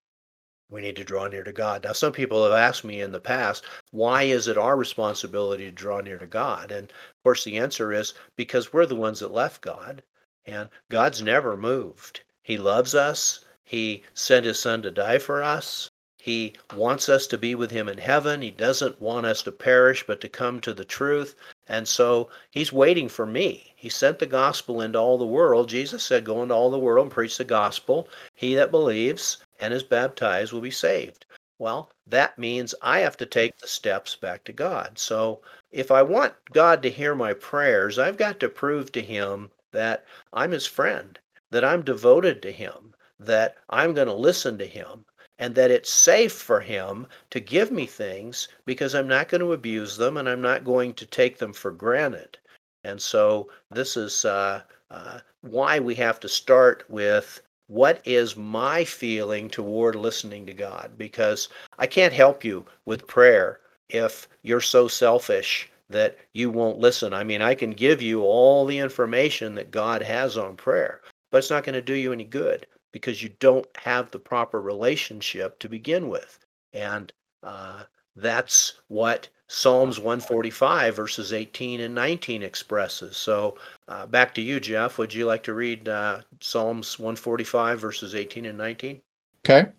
we 0.74 0.82
need 0.82 0.96
to 0.96 1.04
draw 1.04 1.28
near 1.28 1.44
to 1.44 1.52
God. 1.52 1.84
Now, 1.84 1.92
some 1.92 2.12
people 2.12 2.42
have 2.42 2.52
asked 2.52 2.84
me 2.84 3.00
in 3.00 3.12
the 3.12 3.20
past, 3.20 3.64
why 3.92 4.24
is 4.24 4.48
it 4.48 4.58
our 4.58 4.76
responsibility 4.76 5.66
to 5.66 5.70
draw 5.70 6.00
near 6.00 6.18
to 6.18 6.26
God? 6.26 6.72
And 6.72 6.90
of 6.90 7.22
course, 7.22 7.44
the 7.44 7.58
answer 7.58 7.92
is 7.92 8.12
because 8.34 8.72
we're 8.72 8.84
the 8.84 8.96
ones 8.96 9.20
that 9.20 9.32
left 9.32 9.62
God, 9.62 10.02
and 10.44 10.68
God's 10.90 11.22
never 11.22 11.56
moved. 11.56 12.22
He 12.42 12.58
loves 12.58 12.92
us, 12.92 13.44
He 13.62 14.02
sent 14.14 14.46
His 14.46 14.58
Son 14.58 14.82
to 14.82 14.90
die 14.90 15.18
for 15.18 15.44
us. 15.44 15.90
He 16.20 16.54
wants 16.74 17.08
us 17.08 17.26
to 17.28 17.38
be 17.38 17.54
with 17.54 17.70
Him 17.70 17.88
in 17.88 17.98
heaven. 17.98 18.42
He 18.42 18.50
doesn't 18.50 19.00
want 19.00 19.26
us 19.26 19.42
to 19.42 19.52
perish, 19.52 20.04
but 20.06 20.20
to 20.22 20.28
come 20.28 20.60
to 20.62 20.74
the 20.74 20.84
truth. 20.84 21.36
And 21.68 21.86
so 21.86 22.30
He's 22.50 22.72
waiting 22.72 23.08
for 23.08 23.26
me. 23.26 23.74
He 23.76 23.90
sent 23.90 24.18
the 24.18 24.26
gospel 24.26 24.80
into 24.80 24.98
all 24.98 25.18
the 25.18 25.26
world. 25.26 25.68
Jesus 25.68 26.02
said, 26.02 26.24
Go 26.24 26.42
into 26.42 26.54
all 26.54 26.70
the 26.70 26.78
world 26.78 27.04
and 27.04 27.12
preach 27.12 27.36
the 27.36 27.44
gospel. 27.44 28.08
He 28.34 28.54
that 28.54 28.70
believes 28.70 29.43
and 29.60 29.72
is 29.72 29.82
baptized 29.82 30.52
will 30.52 30.60
be 30.60 30.70
saved. 30.70 31.26
Well, 31.58 31.90
that 32.06 32.38
means 32.38 32.74
I 32.82 32.98
have 33.00 33.16
to 33.18 33.26
take 33.26 33.58
the 33.58 33.68
steps 33.68 34.16
back 34.16 34.42
to 34.44 34.52
God. 34.52 34.98
So 34.98 35.40
if 35.70 35.90
I 35.90 36.02
want 36.02 36.34
God 36.52 36.82
to 36.82 36.90
hear 36.90 37.14
my 37.14 37.32
prayers, 37.32 37.98
I've 37.98 38.16
got 38.16 38.40
to 38.40 38.48
prove 38.48 38.90
to 38.92 39.00
Him 39.00 39.50
that 39.70 40.04
I'm 40.32 40.50
His 40.50 40.66
friend, 40.66 41.18
that 41.50 41.64
I'm 41.64 41.82
devoted 41.82 42.42
to 42.42 42.52
Him, 42.52 42.94
that 43.20 43.56
I'm 43.70 43.94
going 43.94 44.08
to 44.08 44.14
listen 44.14 44.58
to 44.58 44.66
Him, 44.66 45.04
and 45.38 45.54
that 45.54 45.70
it's 45.70 45.90
safe 45.90 46.32
for 46.32 46.60
Him 46.60 47.06
to 47.30 47.40
give 47.40 47.70
me 47.70 47.86
things 47.86 48.48
because 48.66 48.94
I'm 48.94 49.08
not 49.08 49.28
going 49.28 49.40
to 49.40 49.52
abuse 49.52 49.96
them 49.96 50.16
and 50.16 50.28
I'm 50.28 50.42
not 50.42 50.64
going 50.64 50.94
to 50.94 51.06
take 51.06 51.38
them 51.38 51.52
for 51.52 51.70
granted. 51.70 52.36
And 52.82 53.00
so 53.00 53.48
this 53.70 53.96
is 53.96 54.24
uh, 54.24 54.62
uh, 54.90 55.20
why 55.40 55.78
we 55.78 55.94
have 55.94 56.20
to 56.20 56.28
start 56.28 56.84
with 56.88 57.40
what 57.66 58.00
is 58.04 58.36
my 58.36 58.84
feeling 58.84 59.48
toward 59.48 59.94
listening 59.94 60.46
to 60.46 60.54
God? 60.54 60.92
Because 60.98 61.48
I 61.78 61.86
can't 61.86 62.12
help 62.12 62.44
you 62.44 62.64
with 62.84 63.06
prayer 63.06 63.60
if 63.88 64.28
you're 64.42 64.60
so 64.60 64.88
selfish 64.88 65.70
that 65.90 66.18
you 66.32 66.50
won't 66.50 66.78
listen. 66.78 67.12
I 67.12 67.24
mean, 67.24 67.42
I 67.42 67.54
can 67.54 67.70
give 67.70 68.02
you 68.02 68.22
all 68.22 68.66
the 68.66 68.78
information 68.78 69.54
that 69.54 69.70
God 69.70 70.02
has 70.02 70.36
on 70.36 70.56
prayer, 70.56 71.00
but 71.30 71.38
it's 71.38 71.50
not 71.50 71.64
going 71.64 71.74
to 71.74 71.82
do 71.82 71.94
you 71.94 72.12
any 72.12 72.24
good 72.24 72.66
because 72.92 73.22
you 73.22 73.30
don't 73.40 73.66
have 73.76 74.10
the 74.10 74.18
proper 74.18 74.60
relationship 74.60 75.58
to 75.58 75.68
begin 75.68 76.08
with. 76.08 76.38
And 76.72 77.12
uh, 77.42 77.84
that's 78.16 78.80
what 78.88 79.28
Psalms 79.48 79.98
145, 79.98 80.96
verses 80.96 81.32
18 81.32 81.80
and 81.80 81.94
19 81.94 82.42
expresses. 82.42 83.16
So 83.16 83.56
uh, 83.88 84.06
back 84.06 84.34
to 84.34 84.40
you, 84.40 84.58
Jeff. 84.58 84.98
Would 84.98 85.12
you 85.12 85.26
like 85.26 85.42
to 85.44 85.54
read 85.54 85.88
uh, 85.88 86.20
Psalms 86.40 86.98
145, 86.98 87.78
verses 87.78 88.14
18 88.14 88.46
and 88.46 88.58
19? 88.58 89.00
Okay. 89.44 89.70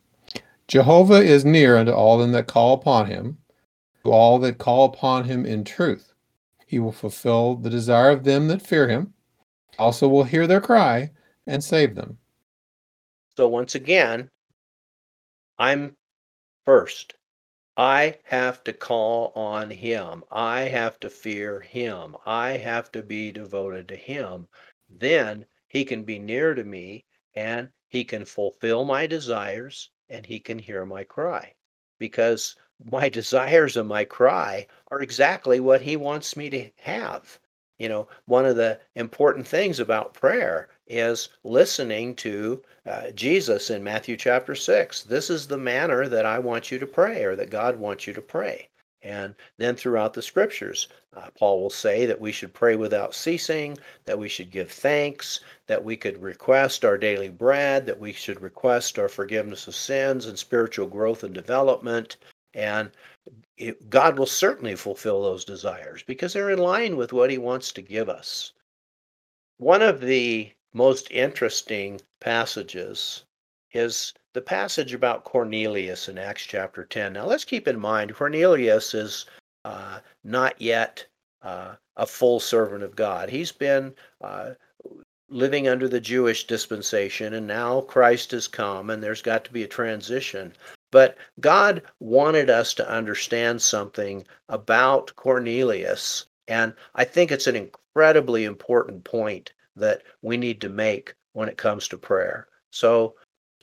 Jehovah 0.68 1.22
is 1.22 1.46
near 1.46 1.78
unto 1.78 1.92
all 1.92 2.18
them 2.18 2.32
that 2.32 2.48
call 2.48 2.74
upon 2.74 3.08
him, 3.08 3.38
to 4.04 4.12
all 4.12 4.40
that 4.40 4.58
call 4.58 4.86
upon 4.86 5.24
him 5.26 5.46
in 5.46 5.64
truth. 5.64 6.14
He 6.68 6.80
will 6.80 6.92
fulfill 6.92 7.56
the 7.56 7.70
desire 7.70 8.10
of 8.10 8.24
them 8.24 8.48
that 8.48 8.62
fear 8.62 8.88
him, 8.88 9.14
also 9.78 10.08
will 10.08 10.24
hear 10.24 10.48
their 10.48 10.62
cry 10.62 11.12
and 11.48 11.64
save 11.64 11.96
them. 11.96 12.18
So 13.38 13.48
once 13.48 13.76
again, 13.76 14.30
I'm 15.58 15.96
first. 16.66 17.14
I 17.78 18.20
have 18.26 18.64
to 18.66 18.74
call 18.74 19.32
on 19.36 19.70
Him. 19.70 20.24
I 20.32 20.62
have 20.62 21.00
to 21.02 21.10
fear 21.10 21.62
Him. 21.62 22.16
I 22.26 22.58
have 22.58 22.92
to 22.94 23.02
be 23.02 23.32
devoted 23.32 23.88
to 23.90 23.96
Him. 23.96 24.48
Then 24.90 25.46
He 25.68 25.86
can 25.86 26.04
be 26.04 26.20
near 26.20 26.54
to 26.54 26.64
me 26.64 27.06
and 27.34 27.70
he 27.88 28.04
can 28.04 28.26
fulfill 28.26 28.84
my 28.86 29.08
desires 29.08 29.90
and 30.10 30.26
he 30.26 30.40
can 30.40 30.60
hear 30.60 30.86
my 30.86 31.04
cry 31.04 31.54
because 32.00 32.56
my 32.84 33.10
desires 33.20 33.78
and 33.78 33.88
my 33.88 34.06
cry 34.06 34.68
are 34.90 35.02
exactly 35.02 35.60
what 35.60 35.82
he 35.82 35.96
wants 35.96 36.36
me 36.36 36.50
to 36.50 36.72
have. 36.80 37.40
You 37.78 37.90
know, 37.90 38.08
one 38.26 38.46
of 38.46 38.56
the 38.56 38.80
important 38.96 39.48
things 39.48 39.80
about 39.80 40.14
prayer 40.14 40.70
is 40.88 41.30
listening 41.44 42.16
to 42.16 42.62
uh, 42.86 43.12
Jesus 43.12 43.70
in 43.70 43.84
Matthew 43.84 44.16
chapter 44.16 44.56
6. 44.56 45.04
This 45.04 45.30
is 45.30 45.48
the 45.48 45.58
manner 45.58 46.08
that 46.08 46.26
I 46.26 46.40
want 46.40 46.72
you 46.72 46.80
to 46.80 46.88
pray 46.88 47.24
or 47.24 47.36
that 47.36 47.50
God 47.50 47.78
wants 47.78 48.08
you 48.08 48.14
to 48.14 48.22
pray. 48.22 48.70
And 49.02 49.36
then 49.58 49.76
throughout 49.76 50.14
the 50.14 50.22
scriptures, 50.22 50.88
uh, 51.16 51.30
Paul 51.38 51.62
will 51.62 51.70
say 51.70 52.08
that 52.08 52.20
we 52.20 52.32
should 52.32 52.54
pray 52.54 52.76
without 52.76 53.14
ceasing, 53.14 53.78
that 54.06 54.18
we 54.18 54.28
should 54.28 54.50
give 54.50 54.72
thanks, 54.72 55.42
that 55.68 55.84
we 55.84 55.96
could 55.96 56.22
request 56.22 56.84
our 56.84 56.98
daily 56.98 57.30
bread, 57.30 57.86
that 57.86 58.00
we 58.00 58.14
should 58.14 58.42
request 58.42 58.98
our 58.98 59.08
forgiveness 59.08 59.68
of 59.68 59.76
sins 59.76 60.26
and 60.26 60.40
spiritual 60.40 60.88
growth 60.88 61.24
and 61.24 61.36
development. 61.36 62.18
And 62.56 62.90
it, 63.58 63.90
God 63.90 64.18
will 64.18 64.26
certainly 64.26 64.76
fulfill 64.76 65.22
those 65.22 65.46
desires 65.46 66.04
because 66.04 66.34
they're 66.34 66.50
in 66.50 66.60
line 66.60 66.98
with 66.98 67.14
what 67.14 67.30
He 67.30 67.38
wants 67.38 67.72
to 67.74 67.82
give 67.82 68.10
us. 68.10 68.52
One 69.58 69.82
of 69.82 70.02
the 70.02 70.52
most 70.74 71.10
interesting 71.12 72.02
passages 72.20 73.24
is 73.72 74.14
the 74.34 74.42
passage 74.42 74.94
about 74.94 75.24
Cornelius 75.24 76.10
in 76.10 76.18
Acts 76.18 76.44
chapter 76.44 76.84
10. 76.84 77.14
Now, 77.14 77.26
let's 77.26 77.46
keep 77.46 77.68
in 77.68 77.80
mind, 77.80 78.14
Cornelius 78.14 78.94
is 78.94 79.26
uh, 79.64 80.00
not 80.24 80.62
yet 80.62 81.06
uh, 81.42 81.76
a 81.96 82.06
full 82.06 82.42
servant 82.42 82.84
of 82.84 82.96
God. 82.96 83.30
He's 83.30 83.54
been 83.54 83.96
uh, 84.22 84.52
living 85.30 85.68
under 85.68 85.88
the 85.88 86.02
Jewish 86.02 86.46
dispensation, 86.46 87.34
and 87.34 87.48
now 87.48 87.82
Christ 87.82 88.32
has 88.32 88.48
come, 88.48 88.90
and 88.90 89.02
there's 89.02 89.22
got 89.22 89.46
to 89.46 89.54
be 89.54 89.64
a 89.64 89.68
transition. 89.68 90.54
But 90.96 91.18
God 91.42 91.82
wanted 92.00 92.50
us 92.50 92.74
to 92.76 92.90
understand 92.90 93.62
something 93.62 94.26
about 94.48 95.14
Cornelius, 95.18 96.28
and 96.48 96.74
I 96.96 97.04
think 97.04 97.34
it's 97.34 97.48
an 97.48 97.58
incredibly 97.58 98.46
important 98.46 99.04
point 99.04 99.52
that 99.76 100.04
we 100.22 100.38
need 100.38 100.62
to 100.62 100.70
make 100.70 101.14
when 101.34 101.50
it 101.50 101.58
comes 101.58 101.90
to 101.90 101.98
prayer. 101.98 102.48
So, 102.72 103.16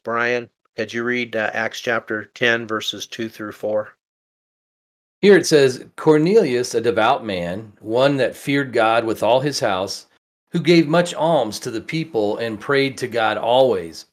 Brian, 0.05 0.51
could 0.77 0.93
you 0.93 1.05
read 1.05 1.35
uh, 1.35 1.49
Acts 1.55 1.81
chapter 1.81 2.27
10, 2.35 2.67
verses 2.67 3.07
2 3.07 3.31
through 3.31 3.53
4? 3.53 3.89
Here 5.23 5.39
it 5.39 5.47
says 5.47 5.87
Cornelius, 5.97 6.75
a 6.75 6.83
devout 6.83 7.25
man, 7.25 7.73
one 7.81 8.19
that 8.19 8.37
feared 8.37 8.75
God 8.75 9.07
with 9.07 9.23
all 9.23 9.41
his 9.41 9.59
house, 9.59 10.05
who 10.51 10.61
gave 10.61 10.87
much 10.87 11.15
alms 11.15 11.59
to 11.61 11.71
the 11.71 11.81
people 11.81 12.37
and 12.37 12.61
prayed 12.61 12.99
to 12.99 13.09
God 13.09 13.39
always. 13.39 14.05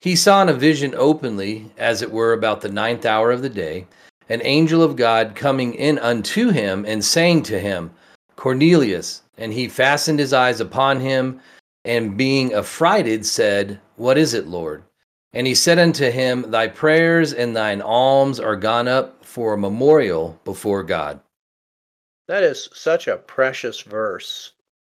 He 0.00 0.14
saw 0.14 0.42
in 0.42 0.48
a 0.48 0.54
vision 0.54 0.94
openly, 0.96 1.72
as 1.76 2.02
it 2.02 2.12
were 2.12 2.32
about 2.32 2.60
the 2.60 2.68
ninth 2.68 3.04
hour 3.04 3.32
of 3.32 3.42
the 3.42 3.48
day, 3.48 3.86
an 4.28 4.40
angel 4.44 4.82
of 4.82 4.94
God 4.94 5.34
coming 5.34 5.74
in 5.74 5.98
unto 5.98 6.50
him 6.50 6.84
and 6.86 7.04
saying 7.04 7.42
to 7.44 7.58
him, 7.58 7.90
Cornelius. 8.36 9.22
And 9.36 9.52
he 9.52 9.68
fastened 9.68 10.18
his 10.18 10.32
eyes 10.32 10.60
upon 10.60 11.00
him, 11.00 11.40
and 11.84 12.16
being 12.16 12.52
affrighted, 12.54 13.24
said, 13.24 13.80
What 13.96 14.18
is 14.18 14.34
it, 14.34 14.46
Lord? 14.46 14.84
And 15.32 15.46
he 15.46 15.54
said 15.54 15.78
unto 15.78 16.10
him, 16.10 16.50
Thy 16.50 16.68
prayers 16.68 17.32
and 17.32 17.54
thine 17.54 17.80
alms 17.80 18.40
are 18.40 18.56
gone 18.56 18.88
up 18.88 19.24
for 19.24 19.54
a 19.54 19.58
memorial 19.58 20.38
before 20.44 20.82
God. 20.82 21.20
That 22.28 22.42
is 22.42 22.68
such 22.72 23.08
a 23.08 23.16
precious 23.16 23.80
verse. 23.80 24.52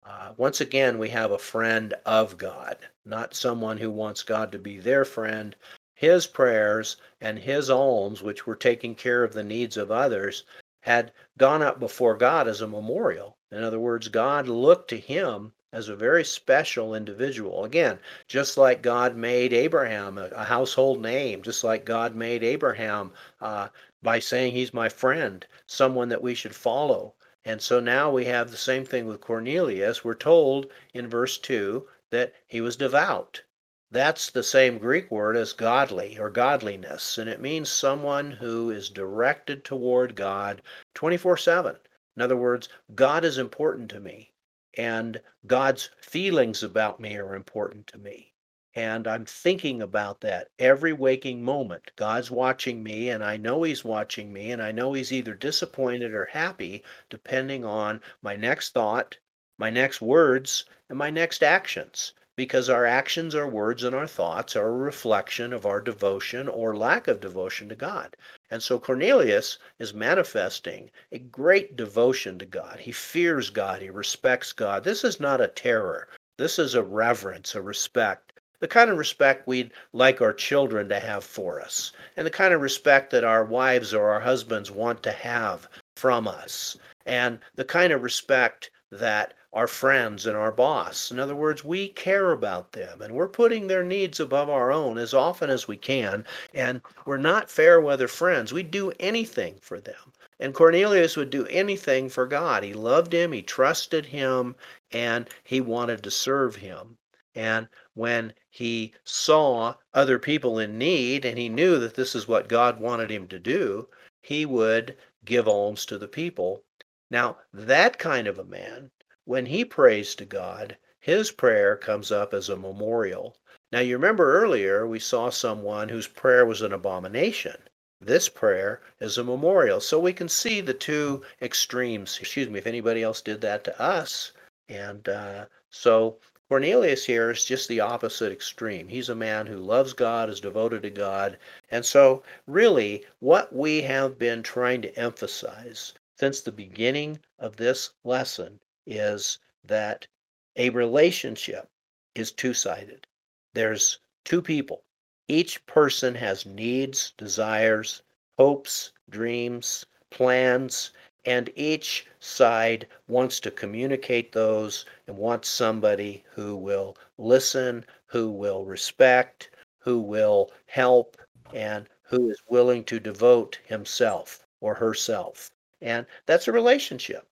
Uh, 0.10 0.34
once 0.38 0.60
again, 0.60 0.97
we 0.97 1.07
have 1.07 1.30
a 1.30 1.38
friend 1.38 1.93
of 2.03 2.36
God, 2.36 2.78
not 3.05 3.36
someone 3.36 3.78
who 3.78 3.91
wants 3.91 4.24
God 4.24 4.51
to 4.51 4.57
be 4.57 4.80
their 4.80 5.05
friend. 5.05 5.55
His 5.93 6.26
prayers 6.26 6.97
and 7.22 7.38
his 7.38 7.70
alms, 7.70 8.24
which 8.24 8.47
were 8.47 8.55
taking 8.55 8.95
care 8.95 9.24
of 9.24 9.34
the 9.34 9.43
needs 9.43 9.78
of 9.78 9.91
others, 9.91 10.45
had 10.82 11.12
gone 11.38 11.62
up 11.62 11.80
before 11.80 12.18
God 12.18 12.47
as 12.47 12.62
a 12.62 12.68
memorial. 12.68 13.38
In 13.51 13.64
other 13.64 13.80
words, 13.80 14.07
God 14.07 14.47
looked 14.47 14.89
to 14.89 14.97
him 14.97 15.53
as 15.72 15.89
a 15.89 15.95
very 15.95 16.26
special 16.26 16.95
individual. 16.95 17.64
Again, 17.64 17.99
just 18.28 18.57
like 18.57 18.82
God 18.82 19.16
made 19.16 19.53
Abraham 19.53 20.18
a, 20.18 20.26
a 20.30 20.43
household 20.43 21.03
name, 21.03 21.43
just 21.43 21.64
like 21.64 21.86
God 21.86 22.16
made 22.16 22.43
Abraham 22.43 23.12
uh, 23.41 23.68
by 24.01 24.18
saying 24.18 24.53
he's 24.53 24.74
my 24.74 24.89
friend, 24.89 25.45
someone 25.68 26.10
that 26.10 26.24
we 26.24 26.34
should 26.34 26.55
follow. 26.55 27.14
And 27.50 27.64
so 27.64 27.80
now 27.80 28.12
we 28.12 28.26
have 28.26 28.52
the 28.52 28.58
same 28.58 28.86
thing 28.86 29.08
with 29.08 29.22
Cornelius. 29.22 30.04
We're 30.04 30.14
told 30.14 30.72
in 30.93 31.10
verse 31.10 31.39
2 31.39 31.88
that 32.12 32.36
he 32.45 32.62
was 32.62 32.76
devout. 32.76 33.41
That's 33.89 34.30
the 34.30 34.43
same 34.43 34.78
Greek 34.78 35.10
word 35.10 35.36
as 35.36 35.54
godly 35.54 36.20
or 36.20 36.30
godliness, 36.30 37.18
and 37.18 37.28
it 37.28 37.41
means 37.41 37.68
someone 37.72 38.30
who 38.30 38.70
is 38.70 38.91
directed 38.91 39.66
toward 39.66 40.14
God 40.14 40.62
24 40.93 41.38
7. 41.38 41.76
In 42.16 42.22
other 42.22 42.38
words, 42.38 42.70
God 42.93 43.26
is 43.26 43.39
important 43.39 43.89
to 43.89 44.00
me 44.00 44.32
and 44.78 45.20
God's 45.47 45.89
feelings 46.02 46.62
about 46.62 47.00
me 47.00 47.18
are 47.18 47.34
important 47.34 47.88
to 47.88 47.97
me. 47.97 48.36
And 48.76 49.07
I'm 49.07 49.26
thinking 49.26 49.82
about 49.82 50.22
that 50.22 50.49
every 50.59 50.93
waking 50.93 51.43
moment. 51.43 51.91
God's 51.95 52.30
watching 52.30 52.84
me, 52.84 53.09
and 53.09 53.24
I 53.24 53.38
know 53.38 53.63
He's 53.63 53.84
watching 53.84 54.32
me, 54.32 54.51
and 54.51 54.61
I 54.61 54.72
know 54.72 54.93
He's 54.93 55.11
either 55.11 55.34
disappointed 55.34 56.13
or 56.13 56.26
happy, 56.26 56.84
depending 57.09 57.65
on 57.65 58.01
my 58.22 58.36
next 58.36 58.74
thought, 58.74 59.17
my 59.57 59.70
next 59.70 60.01
words, 60.01 60.65
and 60.88 60.97
my 60.97 61.09
next 61.09 61.43
actions 61.43 62.13
because 62.39 62.70
our 62.70 62.86
actions, 62.86 63.36
our 63.36 63.49
words, 63.49 63.84
and 63.84 63.93
our 63.93 64.07
thoughts 64.07 64.55
are 64.55 64.70
a 64.70 64.72
reflection 64.72 65.51
of 65.51 65.65
our 65.65 65.82
devotion 65.82 66.47
or 66.47 66.74
lack 66.74 67.09
of 67.09 67.20
devotion 67.20 67.67
to 67.67 67.76
God. 67.76 68.15
And 68.49 68.63
so 68.63 68.80
Cornelius 68.80 69.57
is 69.78 69.93
manifesting 69.93 70.89
a 71.11 71.20
great 71.20 71.76
devotion 71.76 72.39
to 72.39 72.45
God. 72.45 72.80
He 72.80 72.93
fears 72.93 73.49
God, 73.49 73.82
he 73.82 73.89
respects 73.89 74.53
God. 74.53 74.86
This 74.86 75.03
is 75.03 75.20
not 75.20 75.41
a 75.41 75.49
terror, 75.49 76.07
this 76.38 76.59
is 76.59 76.76
a 76.76 76.82
reverence, 76.82 77.55
a 77.55 77.61
respect. 77.61 78.28
The 78.60 78.68
kind 78.68 78.89
of 78.89 78.97
respect 78.97 79.47
we'd 79.47 79.72
like 79.93 80.22
our 80.22 80.34
children 80.34 80.89
to 80.89 80.99
have 80.99 81.24
for 81.24 81.62
us, 81.62 81.91
and 82.18 82.26
the 82.26 82.32
kind 82.32 82.53
of 82.53 82.62
respect 82.62 83.12
that 83.12 83.24
our 83.24 83.45
wives 83.45 83.93
or 83.93 84.10
our 84.10 84.20
husbands 84.20 84.70
want 84.70 85.01
to 85.03 85.12
have 85.12 85.68
from 85.95 86.28
us, 86.28 86.78
and 87.05 87.39
the 87.55 87.66
kind 87.66 87.93
of 87.93 88.03
respect 88.03 88.70
that 88.91 89.34
our 89.53 89.68
friends 89.68 90.26
and 90.26 90.38
our 90.38 90.51
boss. 90.51 91.10
In 91.12 91.20
other 91.20 91.36
words, 91.36 91.64
we 91.64 91.89
care 91.89 92.32
about 92.32 92.72
them 92.74 93.01
and 93.01 93.14
we're 93.14 93.28
putting 93.28 93.68
their 93.68 93.84
needs 93.84 94.20
above 94.20 94.49
our 94.49 94.72
own 94.72 94.97
as 94.97 95.14
often 95.14 95.49
as 95.49 95.68
we 95.68 95.76
can. 95.78 96.26
And 96.53 96.82
we're 97.05 97.18
not 97.18 97.49
fair 97.49 97.82
weather 97.82 98.07
friends. 98.07 98.53
We'd 98.53 98.72
do 98.72 98.91
anything 98.99 99.57
for 99.62 99.80
them. 99.80 100.14
And 100.39 100.53
Cornelius 100.53 101.18
would 101.18 101.32
do 101.32 101.47
anything 101.47 102.10
for 102.10 102.26
God. 102.26 102.64
He 102.64 102.74
loved 102.74 103.12
him, 103.12 103.32
he 103.32 103.41
trusted 103.41 104.05
him, 104.05 104.55
and 104.91 105.28
he 105.43 105.60
wanted 105.62 106.03
to 106.03 106.12
serve 106.12 106.55
him. 106.55 106.97
And 107.36 107.68
when 107.93 108.34
he 108.50 108.93
saw 109.04 109.76
other 109.93 110.18
people 110.18 110.58
in 110.58 110.78
need 110.78 111.24
and 111.24 111.38
he 111.38 111.50
knew 111.50 111.78
that 111.78 111.93
this 111.93 112.16
is 112.16 112.28
what 112.28 112.50
God 112.50 112.80
wanted 112.80 113.12
him 113.12 113.28
to 113.28 113.39
do, 113.39 113.88
he 114.22 114.45
would 114.45 114.97
give 115.24 115.47
alms 115.47 115.86
to 115.86 115.97
the 115.97 116.08
people. 116.08 116.64
Now, 117.12 117.38
that 117.54 118.00
kind 118.00 118.28
of 118.28 118.39
a 118.39 118.43
man 118.43 118.91
when 119.26 119.45
he 119.45 119.64
prays 119.64 120.16
to 120.16 120.26
God, 120.26 120.78
his 121.00 121.32
prayer 121.32 121.78
comes 121.78 122.12
up 122.12 122.34
as 122.34 122.50
a 122.50 122.58
memorial. 122.58 123.38
Now, 123.72 123.82
you 123.82 123.95
remember 123.95 124.34
earlier 124.41 124.88
we 124.88 125.00
saw 125.00 125.30
someone 125.30 125.89
whose 125.89 126.08
prayer 126.08 126.45
was 126.45 126.64
an 126.64 126.74
abomination. 126.74 127.56
This 128.02 128.30
prayer 128.30 128.82
is 129.00 129.20
a 129.20 129.24
memorial. 129.24 129.80
So 129.80 130.00
we 130.00 130.14
can 130.14 130.28
see 130.28 130.62
the 130.62 130.74
two 130.74 131.24
extremes. 131.41 132.18
Excuse 132.20 132.50
me, 132.50 132.58
if 132.58 132.66
anybody 132.66 133.04
else 133.04 133.22
did 133.22 133.41
that 133.41 133.64
to 133.66 133.80
us. 133.80 134.32
And 134.68 135.08
uh, 135.08 135.45
so 135.70 136.18
Cornelius 136.50 137.06
here 137.06 137.30
is 137.30 137.45
just 137.45 137.70
the 137.70 137.80
opposite 137.80 138.32
extreme. 138.32 138.88
He's 138.88 139.10
a 139.10 139.16
man 139.16 139.45
who 139.45 139.58
loves 139.58 139.93
God, 139.93 140.32
is 140.32 140.41
devoted 140.41 140.82
to 140.82 140.89
God. 140.89 141.38
And 141.70 141.86
so, 141.86 142.24
really, 142.47 143.06
what 143.20 143.54
we 143.54 143.84
have 143.84 144.18
been 144.18 144.41
trying 144.41 144.82
to 144.82 144.95
emphasize 144.97 145.93
since 146.18 146.41
the 146.41 146.52
beginning 146.52 147.20
of 147.38 147.56
this 147.56 147.91
lesson 148.04 148.60
is 148.88 149.38
that 149.64 150.08
a 150.56 150.72
relationship 150.72 151.70
is 152.16 152.32
two 152.32 152.56
sided. 152.56 153.06
There's 153.54 154.00
two 154.26 154.41
people. 154.41 154.84
Each 155.28 155.64
person 155.68 156.16
has 156.16 156.47
needs, 156.47 157.14
desires, 157.16 158.02
hopes, 158.39 158.91
dreams, 159.12 159.86
plans, 160.10 160.93
and 161.30 161.51
each 161.55 162.07
side 162.19 162.88
wants 163.07 163.39
to 163.39 163.51
communicate 163.51 164.32
those 164.32 164.86
and 165.05 165.15
wants 165.15 165.47
somebody 165.47 166.23
who 166.32 166.55
will 166.55 166.97
listen, 167.19 167.86
who 168.07 168.32
will 168.32 168.65
respect, 168.65 169.51
who 169.77 169.99
will 169.99 170.51
help, 170.65 171.17
and 171.53 171.88
who 172.01 172.32
is 172.32 172.41
willing 172.49 172.84
to 172.84 172.99
devote 172.99 173.59
himself 173.63 174.43
or 174.59 174.73
herself. 174.73 175.51
And 175.82 176.07
that's 176.25 176.47
a 176.47 176.51
relationship. 176.51 177.27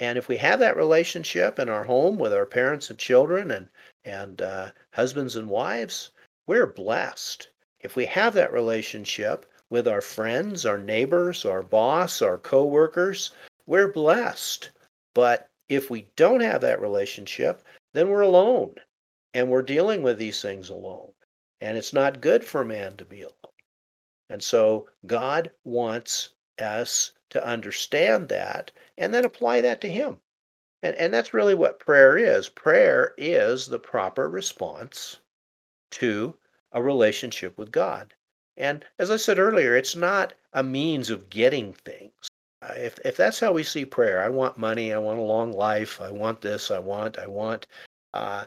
And 0.00 0.18
if 0.18 0.28
we 0.28 0.36
have 0.36 0.58
that 0.58 0.76
relationship 0.76 1.58
in 1.58 1.70
our 1.70 1.84
home 1.84 2.18
with 2.18 2.34
our 2.34 2.44
parents 2.44 2.90
and 2.90 2.98
children 2.98 3.50
and 3.50 3.70
and 4.04 4.42
uh, 4.42 4.70
husbands 4.92 5.36
and 5.36 5.48
wives, 5.48 6.10
we're 6.46 6.66
blessed. 6.66 7.48
If 7.80 7.96
we 7.96 8.04
have 8.04 8.34
that 8.34 8.52
relationship 8.52 9.46
with 9.70 9.88
our 9.88 10.00
friends, 10.00 10.66
our 10.66 10.78
neighbors, 10.78 11.44
our 11.44 11.62
boss, 11.62 12.20
our 12.20 12.36
coworkers, 12.36 13.30
we're 13.66 13.92
blessed. 13.92 14.70
But 15.14 15.48
if 15.68 15.88
we 15.88 16.08
don't 16.16 16.40
have 16.40 16.60
that 16.60 16.80
relationship, 16.80 17.62
then 17.94 18.08
we're 18.08 18.22
alone 18.22 18.74
and 19.32 19.48
we're 19.48 19.62
dealing 19.62 20.02
with 20.02 20.18
these 20.18 20.42
things 20.42 20.68
alone. 20.68 21.12
And 21.60 21.78
it's 21.78 21.92
not 21.92 22.20
good 22.20 22.44
for 22.44 22.64
man 22.64 22.96
to 22.96 23.04
be 23.04 23.22
alone. 23.22 23.34
And 24.28 24.42
so 24.42 24.88
God 25.06 25.50
wants 25.64 26.30
us 26.60 27.12
to 27.30 27.46
understand 27.46 28.28
that 28.28 28.70
and 28.98 29.14
then 29.14 29.24
apply 29.24 29.60
that 29.60 29.80
to 29.82 29.88
Him. 29.88 30.18
And, 30.82 30.96
and 30.96 31.12
that's 31.12 31.34
really 31.34 31.54
what 31.54 31.80
prayer 31.80 32.16
is. 32.16 32.48
Prayer 32.48 33.14
is 33.18 33.66
the 33.66 33.78
proper 33.78 34.28
response 34.28 35.18
to 35.92 36.36
a 36.72 36.82
relationship 36.82 37.58
with 37.58 37.70
God. 37.70 38.14
And 38.60 38.84
as 38.98 39.10
I 39.10 39.16
said 39.16 39.38
earlier, 39.38 39.74
it's 39.74 39.96
not 39.96 40.34
a 40.52 40.62
means 40.62 41.08
of 41.08 41.30
getting 41.30 41.72
things. 41.72 42.28
If, 42.76 42.98
if 43.06 43.16
that's 43.16 43.40
how 43.40 43.52
we 43.52 43.62
see 43.62 43.86
prayer, 43.86 44.22
I 44.22 44.28
want 44.28 44.58
money, 44.58 44.92
I 44.92 44.98
want 44.98 45.18
a 45.18 45.22
long 45.22 45.50
life, 45.50 45.98
I 45.98 46.10
want 46.10 46.42
this, 46.42 46.70
I 46.70 46.78
want, 46.78 47.18
I 47.18 47.26
want. 47.26 47.66
Uh, 48.12 48.44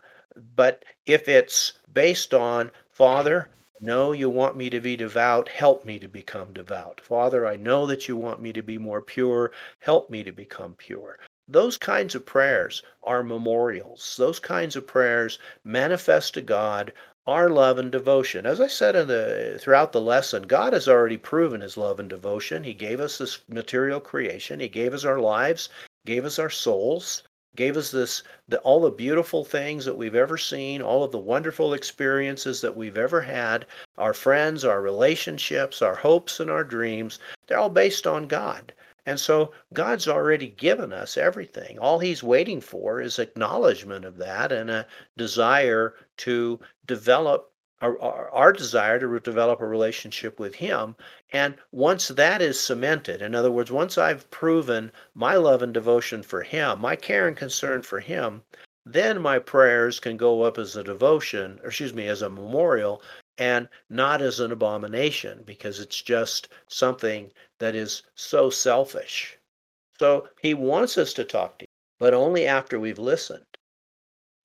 but 0.55 0.86
if 1.07 1.28
it's 1.28 1.74
based 1.91 2.36
on, 2.36 2.70
Father, 2.91 3.49
know 3.82 4.11
you 4.11 4.30
want 4.30 4.55
me 4.55 4.70
to 4.70 4.80
be 4.80 4.95
devout, 4.95 5.49
help 5.49 5.84
me 5.84 5.97
to 5.97 6.07
become 6.07 6.53
devout. 6.53 7.01
Father, 7.01 7.47
I 7.47 7.55
know 7.55 7.88
that 7.88 8.07
you 8.07 8.16
want 8.16 8.39
me 8.39 8.53
to 8.53 8.61
be 8.61 8.78
more 8.78 9.01
pure, 9.01 9.51
help 9.80 10.11
me 10.11 10.24
to 10.24 10.32
become 10.32 10.76
pure. 10.76 11.18
Those 11.47 11.78
kinds 11.78 12.14
of 12.14 12.24
prayers 12.24 12.84
are 13.01 13.24
memorials. 13.24 14.16
Those 14.18 14.39
kinds 14.39 14.76
of 14.76 14.86
prayers 14.86 15.39
manifest 15.64 16.36
to 16.36 16.41
God 16.41 16.93
our 17.26 17.49
love 17.49 17.78
and 17.78 17.91
devotion. 17.91 18.45
As 18.45 18.59
I 18.59 18.67
said 18.67 18.95
in 18.95 19.07
the 19.07 19.57
throughout 19.61 19.93
the 19.93 20.01
lesson, 20.01 20.43
God 20.43 20.74
has 20.74 20.88
already 20.88 21.17
proven 21.17 21.61
his 21.61 21.78
love 21.78 21.99
and 21.99 22.09
devotion. 22.09 22.63
He 22.63 22.74
gave 22.74 22.99
us 22.99 23.17
this 23.17 23.39
material 23.47 23.99
creation. 23.99 24.59
He 24.59 24.67
gave 24.67 24.93
us 24.93 25.05
our 25.05 25.19
lives, 25.19 25.69
gave 26.05 26.26
us 26.26 26.38
our 26.38 26.49
souls, 26.49 27.24
gave 27.55 27.78
us 27.78 27.91
this 27.91 28.24
the, 28.47 28.59
all 28.59 28.82
the 28.82 28.91
beautiful 28.91 29.45
things 29.45 29.86
that 29.86 29.97
we've 29.97 30.15
ever 30.15 30.38
seen, 30.38 30.82
all 30.82 31.03
of 31.03 31.11
the 31.11 31.17
wonderful 31.17 31.74
experiences 31.74 32.59
that 32.61 32.76
we've 32.76 32.97
ever 32.97 33.21
had, 33.21 33.65
our 33.97 34.13
friends, 34.13 34.65
our 34.65 34.82
relationships, 34.82 35.82
our 35.82 35.95
hopes 35.95 36.39
and 36.39 36.49
our 36.51 36.63
dreams. 36.63 37.19
They're 37.47 37.59
all 37.59 37.69
based 37.69 38.05
on 38.05 38.28
God. 38.28 38.74
And 39.06 39.20
so 39.20 39.51
God's 39.74 40.08
already 40.08 40.47
given 40.47 40.93
us 40.93 41.18
everything. 41.18 41.78
All 41.78 41.99
He's 41.99 42.24
waiting 42.24 42.62
for 42.62 43.01
is 43.01 43.20
acknowledgement 43.20 44.06
of 44.06 44.18
that 44.18 44.51
and 44.51 44.70
a 44.70 44.88
desire 45.18 45.95
to 46.18 46.60
develop 46.86 47.51
our, 47.82 47.99
our, 48.32 48.54
desire 48.54 48.97
to 48.99 49.20
develop 49.20 49.60
a 49.60 49.68
relationship 49.68 50.39
with 50.39 50.56
Him. 50.56 50.95
And 51.34 51.56
once 51.74 52.08
that 52.08 52.41
is 52.41 52.58
cemented, 52.58 53.22
in 53.22 53.36
other 53.36 53.51
words, 53.51 53.72
once 53.72 53.97
I've 53.97 54.30
proven 54.32 54.89
my 55.14 55.36
love 55.36 55.62
and 55.62 55.74
devotion 55.74 56.24
for 56.24 56.43
Him, 56.43 56.80
my 56.80 56.95
care 56.95 57.28
and 57.28 57.36
concern 57.36 57.82
for 57.82 57.99
Him, 57.99 58.41
then 58.86 59.22
my 59.22 59.38
prayers 59.38 59.99
can 59.99 60.16
go 60.16 60.43
up 60.43 60.58
as 60.58 60.78
a 60.78 60.84
devotion, 60.84 61.60
or 61.62 61.68
excuse 61.68 61.93
me, 61.93 62.08
as 62.08 62.22
a 62.22 62.30
memorial 62.30 63.01
and 63.38 63.68
not 63.89 64.22
as 64.22 64.39
an 64.39 64.51
abomination 64.51 65.41
because 65.45 65.80
it's 65.80 66.01
just 66.01 66.49
something 66.68 67.32
that 67.64 67.76
is 67.76 68.03
so 68.16 68.49
selfish. 68.49 69.38
So 69.97 70.28
he 70.41 70.53
wants 70.53 70.97
us 70.97 71.14
to 71.14 71.24
talk 71.24 71.59
to 71.59 71.64
him, 71.64 71.70
but 71.99 72.14
only 72.14 72.45
after 72.45 72.80
we've 72.80 72.99
listened. 72.99 73.45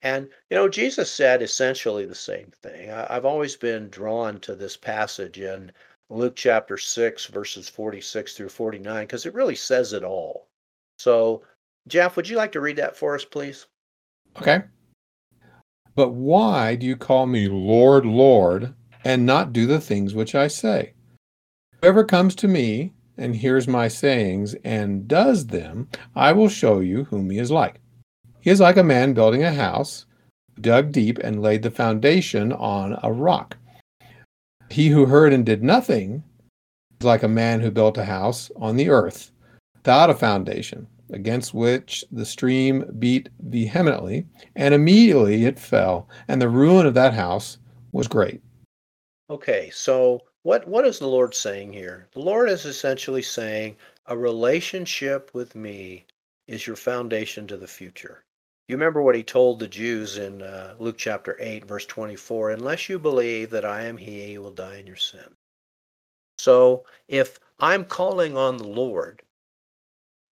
And, 0.03 0.29
you 0.51 0.57
know, 0.57 0.69
Jesus 0.69 1.11
said 1.11 1.43
essentially 1.43 2.07
the 2.07 2.15
same 2.15 2.53
thing. 2.63 2.93
I've 2.93 3.25
always 3.25 3.57
been 3.57 3.89
drawn 3.89 4.39
to 4.41 4.55
this 4.55 4.77
passage 4.77 5.41
in 5.41 5.73
Luke 6.11 6.37
chapter 6.37 6.79
6, 6.79 7.27
verses 7.27 7.69
46 7.69 8.35
through 8.35 8.51
49, 8.51 9.03
because 9.05 9.27
it 9.27 9.35
really 9.35 9.57
says 9.57 9.93
it 9.93 10.05
all. 10.05 10.47
So, 11.01 11.43
Jeff, 11.89 12.15
would 12.15 12.29
you 12.29 12.37
like 12.37 12.53
to 12.53 12.61
read 12.61 12.77
that 12.77 12.97
for 12.97 13.17
us, 13.17 13.25
please? 13.25 13.67
Okay. 14.37 14.63
But 15.97 16.11
why 16.11 16.77
do 16.77 16.87
you 16.87 16.97
call 16.97 17.27
me 17.27 17.49
Lord, 17.49 18.07
Lord, 18.07 18.75
and 19.05 19.27
not 19.27 19.53
do 19.53 19.67
the 19.67 19.81
things 19.81 20.15
which 20.15 20.37
I 20.37 20.47
say? 20.47 20.93
Whoever 21.81 22.05
comes 22.05 22.37
to 22.37 22.47
me 22.49 22.93
and 23.19 23.35
hears 23.35 23.69
my 23.69 23.89
sayings 23.89 24.55
and 24.65 25.09
does 25.09 25.47
them, 25.47 25.89
I 26.17 26.33
will 26.33 26.49
show 26.49 26.81
you 26.81 27.05
whom 27.05 27.31
he 27.31 27.39
is 27.39 27.51
like. 27.51 27.81
He 28.41 28.51
is 28.51 28.61
like 28.61 28.77
a 28.77 28.85
man 28.85 29.13
building 29.13 29.43
a 29.43 29.53
house, 29.53 30.07
dug 30.61 30.93
deep 30.93 31.19
and 31.19 31.43
laid 31.43 31.63
the 31.63 31.71
foundation 31.71 32.53
on 32.53 32.99
a 33.03 33.13
rock. 33.13 33.57
He 34.71 34.89
who 34.89 35.07
heard 35.07 35.33
and 35.33 35.45
did 35.45 35.63
nothing 35.63 36.23
is 37.01 37.05
like 37.05 37.23
a 37.23 37.29
man 37.29 37.61
who 37.61 37.71
built 37.71 37.99
a 37.99 38.05
house 38.05 38.51
on 38.57 38.77
the 38.77 38.89
earth 38.89 39.33
without 39.75 40.11
a 40.11 40.15
foundation 40.15 40.87
against 41.11 41.55
which 41.55 42.05
the 42.13 42.25
stream 42.25 42.85
beat 42.99 43.31
vehemently, 43.41 44.27
and 44.57 44.75
immediately 44.75 45.45
it 45.45 45.59
fell, 45.59 46.09
and 46.29 46.41
the 46.41 46.49
ruin 46.49 46.87
of 46.87 46.95
that 46.95 47.15
house 47.15 47.59
was 47.93 48.07
great. 48.07 48.43
Okay, 49.31 49.71
so 49.73 50.21
what 50.43 50.67
what 50.69 50.87
is 50.87 50.99
the 50.99 51.09
Lord 51.09 51.35
saying 51.35 51.73
here? 51.73 52.09
The 52.13 52.21
Lord 52.21 52.49
is 52.49 52.65
essentially 52.65 53.23
saying 53.23 53.77
a 54.07 54.17
relationship 54.17 55.31
with 55.35 55.55
me 55.55 56.07
is 56.47 56.67
your 56.67 56.77
foundation 56.77 57.47
to 57.49 57.57
the 57.57 57.67
future. 57.67 58.25
You 58.69 58.77
remember 58.77 59.03
what 59.03 59.15
he 59.15 59.23
told 59.23 59.59
the 59.59 59.69
Jews 59.69 60.19
in 60.19 60.43
uh, 60.43 60.75
Luke 60.79 60.99
chapter 60.99 61.37
8, 61.41 61.65
verse 61.65 61.87
24 61.87 62.51
unless 62.51 62.89
you 62.89 62.99
believe 62.99 63.51
that 63.51 63.65
I 63.65 63.83
am 63.85 63.97
he, 63.97 64.33
you 64.33 64.43
will 64.43 64.51
die 64.51 64.77
in 64.77 64.87
your 64.87 64.97
sin. 64.97 65.35
So 66.39 66.85
if 67.09 67.39
I'm 67.59 67.85
calling 67.85 68.37
on 68.37 68.57
the 68.57 68.69
Lord 68.69 69.23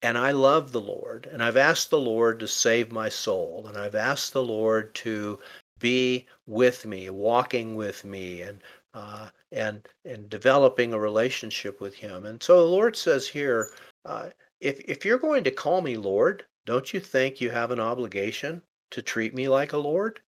and 0.02 0.16
I 0.16 0.30
love 0.30 0.72
the 0.72 0.80
Lord, 0.80 1.28
and 1.32 1.42
I've 1.42 1.57
asked 1.57 1.90
the 1.90 1.98
Lord 1.98 2.38
to 2.40 2.48
save 2.48 2.92
my 2.92 3.09
soul, 3.09 3.64
and 3.66 3.76
I've 3.76 3.94
asked 3.94 4.32
the 4.32 4.42
Lord 4.42 4.94
to 4.96 5.40
be 5.78 6.26
with 6.46 6.86
me, 6.86 7.11
walking 7.11 7.74
with 7.74 8.04
me, 8.04 8.42
and 8.42 8.61
uh, 8.94 9.30
and 9.53 9.86
and 10.05 10.28
developing 10.28 10.92
a 10.92 10.99
relationship 10.99 11.80
with 11.80 11.94
Him. 11.94 12.26
And 12.26 12.42
so 12.42 12.59
the 12.59 12.70
Lord 12.70 12.97
says 12.97 13.28
here, 13.28 13.70
uh, 14.05 14.30
if 14.61 14.80
if 14.80 15.05
you're 15.05 15.18
going 15.18 15.44
to 15.44 15.51
call 15.51 15.82
me 15.82 15.97
Lord, 15.97 16.44
don't 16.64 16.92
you 16.92 17.01
think 17.01 17.40
you 17.40 17.51
have 17.51 17.70
an 17.70 17.80
obligation 17.80 18.62
to 18.90 19.03
treat 19.03 19.34
me 19.34 19.49
like 19.49 19.72
a 19.72 19.78
Lord? 19.78 20.20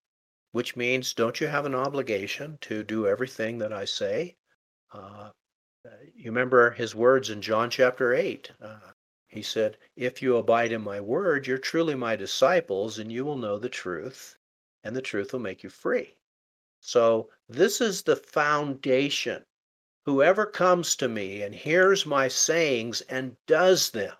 Which 0.52 0.76
means, 0.76 1.12
don't 1.12 1.40
you 1.40 1.46
have 1.46 1.66
an 1.66 1.74
obligation 1.74 2.58
to 2.62 2.82
do 2.82 3.06
everything 3.06 3.58
that 3.58 3.72
I 3.72 3.84
say? 3.84 4.36
Uh, 4.92 5.30
you 6.14 6.30
remember 6.30 6.70
his 6.70 6.94
words 6.94 7.30
in 7.30 7.40
John 7.40 7.70
chapter 7.70 8.14
8. 8.14 8.50
Uh, 8.60 8.92
he 9.26 9.42
said, 9.42 9.76
If 9.96 10.22
you 10.22 10.36
abide 10.36 10.72
in 10.72 10.82
my 10.82 11.00
word, 11.00 11.46
you're 11.46 11.58
truly 11.58 11.94
my 11.94 12.16
disciples, 12.16 12.98
and 12.98 13.12
you 13.12 13.24
will 13.24 13.36
know 13.36 13.58
the 13.58 13.68
truth, 13.68 14.36
and 14.84 14.96
the 14.96 15.02
truth 15.02 15.32
will 15.32 15.40
make 15.40 15.62
you 15.62 15.70
free. 15.70 16.16
So, 16.80 17.30
this 17.48 17.80
is 17.80 18.02
the 18.02 18.16
foundation. 18.16 19.44
Whoever 20.04 20.46
comes 20.46 20.96
to 20.96 21.08
me 21.08 21.42
and 21.42 21.54
hears 21.54 22.06
my 22.06 22.28
sayings 22.28 23.00
and 23.02 23.36
does 23.46 23.90
them, 23.90 24.14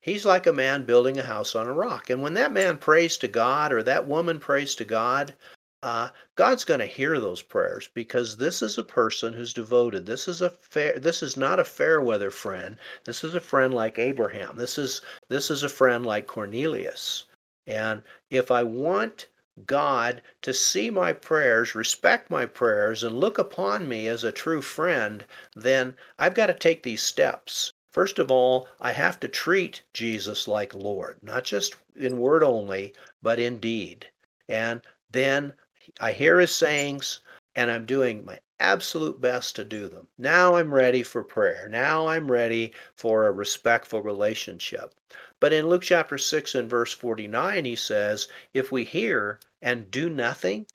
he's 0.00 0.24
like 0.24 0.46
a 0.46 0.52
man 0.52 0.84
building 0.84 1.18
a 1.18 1.22
house 1.22 1.54
on 1.54 1.66
a 1.66 1.72
rock. 1.72 2.10
And 2.10 2.22
when 2.22 2.34
that 2.34 2.52
man 2.52 2.78
prays 2.78 3.16
to 3.18 3.28
God 3.28 3.72
or 3.72 3.82
that 3.82 4.06
woman 4.06 4.38
prays 4.38 4.74
to 4.76 4.84
God, 4.84 5.34
uh, 5.82 6.08
God's 6.34 6.64
going 6.64 6.80
to 6.80 6.86
hear 6.86 7.20
those 7.20 7.42
prayers 7.42 7.88
because 7.94 8.36
this 8.36 8.62
is 8.62 8.78
a 8.78 8.82
person 8.82 9.32
who's 9.32 9.52
devoted. 9.54 10.06
This 10.06 10.26
is 10.26 10.42
a 10.42 10.50
fair. 10.50 10.98
This 10.98 11.22
is 11.22 11.36
not 11.36 11.60
a 11.60 11.64
fair 11.64 12.00
weather 12.00 12.30
friend. 12.30 12.76
This 13.04 13.22
is 13.22 13.34
a 13.34 13.40
friend 13.40 13.72
like 13.74 13.98
Abraham. 13.98 14.56
This 14.56 14.78
is 14.78 15.02
this 15.28 15.50
is 15.50 15.62
a 15.62 15.68
friend 15.68 16.04
like 16.04 16.26
Cornelius. 16.26 17.26
And 17.66 18.02
if 18.30 18.50
I 18.50 18.62
want 18.62 19.28
God 19.64 20.20
to 20.42 20.52
see 20.52 20.90
my 20.90 21.12
prayers, 21.12 21.74
respect 21.74 22.30
my 22.30 22.44
prayers, 22.44 23.02
and 23.02 23.18
look 23.18 23.38
upon 23.38 23.88
me 23.88 24.06
as 24.06 24.22
a 24.22 24.30
true 24.30 24.60
friend, 24.60 25.24
then 25.54 25.96
I've 26.18 26.34
got 26.34 26.48
to 26.48 26.54
take 26.54 26.82
these 26.82 27.02
steps. 27.02 27.72
First 27.90 28.18
of 28.18 28.30
all, 28.30 28.68
I 28.80 28.92
have 28.92 29.18
to 29.20 29.28
treat 29.28 29.82
Jesus 29.94 30.46
like 30.46 30.74
Lord, 30.74 31.16
not 31.22 31.44
just 31.44 31.76
in 31.94 32.18
word 32.18 32.42
only, 32.42 32.92
but 33.22 33.38
in 33.38 33.58
deed. 33.58 34.10
And 34.48 34.82
then 35.10 35.54
I 36.00 36.12
hear 36.12 36.38
his 36.38 36.54
sayings 36.54 37.20
and 37.54 37.70
I'm 37.70 37.86
doing 37.86 38.24
my 38.24 38.38
absolute 38.60 39.20
best 39.20 39.56
to 39.56 39.64
do 39.64 39.88
them. 39.88 40.06
Now 40.18 40.56
I'm 40.56 40.72
ready 40.72 41.02
for 41.02 41.22
prayer. 41.24 41.68
Now 41.70 42.06
I'm 42.06 42.30
ready 42.30 42.72
for 42.94 43.26
a 43.26 43.32
respectful 43.32 44.02
relationship. 44.02 44.94
But 45.40 45.52
in 45.52 45.68
Luke 45.68 45.82
chapter 45.82 46.16
6 46.16 46.54
and 46.54 46.68
verse 46.68 46.92
49, 46.92 47.64
he 47.64 47.76
says, 47.76 48.28
If 48.54 48.72
we 48.72 48.84
hear 48.84 49.40
and 49.60 49.90
do 49.90 50.08
nothing, 50.08 50.66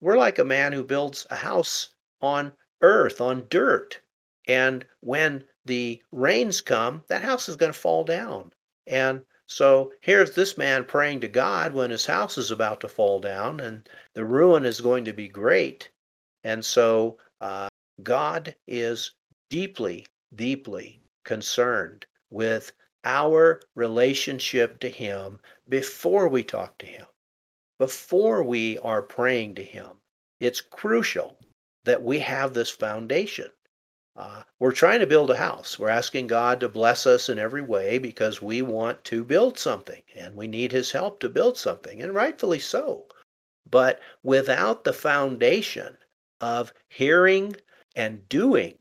we're 0.00 0.18
like 0.18 0.38
a 0.38 0.44
man 0.44 0.72
who 0.72 0.82
builds 0.82 1.26
a 1.30 1.36
house 1.36 1.90
on 2.20 2.52
earth, 2.80 3.20
on 3.20 3.46
dirt. 3.48 4.00
And 4.48 4.84
when 5.00 5.44
the 5.64 6.02
rains 6.10 6.60
come, 6.60 7.04
that 7.08 7.22
house 7.22 7.48
is 7.48 7.56
going 7.56 7.72
to 7.72 7.78
fall 7.78 8.02
down. 8.02 8.52
And 8.88 9.22
so 9.46 9.92
here's 10.00 10.34
this 10.34 10.58
man 10.58 10.84
praying 10.84 11.20
to 11.20 11.28
God 11.28 11.72
when 11.72 11.90
his 11.90 12.06
house 12.06 12.36
is 12.38 12.50
about 12.50 12.80
to 12.80 12.88
fall 12.88 13.20
down 13.20 13.60
and 13.60 13.88
the 14.14 14.24
ruin 14.24 14.64
is 14.64 14.80
going 14.80 15.04
to 15.04 15.12
be 15.12 15.28
great. 15.28 15.90
And 16.42 16.64
so 16.64 17.18
uh, 17.40 17.68
God 18.02 18.54
is 18.66 19.12
deeply, 19.50 20.06
deeply 20.34 21.00
concerned 21.24 22.06
with 22.30 22.72
our 23.04 23.60
relationship 23.74 24.80
to 24.80 24.88
Him 24.88 25.40
before 25.68 26.28
we 26.28 26.42
talk 26.42 26.78
to 26.78 26.86
Him, 26.86 27.06
before 27.78 28.42
we 28.42 28.78
are 28.78 29.02
praying 29.02 29.54
to 29.56 29.64
Him. 29.64 29.88
It's 30.40 30.60
crucial 30.60 31.38
that 31.84 32.02
we 32.02 32.18
have 32.20 32.54
this 32.54 32.70
foundation. 32.70 33.50
Uh, 34.14 34.42
we're 34.58 34.72
trying 34.72 35.00
to 35.00 35.06
build 35.06 35.30
a 35.30 35.36
house. 35.36 35.78
We're 35.78 35.88
asking 35.88 36.26
God 36.26 36.60
to 36.60 36.68
bless 36.68 37.06
us 37.06 37.28
in 37.28 37.38
every 37.38 37.62
way 37.62 37.98
because 37.98 38.42
we 38.42 38.60
want 38.60 39.02
to 39.04 39.24
build 39.24 39.58
something 39.58 40.02
and 40.14 40.34
we 40.34 40.46
need 40.46 40.70
His 40.70 40.92
help 40.92 41.18
to 41.20 41.28
build 41.28 41.56
something, 41.56 42.02
and 42.02 42.14
rightfully 42.14 42.58
so. 42.58 43.06
But 43.70 44.00
without 44.22 44.84
the 44.84 44.92
foundation 44.92 45.96
of 46.40 46.72
hearing 46.88 47.56
and 47.96 48.28
doing, 48.28 48.76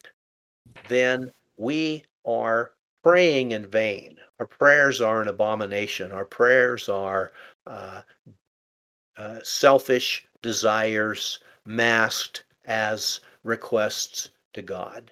then 0.89 1.31
we 1.57 2.03
are 2.25 2.71
praying 3.03 3.51
in 3.51 3.67
vain. 3.67 4.17
Our 4.39 4.47
prayers 4.47 5.01
are 5.01 5.21
an 5.21 5.27
abomination. 5.27 6.11
Our 6.11 6.25
prayers 6.25 6.89
are 6.89 7.31
uh, 7.67 8.01
uh, 9.17 9.39
selfish 9.43 10.27
desires 10.41 11.39
masked 11.65 12.43
as 12.65 13.21
requests 13.43 14.29
to 14.53 14.61
God. 14.61 15.11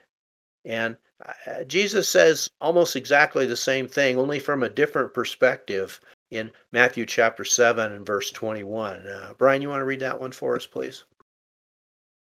And 0.66 0.98
uh, 1.26 1.64
Jesus 1.66 2.08
says 2.08 2.50
almost 2.62 2.96
exactly 2.96 3.46
the 3.46 3.56
same 3.56 3.88
thing, 3.88 4.18
only 4.18 4.40
from 4.40 4.64
a 4.64 4.70
different 4.70 5.14
perspective 5.14 6.00
in 6.32 6.52
Matthew 6.72 7.06
chapter 7.06 7.44
7 7.44 7.92
and 7.92 8.06
verse 8.06 8.32
21. 8.32 9.08
Uh, 9.08 9.34
Brian, 9.38 9.62
you 9.62 9.70
want 9.70 9.82
to 9.82 9.86
read 9.86 10.00
that 10.00 10.20
one 10.20 10.32
for 10.32 10.56
us, 10.56 10.66
please? 10.66 11.04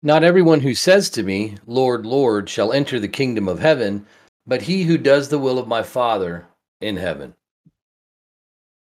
Not 0.03 0.25
everyone 0.25 0.61
who 0.61 0.75
says 0.75 1.11
to 1.11 1.23
me, 1.23 1.57
Lord, 1.67 2.07
Lord, 2.07 2.49
shall 2.49 2.73
enter 2.73 3.01
the 3.01 3.09
kingdom 3.09 3.49
of 3.49 3.59
heaven, 3.59 4.07
but 4.47 4.63
he 4.63 4.85
who 4.85 4.97
does 4.97 5.29
the 5.29 5.39
will 5.39 5.59
of 5.59 5.67
my 5.67 5.83
Father 5.83 6.47
in 6.81 6.97
heaven. 6.97 7.35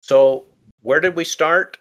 So, 0.01 0.47
where 0.81 1.01
did 1.01 1.17
we 1.17 1.25
start? 1.25 1.79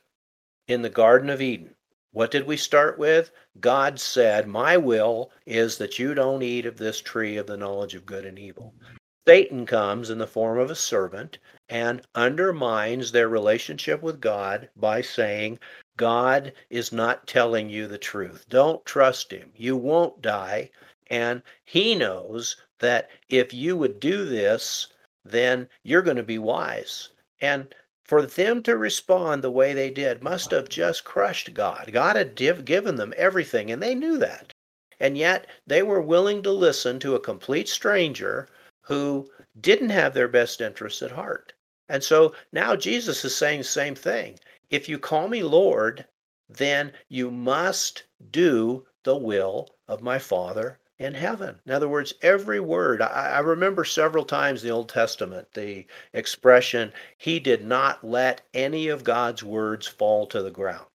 In 0.67 0.81
the 0.81 0.89
Garden 0.89 1.29
of 1.29 1.41
Eden. 1.41 1.75
What 2.11 2.31
did 2.31 2.47
we 2.47 2.57
start 2.57 2.97
with? 2.97 3.31
God 3.59 3.99
said, 3.99 4.47
My 4.47 4.77
will 4.77 5.31
is 5.45 5.77
that 5.77 5.99
you 5.99 6.13
don't 6.13 6.41
eat 6.41 6.65
of 6.65 6.77
this 6.77 7.01
tree 7.01 7.37
of 7.37 7.45
the 7.45 7.57
knowledge 7.57 7.93
of 7.93 8.05
good 8.05 8.25
and 8.25 8.39
evil. 8.39 8.73
Satan 9.27 9.65
comes 9.65 10.09
in 10.09 10.17
the 10.17 10.27
form 10.27 10.59
of 10.59 10.71
a 10.71 10.75
servant 10.75 11.39
and 11.67 12.01
undermines 12.15 13.11
their 13.11 13.27
relationship 13.27 14.01
with 14.01 14.21
God 14.21 14.69
by 14.75 15.01
saying, 15.01 15.59
God 15.97 16.53
is 16.69 16.91
not 16.91 17.27
telling 17.27 17.69
you 17.69 17.87
the 17.87 17.97
truth. 17.97 18.45
Don't 18.49 18.85
trust 18.85 19.31
him. 19.31 19.51
You 19.55 19.75
won't 19.75 20.21
die. 20.21 20.69
And 21.07 21.43
he 21.63 21.95
knows 21.95 22.55
that 22.79 23.09
if 23.29 23.53
you 23.53 23.77
would 23.77 23.99
do 23.99 24.25
this, 24.25 24.87
then 25.23 25.67
you're 25.83 26.01
going 26.01 26.17
to 26.17 26.23
be 26.23 26.37
wise. 26.37 27.09
And 27.41 27.73
for 28.03 28.21
them 28.21 28.61
to 28.63 28.77
respond 28.77 29.43
the 29.43 29.51
way 29.51 29.73
they 29.73 29.89
did 29.89 30.21
must 30.21 30.51
have 30.51 30.69
just 30.69 31.03
crushed 31.03 31.53
God. 31.53 31.89
God 31.91 32.15
had 32.15 32.35
div- 32.35 32.65
given 32.65 32.95
them 32.95 33.13
everything, 33.17 33.71
and 33.71 33.81
they 33.81 33.95
knew 33.95 34.17
that. 34.19 34.51
And 34.99 35.17
yet 35.17 35.47
they 35.65 35.81
were 35.81 36.01
willing 36.01 36.43
to 36.43 36.51
listen 36.51 36.99
to 36.99 37.15
a 37.15 37.19
complete 37.19 37.67
stranger 37.67 38.47
who 38.81 39.29
didn't 39.59 39.89
have 39.89 40.13
their 40.13 40.27
best 40.27 40.61
interests 40.61 41.01
at 41.01 41.11
heart. 41.11 41.53
And 41.89 42.03
so 42.03 42.33
now 42.51 42.75
Jesus 42.75 43.25
is 43.25 43.35
saying 43.35 43.59
the 43.59 43.63
same 43.63 43.95
thing. 43.95 44.39
If 44.69 44.87
you 44.87 44.99
call 44.99 45.27
me 45.27 45.43
Lord, 45.43 46.05
then 46.47 46.93
you 47.09 47.31
must 47.31 48.03
do 48.31 48.85
the 49.03 49.17
will 49.17 49.75
of 49.87 50.01
my 50.01 50.19
Father 50.19 50.79
in 50.97 51.13
heaven. 51.13 51.59
In 51.65 51.73
other 51.73 51.89
words, 51.89 52.13
every 52.21 52.59
word, 52.59 53.01
I, 53.01 53.31
I, 53.31 53.39
remember 53.39 53.83
several 53.83 54.23
times 54.23 54.63
in 54.63 54.69
the 54.69 54.75
Old 54.75 54.87
Testament 54.87 55.47
the 55.53 55.85
expression, 56.13 56.93
He 57.17 57.39
did 57.39 57.65
not 57.65 58.03
let 58.03 58.41
any 58.53 58.87
of 58.87 59.03
God's 59.03 59.43
words 59.43 59.87
fall 59.87 60.25
to 60.27 60.41
the 60.41 60.51
ground. 60.51 60.85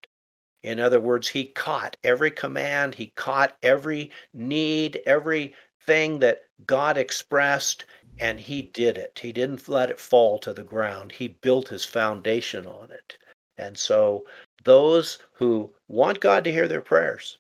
In 0.62 0.80
other 0.80 1.00
words, 1.00 1.28
He 1.28 1.44
caught 1.44 1.98
every 2.02 2.30
command, 2.30 2.94
He 2.94 3.08
caught 3.08 3.56
every 3.62 4.10
need, 4.32 5.02
everything 5.04 6.18
that 6.20 6.44
God 6.66 6.96
expressed, 6.96 7.84
and 8.18 8.40
He 8.40 8.62
did 8.62 8.96
it. 8.96 9.18
He 9.20 9.32
didn't 9.32 9.68
let 9.68 9.90
it 9.90 10.00
fall 10.00 10.38
to 10.38 10.54
the 10.54 10.64
ground, 10.64 11.12
He 11.12 11.28
built 11.28 11.68
His 11.68 11.84
foundation 11.84 12.66
on 12.66 12.90
it. 12.90 13.18
And 13.58 13.76
so, 13.76 14.24
those 14.64 15.18
who 15.32 15.74
want 15.88 16.20
God 16.20 16.44
to 16.44 16.52
hear 16.52 16.68
their 16.68 16.80
prayers, 16.80 17.36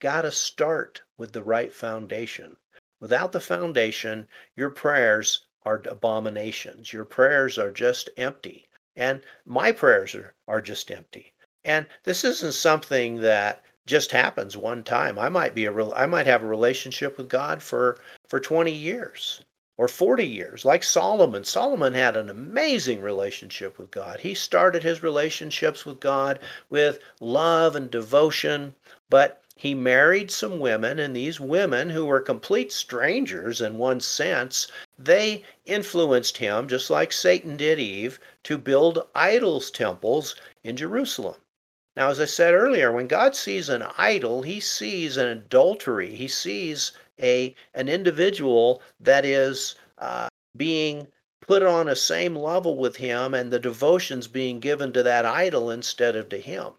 got 0.00 0.22
to 0.22 0.30
start 0.30 1.00
with 1.22 1.30
the 1.30 1.42
right 1.44 1.72
foundation. 1.72 2.56
Without 2.98 3.30
the 3.30 3.38
foundation, 3.38 4.26
your 4.56 4.70
prayers 4.70 5.46
are 5.64 5.80
abominations. 5.88 6.92
Your 6.92 7.04
prayers 7.04 7.58
are 7.58 7.70
just 7.70 8.10
empty. 8.16 8.68
And 8.96 9.22
my 9.46 9.70
prayers 9.70 10.16
are, 10.16 10.34
are 10.48 10.60
just 10.60 10.90
empty. 10.90 11.32
And 11.64 11.86
this 12.02 12.24
isn't 12.24 12.54
something 12.54 13.20
that 13.20 13.62
just 13.86 14.10
happens 14.10 14.56
one 14.56 14.82
time. 14.82 15.16
I 15.16 15.28
might 15.28 15.54
be 15.54 15.66
a 15.66 15.70
real 15.70 15.92
I 15.94 16.06
might 16.06 16.26
have 16.26 16.42
a 16.42 16.46
relationship 16.46 17.16
with 17.16 17.28
God 17.28 17.62
for 17.62 18.00
for 18.28 18.40
20 18.40 18.72
years 18.72 19.44
or 19.78 19.86
40 19.86 20.26
years 20.26 20.64
like 20.64 20.82
Solomon. 20.82 21.44
Solomon 21.44 21.94
had 21.94 22.16
an 22.16 22.30
amazing 22.30 23.00
relationship 23.00 23.78
with 23.78 23.92
God. 23.92 24.18
He 24.18 24.34
started 24.34 24.82
his 24.82 25.04
relationships 25.04 25.86
with 25.86 26.00
God 26.00 26.40
with 26.68 26.98
love 27.20 27.76
and 27.76 27.88
devotion, 27.92 28.74
but 29.08 29.41
he 29.62 29.74
married 29.74 30.28
some 30.28 30.58
women, 30.58 30.98
and 30.98 31.14
these 31.14 31.38
women, 31.38 31.88
who 31.88 32.04
were 32.04 32.20
complete 32.20 32.72
strangers 32.72 33.60
in 33.60 33.78
one 33.78 34.00
sense, 34.00 34.66
they 34.98 35.44
influenced 35.66 36.36
him, 36.36 36.66
just 36.66 36.90
like 36.90 37.12
Satan 37.12 37.56
did 37.56 37.78
Eve, 37.78 38.18
to 38.42 38.58
build 38.58 39.06
idols 39.14 39.70
temples 39.70 40.34
in 40.64 40.76
Jerusalem. 40.76 41.36
Now, 41.94 42.10
as 42.10 42.18
I 42.18 42.24
said 42.24 42.54
earlier, 42.54 42.90
when 42.90 43.06
God 43.06 43.36
sees 43.36 43.68
an 43.68 43.84
idol, 43.96 44.42
he 44.42 44.58
sees 44.58 45.16
an 45.16 45.28
adultery. 45.28 46.12
He 46.12 46.26
sees 46.26 46.90
a 47.20 47.54
an 47.74 47.88
individual 47.88 48.82
that 48.98 49.24
is 49.24 49.76
uh, 49.98 50.26
being 50.56 51.06
put 51.40 51.62
on 51.62 51.86
a 51.86 51.94
same 51.94 52.34
level 52.34 52.76
with 52.76 52.96
him, 52.96 53.32
and 53.32 53.52
the 53.52 53.60
devotions 53.60 54.26
being 54.26 54.58
given 54.58 54.92
to 54.92 55.04
that 55.04 55.24
idol 55.24 55.70
instead 55.70 56.16
of 56.16 56.28
to 56.30 56.40
him. 56.40 56.72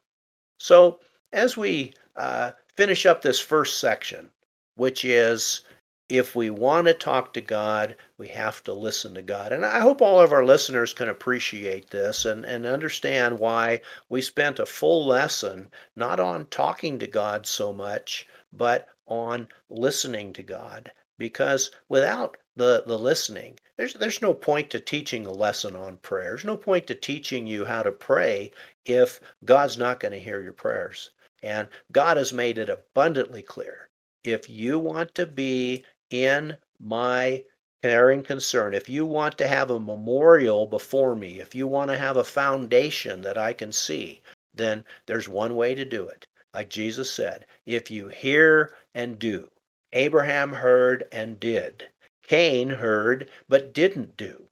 So, 0.60 1.00
as 1.32 1.56
we 1.56 1.94
uh, 2.18 2.52
finish 2.76 3.06
up 3.06 3.22
this 3.22 3.40
first 3.40 3.80
section, 3.80 4.30
which 4.76 5.06
is 5.06 5.62
if 6.10 6.36
we 6.36 6.50
want 6.50 6.86
to 6.86 6.94
talk 6.94 7.34
to 7.34 7.42
God, 7.42 7.96
we 8.18 8.28
have 8.28 8.64
to 8.66 8.74
listen 8.74 9.14
to 9.16 9.22
God. 9.22 9.52
And 9.52 9.66
I 9.66 9.80
hope 9.80 10.02
all 10.02 10.20
of 10.20 10.34
our 10.34 10.46
listeners 10.46 10.94
can 10.94 11.10
appreciate 11.10 11.90
this 11.90 12.26
and, 12.26 12.46
and 12.46 12.66
understand 12.66 13.40
why 13.40 13.82
we 14.10 14.22
spent 14.22 14.60
a 14.60 14.66
full 14.66 15.06
lesson 15.06 15.72
not 15.96 16.20
on 16.20 16.46
talking 16.48 17.00
to 17.00 17.08
God 17.08 17.48
so 17.48 17.72
much, 17.74 18.28
but 18.52 18.90
on 19.08 19.48
listening 19.70 20.34
to 20.34 20.44
God. 20.44 20.92
Because 21.18 21.72
without 21.90 22.38
the, 22.56 22.84
the 22.86 23.00
listening, 23.00 23.58
there's 23.78 23.94
there's 23.94 24.22
no 24.22 24.34
point 24.34 24.70
to 24.70 24.80
teaching 24.80 25.26
a 25.26 25.32
lesson 25.32 25.76
on 25.76 25.98
prayer. 25.98 26.30
There's 26.30 26.46
no 26.46 26.58
point 26.58 26.86
to 26.88 26.96
teaching 26.96 27.48
you 27.48 27.66
how 27.66 27.82
to 27.82 27.92
pray 27.92 28.52
if 28.86 29.20
God's 29.46 29.78
not 29.78 30.00
going 30.00 30.12
to 30.12 30.20
hear 30.20 30.42
your 30.42 30.54
prayers. 30.54 31.10
And 31.44 31.68
God 31.92 32.18
has 32.18 32.32
made 32.34 32.58
it 32.58 32.70
abundantly 32.70 33.44
clear. 33.44 33.90
If 34.24 34.50
you 34.50 34.80
want 34.80 35.14
to 35.16 35.26
be 35.26 35.84
in 36.10 36.58
my 36.80 37.44
care 37.82 38.12
and 38.12 38.24
concern, 38.26 38.74
if 38.74 38.88
you 38.88 39.06
want 39.06 39.38
to 39.40 39.48
have 39.48 39.70
a 39.70 39.80
memorial 39.80 40.66
before 40.66 41.18
me, 41.18 41.42
if 41.42 41.54
you 41.54 41.68
want 41.68 41.92
to 41.92 41.98
have 41.98 42.16
a 42.16 42.24
foundation 42.24 43.22
that 43.22 43.38
I 43.38 43.52
can 43.52 43.74
see, 43.74 44.22
then 44.54 44.86
there's 45.06 45.28
one 45.28 45.58
way 45.58 45.76
to 45.76 45.84
do 45.84 46.08
it. 46.08 46.26
Like 46.54 46.70
Jesus 46.70 47.12
said, 47.12 47.46
if 47.66 47.92
you 47.92 48.08
hear 48.08 48.76
and 48.96 49.20
do, 49.20 49.50
Abraham 49.92 50.54
heard 50.54 51.04
and 51.12 51.40
did. 51.40 51.90
Cain 52.26 52.70
heard 52.70 53.30
but 53.50 53.74
didn't 53.74 54.16
do. 54.16 54.48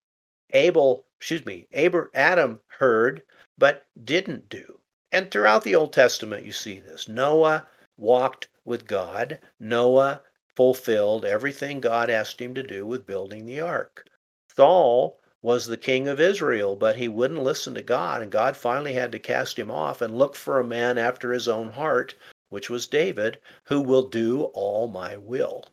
Abel, 0.52 1.06
excuse 1.18 1.46
me, 1.46 1.68
Adam 2.14 2.60
heard 2.68 3.22
but 3.58 3.86
didn't 4.04 4.50
do. 4.50 4.81
And 5.14 5.30
throughout 5.30 5.64
the 5.64 5.76
Old 5.76 5.92
Testament, 5.92 6.46
you 6.46 6.54
see 6.54 6.80
this. 6.80 7.10
Noah 7.10 7.68
walked 7.98 8.48
with 8.64 8.88
God. 8.88 9.40
Noah 9.60 10.22
fulfilled 10.56 11.26
everything 11.26 11.82
God 11.82 12.10
asked 12.10 12.42
him 12.42 12.54
to 12.54 12.64
do 12.64 12.86
with 12.86 13.06
building 13.06 13.46
the 13.46 13.60
ark. 13.60 14.08
Saul 14.56 15.20
was 15.42 15.66
the 15.66 15.78
king 15.78 16.08
of 16.08 16.20
Israel, 16.20 16.76
but 16.76 16.96
he 16.96 17.08
wouldn't 17.08 17.44
listen 17.44 17.74
to 17.74 17.82
God, 17.82 18.22
and 18.22 18.32
God 18.32 18.56
finally 18.56 18.94
had 18.94 19.12
to 19.12 19.20
cast 19.20 19.58
him 19.58 19.72
off 19.72 20.02
and 20.02 20.18
look 20.18 20.36
for 20.36 20.60
a 20.60 20.64
man 20.64 20.98
after 20.98 21.34
his 21.34 21.48
own 21.48 21.72
heart, 21.72 22.16
which 22.50 22.70
was 22.70 22.88
David, 22.88 23.40
who 23.64 23.82
will 23.82 24.08
do 24.08 24.44
all 24.54 24.88
my 24.88 25.18
will. 25.18 25.66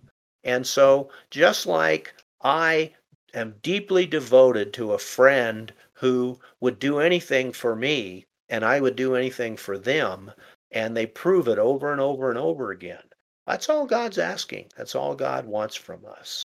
And 0.42 0.66
so, 0.66 1.10
just 1.30 1.66
like 1.66 2.14
I 2.40 2.94
am 3.34 3.56
deeply 3.62 4.06
devoted 4.06 4.72
to 4.72 4.94
a 4.94 4.98
friend 4.98 5.72
who 5.92 6.40
would 6.60 6.78
do 6.78 6.98
anything 6.98 7.52
for 7.52 7.76
me, 7.76 8.26
and 8.48 8.64
I 8.64 8.80
would 8.80 8.96
do 8.96 9.14
anything 9.14 9.56
for 9.56 9.78
them. 9.78 10.32
And 10.70 10.96
they 10.96 11.06
prove 11.06 11.48
it 11.48 11.58
over 11.58 11.92
and 11.92 12.00
over 12.00 12.28
and 12.28 12.38
over 12.38 12.70
again. 12.70 13.02
That's 13.46 13.70
all 13.70 13.86
God's 13.86 14.18
asking. 14.18 14.70
That's 14.76 14.94
all 14.94 15.14
God 15.14 15.46
wants 15.46 15.74
from 15.74 16.04
us. 16.04 16.44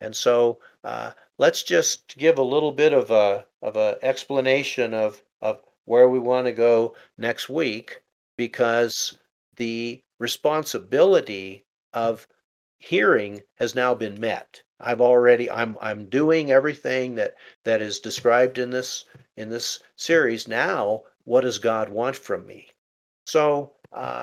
And 0.00 0.16
so 0.16 0.60
uh, 0.82 1.12
let's 1.38 1.62
just 1.62 2.16
give 2.16 2.38
a 2.38 2.42
little 2.42 2.72
bit 2.72 2.94
of 2.94 3.10
a 3.10 3.44
of 3.60 3.76
a 3.76 3.98
explanation 4.02 4.94
of 4.94 5.22
of 5.42 5.60
where 5.84 6.08
we 6.08 6.18
want 6.18 6.46
to 6.46 6.52
go 6.52 6.94
next 7.18 7.50
week 7.50 8.00
because 8.38 9.18
the 9.56 10.02
responsibility 10.18 11.66
of 11.92 12.26
hearing 12.78 13.42
has 13.56 13.74
now 13.74 13.94
been 13.94 14.18
met. 14.18 14.62
I've 14.80 15.02
already 15.02 15.50
I'm 15.50 15.76
I'm 15.82 16.06
doing 16.08 16.50
everything 16.50 17.14
that 17.16 17.34
that 17.64 17.82
is 17.82 18.00
described 18.00 18.56
in 18.56 18.70
this 18.70 19.04
in 19.36 19.50
this 19.50 19.80
series. 19.96 20.48
Now, 20.48 21.02
what 21.24 21.42
does 21.42 21.58
God 21.58 21.88
want 21.88 22.16
from 22.16 22.46
me? 22.46 22.68
So, 23.26 23.72
uh, 23.92 24.22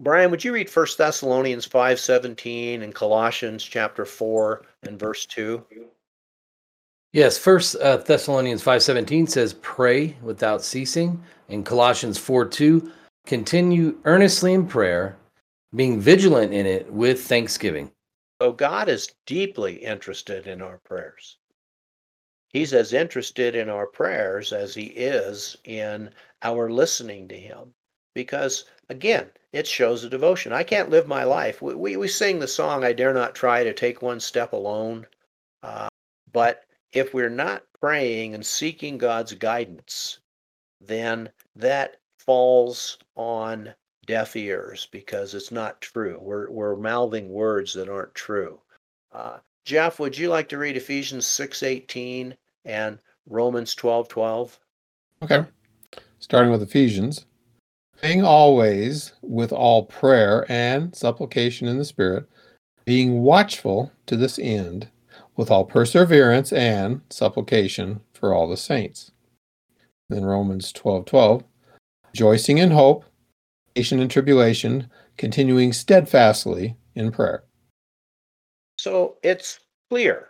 Brian, 0.00 0.30
would 0.30 0.44
you 0.44 0.54
read 0.54 0.70
First 0.70 0.96
Thessalonians 0.98 1.66
five 1.66 2.00
seventeen 2.00 2.82
and 2.82 2.94
Colossians 2.94 3.62
chapter 3.62 4.04
four 4.04 4.62
and 4.82 4.98
verse 4.98 5.26
two? 5.26 5.64
Yes, 7.12 7.36
First 7.36 7.76
uh, 7.76 7.98
Thessalonians 7.98 8.62
five 8.62 8.82
seventeen 8.82 9.26
says, 9.26 9.54
"Pray 9.54 10.16
without 10.22 10.62
ceasing." 10.62 11.22
In 11.48 11.64
Colossians 11.64 12.16
four 12.16 12.46
two, 12.46 12.92
continue 13.26 13.98
earnestly 14.04 14.54
in 14.54 14.66
prayer, 14.66 15.16
being 15.74 16.00
vigilant 16.00 16.54
in 16.54 16.64
it 16.66 16.90
with 16.92 17.22
thanksgiving. 17.22 17.90
So 18.40 18.52
God 18.52 18.88
is 18.88 19.12
deeply 19.26 19.74
interested 19.74 20.46
in 20.46 20.62
our 20.62 20.78
prayers. 20.84 21.36
He's 22.52 22.74
as 22.74 22.92
interested 22.92 23.54
in 23.54 23.68
our 23.68 23.86
prayers 23.86 24.52
as 24.52 24.74
he 24.74 24.86
is 24.86 25.56
in 25.64 26.10
our 26.42 26.68
listening 26.68 27.28
to 27.28 27.38
him. 27.38 27.74
Because 28.14 28.64
again, 28.88 29.30
it 29.52 29.66
shows 29.66 30.02
a 30.02 30.10
devotion. 30.10 30.52
I 30.52 30.64
can't 30.64 30.90
live 30.90 31.06
my 31.06 31.22
life. 31.22 31.62
We, 31.62 31.74
we, 31.74 31.96
we 31.96 32.08
sing 32.08 32.40
the 32.40 32.48
song, 32.48 32.84
I 32.84 32.92
dare 32.92 33.14
not 33.14 33.36
try 33.36 33.62
to 33.62 33.72
take 33.72 34.02
one 34.02 34.18
step 34.18 34.52
alone. 34.52 35.06
Uh, 35.62 35.88
but 36.32 36.64
if 36.92 37.14
we're 37.14 37.28
not 37.28 37.62
praying 37.80 38.34
and 38.34 38.44
seeking 38.44 38.98
God's 38.98 39.32
guidance, 39.34 40.18
then 40.80 41.30
that 41.54 41.98
falls 42.18 42.98
on 43.14 43.74
deaf 44.06 44.34
ears 44.34 44.88
because 44.90 45.34
it's 45.34 45.52
not 45.52 45.80
true. 45.80 46.18
We're, 46.20 46.50
we're 46.50 46.76
mouthing 46.76 47.28
words 47.28 47.74
that 47.74 47.88
aren't 47.88 48.14
true. 48.14 48.60
Uh, 49.12 49.38
Jeff, 49.64 50.00
would 50.00 50.18
you 50.18 50.28
like 50.28 50.48
to 50.48 50.58
read 50.58 50.76
Ephesians 50.76 51.26
6.18 51.26 52.34
and 52.64 52.98
Romans 53.26 53.74
12.12? 53.74 54.58
Okay. 55.22 55.44
Starting 56.18 56.50
with 56.50 56.62
Ephesians. 56.62 57.26
Praying 57.98 58.24
always 58.24 59.12
with 59.20 59.52
all 59.52 59.84
prayer 59.84 60.46
and 60.50 60.94
supplication 60.94 61.68
in 61.68 61.76
the 61.76 61.84
Spirit, 61.84 62.26
being 62.86 63.20
watchful 63.20 63.92
to 64.06 64.16
this 64.16 64.38
end, 64.38 64.88
with 65.36 65.50
all 65.50 65.64
perseverance 65.64 66.52
and 66.52 67.02
supplication 67.10 68.00
for 68.14 68.32
all 68.34 68.48
the 68.48 68.56
saints. 68.56 69.12
Then 70.08 70.24
Romans 70.24 70.72
12:12, 70.72 71.44
rejoicing 72.12 72.58
in 72.58 72.70
hope, 72.70 73.04
patient 73.74 74.00
in 74.00 74.08
tribulation, 74.08 74.90
continuing 75.16 75.72
steadfastly 75.72 76.76
in 76.94 77.12
prayer. 77.12 77.44
So 78.78 79.18
it's 79.22 79.60
clear. 79.90 80.29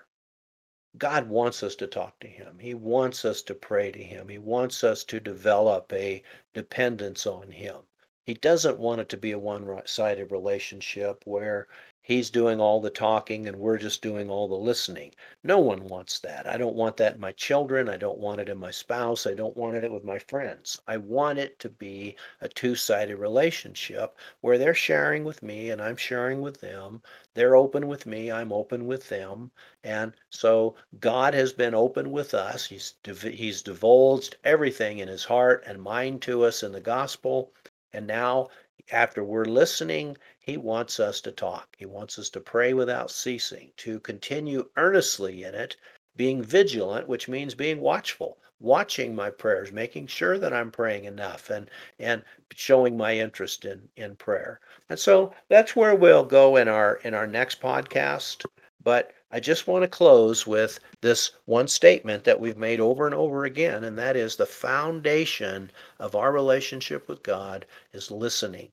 God 0.98 1.28
wants 1.28 1.62
us 1.62 1.76
to 1.76 1.86
talk 1.86 2.18
to 2.20 2.26
Him. 2.28 2.58
He 2.58 2.74
wants 2.74 3.24
us 3.24 3.42
to 3.42 3.54
pray 3.54 3.92
to 3.92 4.02
Him. 4.02 4.28
He 4.28 4.38
wants 4.38 4.82
us 4.82 5.04
to 5.04 5.20
develop 5.20 5.92
a 5.92 6.22
dependence 6.52 7.26
on 7.26 7.50
Him. 7.50 7.76
He 8.24 8.34
doesn't 8.34 8.78
want 8.78 9.00
it 9.00 9.08
to 9.10 9.16
be 9.16 9.32
a 9.32 9.38
one 9.38 9.82
sided 9.86 10.30
relationship 10.30 11.22
where 11.26 11.68
he's 12.02 12.30
doing 12.30 12.60
all 12.60 12.80
the 12.80 12.90
talking 12.90 13.46
and 13.46 13.56
we're 13.56 13.76
just 13.76 14.00
doing 14.00 14.30
all 14.30 14.48
the 14.48 14.54
listening. 14.54 15.14
No 15.44 15.58
one 15.58 15.84
wants 15.84 16.18
that. 16.20 16.46
I 16.46 16.56
don't 16.56 16.74
want 16.74 16.96
that 16.96 17.16
in 17.16 17.20
my 17.20 17.32
children. 17.32 17.88
I 17.88 17.96
don't 17.96 18.18
want 18.18 18.40
it 18.40 18.48
in 18.48 18.58
my 18.58 18.70
spouse. 18.70 19.26
I 19.26 19.34
don't 19.34 19.56
want 19.56 19.76
it 19.76 19.92
with 19.92 20.02
my 20.02 20.18
friends. 20.18 20.80
I 20.88 20.96
want 20.96 21.38
it 21.38 21.58
to 21.58 21.68
be 21.68 22.16
a 22.40 22.48
two 22.48 22.74
sided 22.74 23.16
relationship 23.18 24.16
where 24.40 24.56
they're 24.56 24.74
sharing 24.74 25.24
with 25.24 25.42
me 25.42 25.70
and 25.70 25.80
I'm 25.80 25.96
sharing 25.96 26.40
with 26.40 26.60
them. 26.60 27.02
They're 27.34 27.56
open 27.56 27.86
with 27.86 28.06
me. 28.06 28.32
I'm 28.32 28.52
open 28.52 28.86
with 28.86 29.08
them. 29.08 29.50
And 29.84 30.14
so 30.30 30.76
God 31.00 31.34
has 31.34 31.52
been 31.52 31.74
open 31.74 32.10
with 32.10 32.34
us. 32.34 32.66
He's, 32.66 32.94
he's 33.04 33.62
divulged 33.62 34.36
everything 34.42 34.98
in 34.98 35.08
his 35.08 35.24
heart 35.24 35.64
and 35.66 35.82
mind 35.82 36.22
to 36.22 36.44
us 36.44 36.62
in 36.62 36.72
the 36.72 36.80
gospel. 36.80 37.52
And 37.92 38.06
now, 38.06 38.48
after 38.92 39.22
we're 39.22 39.44
listening, 39.44 40.16
he 40.50 40.56
wants 40.56 40.98
us 40.98 41.20
to 41.20 41.30
talk. 41.30 41.76
He 41.78 41.86
wants 41.86 42.18
us 42.18 42.28
to 42.30 42.40
pray 42.40 42.74
without 42.74 43.12
ceasing, 43.12 43.70
to 43.76 44.00
continue 44.00 44.68
earnestly 44.76 45.44
in 45.44 45.54
it, 45.54 45.76
being 46.16 46.42
vigilant, 46.42 47.06
which 47.06 47.28
means 47.28 47.54
being 47.54 47.80
watchful, 47.80 48.36
watching 48.58 49.14
my 49.14 49.30
prayers, 49.30 49.70
making 49.70 50.08
sure 50.08 50.38
that 50.38 50.52
I'm 50.52 50.72
praying 50.72 51.04
enough 51.04 51.50
and 51.50 51.70
and 52.00 52.24
showing 52.52 52.96
my 52.96 53.16
interest 53.16 53.64
in 53.64 53.88
in 53.94 54.16
prayer. 54.16 54.58
And 54.88 54.98
so 54.98 55.32
that's 55.48 55.76
where 55.76 55.94
we'll 55.94 56.24
go 56.24 56.56
in 56.56 56.66
our 56.66 56.96
in 57.04 57.14
our 57.14 57.28
next 57.28 57.60
podcast. 57.60 58.44
But 58.82 59.12
I 59.30 59.38
just 59.38 59.68
want 59.68 59.84
to 59.84 59.88
close 59.88 60.48
with 60.48 60.80
this 61.00 61.30
one 61.44 61.68
statement 61.68 62.24
that 62.24 62.40
we've 62.40 62.58
made 62.58 62.80
over 62.80 63.06
and 63.06 63.14
over 63.14 63.44
again, 63.44 63.84
and 63.84 63.96
that 63.98 64.16
is 64.16 64.34
the 64.34 64.46
foundation 64.46 65.70
of 66.00 66.16
our 66.16 66.32
relationship 66.32 67.06
with 67.06 67.22
God 67.22 67.66
is 67.92 68.10
listening. 68.10 68.72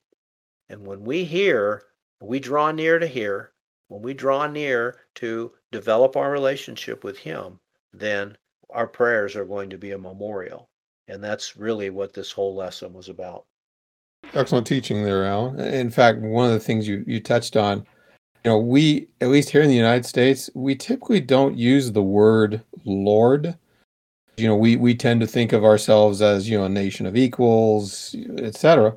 And 0.68 0.86
when 0.86 1.02
we 1.02 1.24
hear, 1.24 1.82
we 2.20 2.40
draw 2.40 2.70
near 2.70 2.98
to 2.98 3.06
hear, 3.06 3.52
when 3.88 4.02
we 4.02 4.14
draw 4.14 4.46
near 4.46 5.00
to 5.16 5.52
develop 5.72 6.16
our 6.16 6.30
relationship 6.30 7.04
with 7.04 7.18
Him, 7.18 7.58
then 7.92 8.36
our 8.70 8.86
prayers 8.86 9.34
are 9.34 9.46
going 9.46 9.70
to 9.70 9.78
be 9.78 9.92
a 9.92 9.98
memorial. 9.98 10.68
And 11.08 11.24
that's 11.24 11.56
really 11.56 11.90
what 11.90 12.12
this 12.12 12.30
whole 12.30 12.54
lesson 12.54 12.92
was 12.92 13.08
about. 13.08 13.46
Excellent 14.34 14.66
teaching 14.66 15.04
there, 15.04 15.24
Al. 15.24 15.58
In 15.58 15.90
fact, 15.90 16.20
one 16.20 16.46
of 16.46 16.52
the 16.52 16.60
things 16.60 16.86
you, 16.86 17.02
you 17.06 17.20
touched 17.20 17.56
on 17.56 17.86
you 18.44 18.50
know, 18.50 18.58
we 18.58 19.08
at 19.20 19.28
least 19.28 19.50
here 19.50 19.60
in 19.60 19.68
the 19.68 19.74
United 19.74 20.06
States, 20.06 20.48
we 20.54 20.74
typically 20.74 21.20
don't 21.20 21.58
use 21.58 21.92
the 21.92 22.02
word 22.02 22.62
Lord. 22.86 23.58
You 24.38 24.48
know, 24.48 24.56
we 24.56 24.76
we 24.76 24.94
tend 24.94 25.20
to 25.20 25.26
think 25.26 25.52
of 25.52 25.64
ourselves 25.64 26.22
as 26.22 26.48
you 26.48 26.56
know 26.56 26.64
a 26.64 26.68
nation 26.70 27.04
of 27.04 27.14
equals, 27.14 28.16
etc. 28.38 28.96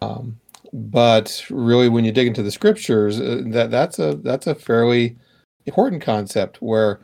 Um, 0.00 0.39
but 0.72 1.44
really, 1.50 1.88
when 1.88 2.04
you 2.04 2.12
dig 2.12 2.26
into 2.26 2.42
the 2.42 2.50
scriptures, 2.50 3.20
uh, 3.20 3.42
that 3.46 3.70
that's 3.70 3.98
a 3.98 4.16
that's 4.16 4.46
a 4.46 4.54
fairly 4.54 5.16
important 5.66 6.02
concept. 6.02 6.62
Where, 6.62 7.00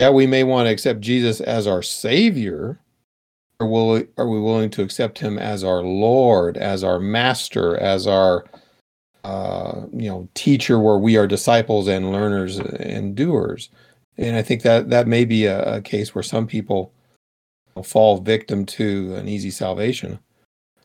yeah, 0.00 0.10
we 0.10 0.26
may 0.26 0.44
want 0.44 0.66
to 0.66 0.72
accept 0.72 1.00
Jesus 1.00 1.40
as 1.40 1.66
our 1.66 1.82
Savior, 1.82 2.80
or 3.60 3.66
will 3.66 4.02
are 4.16 4.28
we 4.28 4.40
willing 4.40 4.70
to 4.70 4.82
accept 4.82 5.18
Him 5.18 5.38
as 5.38 5.62
our 5.62 5.82
Lord, 5.82 6.56
as 6.56 6.82
our 6.82 6.98
Master, 6.98 7.76
as 7.76 8.06
our 8.06 8.44
uh, 9.24 9.82
you 9.92 10.08
know 10.08 10.28
teacher 10.34 10.80
where 10.80 10.98
we 10.98 11.16
are 11.16 11.26
disciples 11.26 11.86
and 11.86 12.10
learners 12.10 12.58
and 12.58 13.14
doers 13.14 13.68
and 14.18 14.36
i 14.36 14.42
think 14.42 14.62
that 14.62 14.90
that 14.90 15.06
may 15.06 15.24
be 15.24 15.46
a, 15.46 15.76
a 15.76 15.80
case 15.80 16.12
where 16.12 16.24
some 16.24 16.44
people 16.44 16.92
fall 17.84 18.18
victim 18.18 18.66
to 18.66 19.14
an 19.14 19.28
easy 19.28 19.50
salvation 19.50 20.18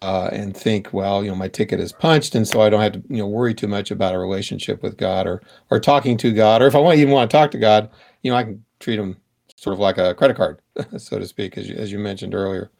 uh, 0.01 0.29
and 0.31 0.55
think 0.55 0.93
well 0.93 1.23
you 1.23 1.29
know 1.29 1.35
my 1.35 1.47
ticket 1.47 1.79
is 1.79 1.91
punched 1.91 2.35
and 2.35 2.47
so 2.47 2.61
i 2.61 2.69
don't 2.69 2.81
have 2.81 2.93
to 2.93 3.03
you 3.09 3.17
know 3.17 3.27
worry 3.27 3.53
too 3.53 3.67
much 3.67 3.91
about 3.91 4.13
a 4.13 4.19
relationship 4.19 4.81
with 4.83 4.97
god 4.97 5.25
or 5.25 5.41
or 5.71 5.79
talking 5.79 6.17
to 6.17 6.31
god 6.31 6.61
or 6.61 6.67
if 6.67 6.75
i 6.75 6.79
want 6.79 6.97
even 6.97 7.13
want 7.13 7.29
to 7.29 7.35
talk 7.35 7.51
to 7.51 7.57
god 7.57 7.89
you 8.21 8.31
know 8.31 8.37
i 8.37 8.43
can 8.43 8.63
treat 8.79 8.99
him 8.99 9.17
sort 9.55 9.73
of 9.73 9.79
like 9.79 9.97
a 9.97 10.13
credit 10.13 10.37
card 10.37 10.61
so 10.97 11.17
to 11.17 11.25
speak 11.25 11.57
as 11.57 11.67
you, 11.67 11.75
as 11.75 11.91
you 11.91 11.99
mentioned 11.99 12.35
earlier. 12.35 12.71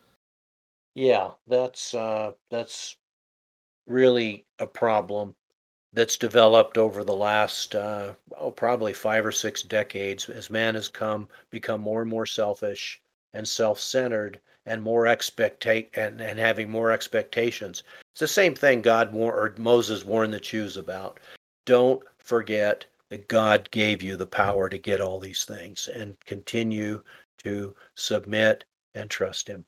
Yeah 0.95 1.31
that's 1.47 1.93
uh 1.93 2.31
that's 2.49 2.97
really 3.87 4.45
a 4.59 4.67
problem 4.67 5.35
that's 5.93 6.17
developed 6.17 6.77
over 6.77 7.03
the 7.03 7.15
last 7.15 7.73
uh, 7.73 8.13
oh, 8.37 8.51
probably 8.51 8.93
five 8.93 9.25
or 9.25 9.31
six 9.31 9.63
decades 9.63 10.29
as 10.29 10.49
man 10.49 10.75
has 10.75 10.87
come 10.87 11.27
become 11.49 11.81
more 11.81 12.01
and 12.01 12.09
more 12.09 12.25
selfish 12.25 13.01
and 13.33 13.47
self-centered 13.47 14.39
and 14.67 14.83
more 14.83 15.07
expectate 15.07 15.89
and, 15.95 16.21
and 16.21 16.37
having 16.37 16.69
more 16.69 16.91
expectations. 16.91 17.83
It's 18.13 18.19
the 18.19 18.27
same 18.27 18.53
thing 18.53 18.81
God 18.81 19.11
war- 19.13 19.33
or 19.33 19.55
Moses 19.57 20.05
warned 20.05 20.33
the 20.33 20.39
Jews 20.39 20.77
about. 20.77 21.19
Don't 21.65 22.03
forget 22.19 22.85
that 23.09 23.27
God 23.27 23.69
gave 23.71 24.03
you 24.03 24.17
the 24.17 24.27
power 24.27 24.69
to 24.69 24.77
get 24.77 25.01
all 25.01 25.19
these 25.19 25.45
things 25.45 25.87
and 25.87 26.15
continue 26.25 27.01
to 27.43 27.73
submit 27.95 28.65
and 28.93 29.09
trust 29.09 29.47
him. 29.47 29.65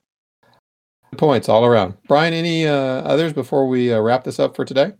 Points 1.16 1.48
all 1.48 1.64
around. 1.64 1.96
Brian, 2.06 2.34
any 2.34 2.66
uh, 2.66 2.74
others 2.74 3.32
before 3.32 3.66
we 3.66 3.92
uh, 3.92 4.00
wrap 4.00 4.24
this 4.24 4.38
up 4.38 4.54
for 4.54 4.64
today? 4.64 4.92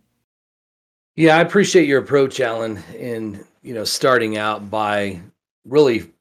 Yeah, 1.15 1.37
I 1.37 1.41
appreciate 1.41 1.87
your 1.87 2.01
approach, 2.01 2.39
Alan, 2.39 2.81
in 2.97 3.45
you 3.61 3.73
know 3.73 3.83
starting 3.83 4.37
out 4.37 4.69
by 4.69 5.21
really 5.65 6.11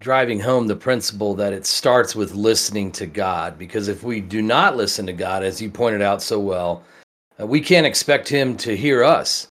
driving 0.00 0.38
home 0.38 0.68
the 0.68 0.76
principle 0.76 1.34
that 1.34 1.52
it 1.52 1.66
starts 1.66 2.14
with 2.14 2.34
listening 2.34 2.92
to 2.92 3.06
God. 3.06 3.58
Because 3.58 3.88
if 3.88 4.04
we 4.04 4.20
do 4.20 4.40
not 4.40 4.76
listen 4.76 5.06
to 5.06 5.12
God, 5.12 5.42
as 5.42 5.60
you 5.60 5.70
pointed 5.70 6.02
out 6.02 6.22
so 6.22 6.38
well, 6.38 6.84
uh, 7.40 7.46
we 7.46 7.60
can't 7.60 7.86
expect 7.86 8.28
Him 8.28 8.56
to 8.58 8.76
hear 8.76 9.02
us. 9.02 9.48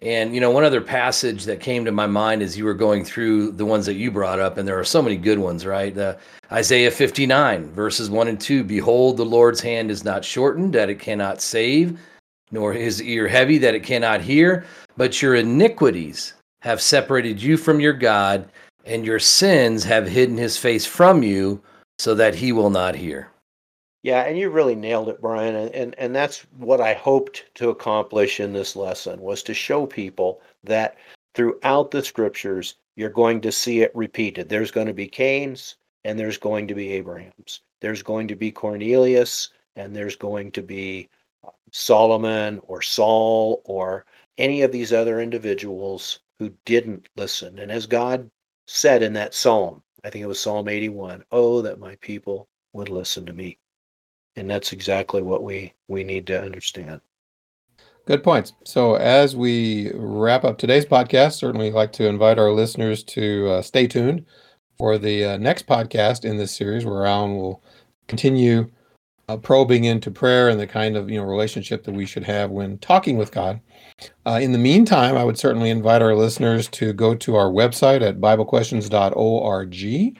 And 0.00 0.34
you 0.34 0.40
know, 0.40 0.50
one 0.50 0.64
other 0.64 0.80
passage 0.80 1.44
that 1.44 1.60
came 1.60 1.84
to 1.84 1.92
my 1.92 2.06
mind 2.06 2.42
as 2.42 2.56
you 2.56 2.64
were 2.64 2.74
going 2.74 3.04
through 3.04 3.52
the 3.52 3.66
ones 3.66 3.86
that 3.86 3.94
you 3.94 4.10
brought 4.10 4.40
up, 4.40 4.56
and 4.56 4.66
there 4.66 4.78
are 4.78 4.84
so 4.84 5.02
many 5.02 5.16
good 5.16 5.38
ones, 5.38 5.64
right? 5.64 5.96
Uh, 5.96 6.16
Isaiah 6.50 6.90
59, 6.90 7.70
verses 7.72 8.10
1 8.10 8.28
and 8.28 8.40
2 8.40 8.64
Behold, 8.64 9.16
the 9.16 9.24
Lord's 9.24 9.60
hand 9.60 9.90
is 9.90 10.04
not 10.04 10.24
shortened, 10.24 10.72
that 10.72 10.90
it 10.90 10.98
cannot 10.98 11.40
save, 11.40 12.00
nor 12.50 12.72
his 12.72 13.00
ear 13.02 13.28
heavy, 13.28 13.58
that 13.58 13.74
it 13.74 13.84
cannot 13.84 14.22
hear, 14.22 14.64
but 14.96 15.22
your 15.22 15.36
iniquities 15.36 16.34
have 16.62 16.80
separated 16.80 17.40
you 17.40 17.56
from 17.56 17.78
your 17.78 17.92
God, 17.92 18.48
and 18.84 19.04
your 19.04 19.18
sins 19.18 19.84
have 19.84 20.08
hidden 20.08 20.36
his 20.36 20.56
face 20.56 20.86
from 20.86 21.22
you, 21.22 21.62
so 21.98 22.14
that 22.14 22.34
he 22.34 22.52
will 22.52 22.70
not 22.70 22.94
hear. 22.94 23.30
Yeah, 24.02 24.22
and 24.22 24.36
you 24.36 24.50
really 24.50 24.74
nailed 24.74 25.08
it, 25.08 25.20
Brian. 25.20 25.54
And, 25.54 25.70
and 25.74 25.94
and 25.98 26.14
that's 26.14 26.40
what 26.56 26.80
I 26.80 26.94
hoped 26.94 27.44
to 27.54 27.70
accomplish 27.70 28.40
in 28.40 28.52
this 28.52 28.74
lesson 28.74 29.20
was 29.20 29.42
to 29.44 29.54
show 29.54 29.86
people 29.86 30.40
that 30.64 30.96
throughout 31.34 31.90
the 31.92 32.02
scriptures 32.02 32.74
you're 32.96 33.10
going 33.10 33.40
to 33.42 33.52
see 33.52 33.80
it 33.80 33.94
repeated. 33.94 34.48
There's 34.48 34.70
going 34.70 34.88
to 34.88 34.92
be 34.92 35.06
Cain's 35.06 35.76
and 36.04 36.18
there's 36.18 36.38
going 36.38 36.66
to 36.68 36.74
be 36.74 36.92
Abraham's. 36.92 37.60
There's 37.80 38.02
going 38.02 38.28
to 38.28 38.36
be 38.36 38.50
Cornelius 38.50 39.50
and 39.76 39.94
there's 39.94 40.16
going 40.16 40.50
to 40.52 40.62
be 40.62 41.08
uh, 41.46 41.50
Solomon 41.70 42.60
or 42.64 42.82
Saul 42.82 43.62
or 43.64 44.04
any 44.36 44.62
of 44.62 44.72
these 44.72 44.92
other 44.92 45.20
individuals 45.20 46.20
who 46.38 46.52
didn't 46.64 47.08
listen. 47.16 47.58
And 47.60 47.70
as 47.70 47.86
God 47.86 48.30
said 48.72 49.02
in 49.02 49.12
that 49.14 49.34
psalm, 49.34 49.82
I 50.04 50.10
think 50.10 50.22
it 50.24 50.28
was 50.28 50.40
Psalm 50.40 50.68
81, 50.68 51.24
oh, 51.30 51.62
that 51.62 51.78
my 51.78 51.96
people 51.96 52.48
would 52.72 52.88
listen 52.88 53.26
to 53.26 53.32
me. 53.32 53.58
And 54.36 54.48
that's 54.48 54.72
exactly 54.72 55.22
what 55.22 55.42
we 55.42 55.74
we 55.88 56.04
need 56.04 56.26
to 56.28 56.42
understand. 56.42 57.02
Good 58.06 58.24
points. 58.24 58.54
So 58.64 58.94
as 58.94 59.36
we 59.36 59.92
wrap 59.94 60.44
up 60.44 60.56
today's 60.56 60.86
podcast 60.86 61.34
certainly 61.34 61.70
like 61.70 61.92
to 61.92 62.08
invite 62.08 62.38
our 62.38 62.50
listeners 62.50 63.04
to 63.04 63.48
uh, 63.50 63.62
stay 63.62 63.86
tuned 63.86 64.24
for 64.78 64.98
the 64.98 65.24
uh, 65.24 65.36
next 65.36 65.66
podcast 65.66 66.24
in 66.24 66.38
this 66.38 66.56
series 66.56 66.84
where 66.84 67.06
alan 67.06 67.36
will 67.36 67.62
continue 68.08 68.68
uh, 69.28 69.36
probing 69.36 69.84
into 69.84 70.10
prayer 70.10 70.48
and 70.48 70.58
the 70.58 70.66
kind 70.66 70.96
of 70.96 71.10
you 71.10 71.18
know 71.18 71.24
relationship 71.24 71.84
that 71.84 71.94
we 71.94 72.06
should 72.06 72.24
have 72.24 72.50
when 72.50 72.78
talking 72.78 73.16
with 73.16 73.30
god 73.30 73.60
uh, 74.26 74.38
in 74.40 74.52
the 74.52 74.58
meantime 74.58 75.16
i 75.16 75.24
would 75.24 75.38
certainly 75.38 75.70
invite 75.70 76.02
our 76.02 76.14
listeners 76.14 76.68
to 76.68 76.92
go 76.92 77.14
to 77.14 77.34
our 77.36 77.48
website 77.48 78.02
at 78.02 78.20
biblequestions.org 78.20 80.16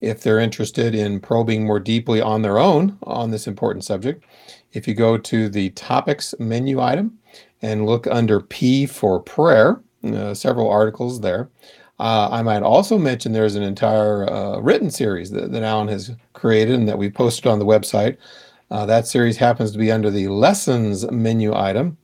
if 0.00 0.22
they're 0.22 0.38
interested 0.38 0.94
in 0.94 1.20
probing 1.20 1.66
more 1.66 1.80
deeply 1.80 2.20
on 2.20 2.42
their 2.42 2.58
own 2.58 2.96
on 3.02 3.30
this 3.30 3.46
important 3.46 3.84
subject. 3.84 4.24
If 4.72 4.86
you 4.86 4.94
go 4.94 5.18
to 5.18 5.48
the 5.48 5.70
topics 5.70 6.34
menu 6.38 6.80
item 6.80 7.18
and 7.62 7.86
look 7.86 8.06
under 8.06 8.40
P 8.40 8.86
for 8.86 9.20
prayer, 9.20 9.80
uh, 10.04 10.34
several 10.34 10.68
articles 10.70 11.20
there. 11.20 11.50
Uh, 11.98 12.28
I 12.30 12.42
might 12.42 12.62
also 12.62 12.96
mention 12.96 13.32
there's 13.32 13.56
an 13.56 13.64
entire 13.64 14.30
uh, 14.30 14.60
written 14.60 14.88
series 14.88 15.32
that, 15.32 15.50
that, 15.50 15.64
Alan 15.64 15.88
has 15.88 16.12
created 16.32 16.76
and 16.76 16.88
that 16.88 16.98
we 16.98 17.10
posted 17.10 17.48
on 17.48 17.58
the 17.58 17.64
website. 17.64 18.16
Uh, 18.70 18.86
that 18.86 19.08
series 19.08 19.36
happens 19.36 19.72
to 19.72 19.78
be 19.78 19.90
under 19.90 20.08
the 20.08 20.28
lessons 20.28 21.10
menu 21.10 21.52
item, 21.52 21.96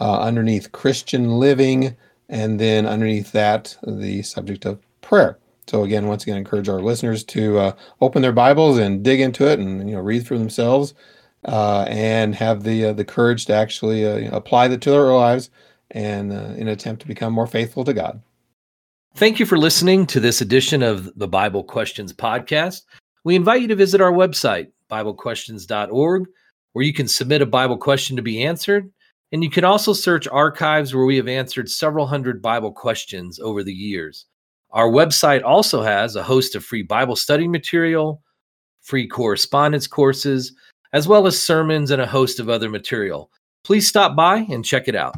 uh, 0.00 0.20
underneath 0.20 0.72
Christian 0.72 1.38
living, 1.38 1.96
and 2.28 2.58
then 2.60 2.86
underneath 2.86 3.32
that, 3.32 3.76
the 3.86 4.22
subject 4.22 4.64
of 4.64 4.80
prayer. 5.00 5.38
So 5.66 5.82
again, 5.84 6.06
once 6.06 6.22
again, 6.22 6.36
I 6.36 6.38
encourage 6.38 6.68
our 6.68 6.80
listeners 6.80 7.24
to 7.24 7.58
uh, 7.58 7.72
open 8.00 8.22
their 8.22 8.32
Bibles 8.32 8.78
and 8.78 9.02
dig 9.02 9.20
into 9.20 9.46
it, 9.46 9.58
and 9.58 9.88
you 9.88 9.96
know, 9.96 10.02
read 10.02 10.26
for 10.26 10.38
themselves, 10.38 10.94
uh, 11.44 11.84
and 11.88 12.34
have 12.34 12.62
the 12.62 12.86
uh, 12.86 12.92
the 12.92 13.04
courage 13.04 13.46
to 13.46 13.54
actually 13.54 14.06
uh, 14.06 14.34
apply 14.34 14.68
that 14.68 14.80
to 14.82 14.90
their 14.90 15.12
lives, 15.12 15.50
and 15.90 16.32
uh, 16.32 16.54
in 16.56 16.62
an 16.62 16.68
attempt 16.68 17.02
to 17.02 17.08
become 17.08 17.32
more 17.32 17.46
faithful 17.46 17.84
to 17.84 17.92
God. 17.92 18.22
Thank 19.14 19.40
you 19.40 19.46
for 19.46 19.58
listening 19.58 20.06
to 20.06 20.20
this 20.20 20.40
edition 20.40 20.82
of 20.82 21.10
the 21.18 21.28
Bible 21.28 21.64
Questions 21.64 22.12
podcast. 22.12 22.82
We 23.24 23.34
invite 23.34 23.62
you 23.62 23.68
to 23.68 23.74
visit 23.74 24.00
our 24.00 24.12
website, 24.12 24.68
BibleQuestions.org, 24.90 26.26
where 26.72 26.84
you 26.84 26.92
can 26.92 27.08
submit 27.08 27.42
a 27.42 27.46
Bible 27.46 27.76
question 27.76 28.16
to 28.16 28.22
be 28.22 28.44
answered. 28.44 28.90
And 29.32 29.44
you 29.44 29.50
can 29.50 29.64
also 29.64 29.92
search 29.92 30.26
archives 30.28 30.94
where 30.94 31.04
we 31.04 31.16
have 31.16 31.28
answered 31.28 31.70
several 31.70 32.06
hundred 32.06 32.40
Bible 32.40 32.72
questions 32.72 33.38
over 33.38 33.62
the 33.62 33.72
years. 33.72 34.26
Our 34.70 34.88
website 34.88 35.42
also 35.44 35.82
has 35.82 36.16
a 36.16 36.22
host 36.22 36.54
of 36.54 36.64
free 36.64 36.82
Bible 36.82 37.16
study 37.16 37.48
material, 37.48 38.22
free 38.82 39.06
correspondence 39.06 39.86
courses, 39.86 40.52
as 40.92 41.08
well 41.08 41.26
as 41.26 41.42
sermons 41.42 41.90
and 41.90 42.00
a 42.00 42.06
host 42.06 42.40
of 42.40 42.48
other 42.48 42.70
material. 42.70 43.30
Please 43.64 43.86
stop 43.88 44.16
by 44.16 44.46
and 44.50 44.64
check 44.64 44.88
it 44.88 44.94
out. 44.94 45.16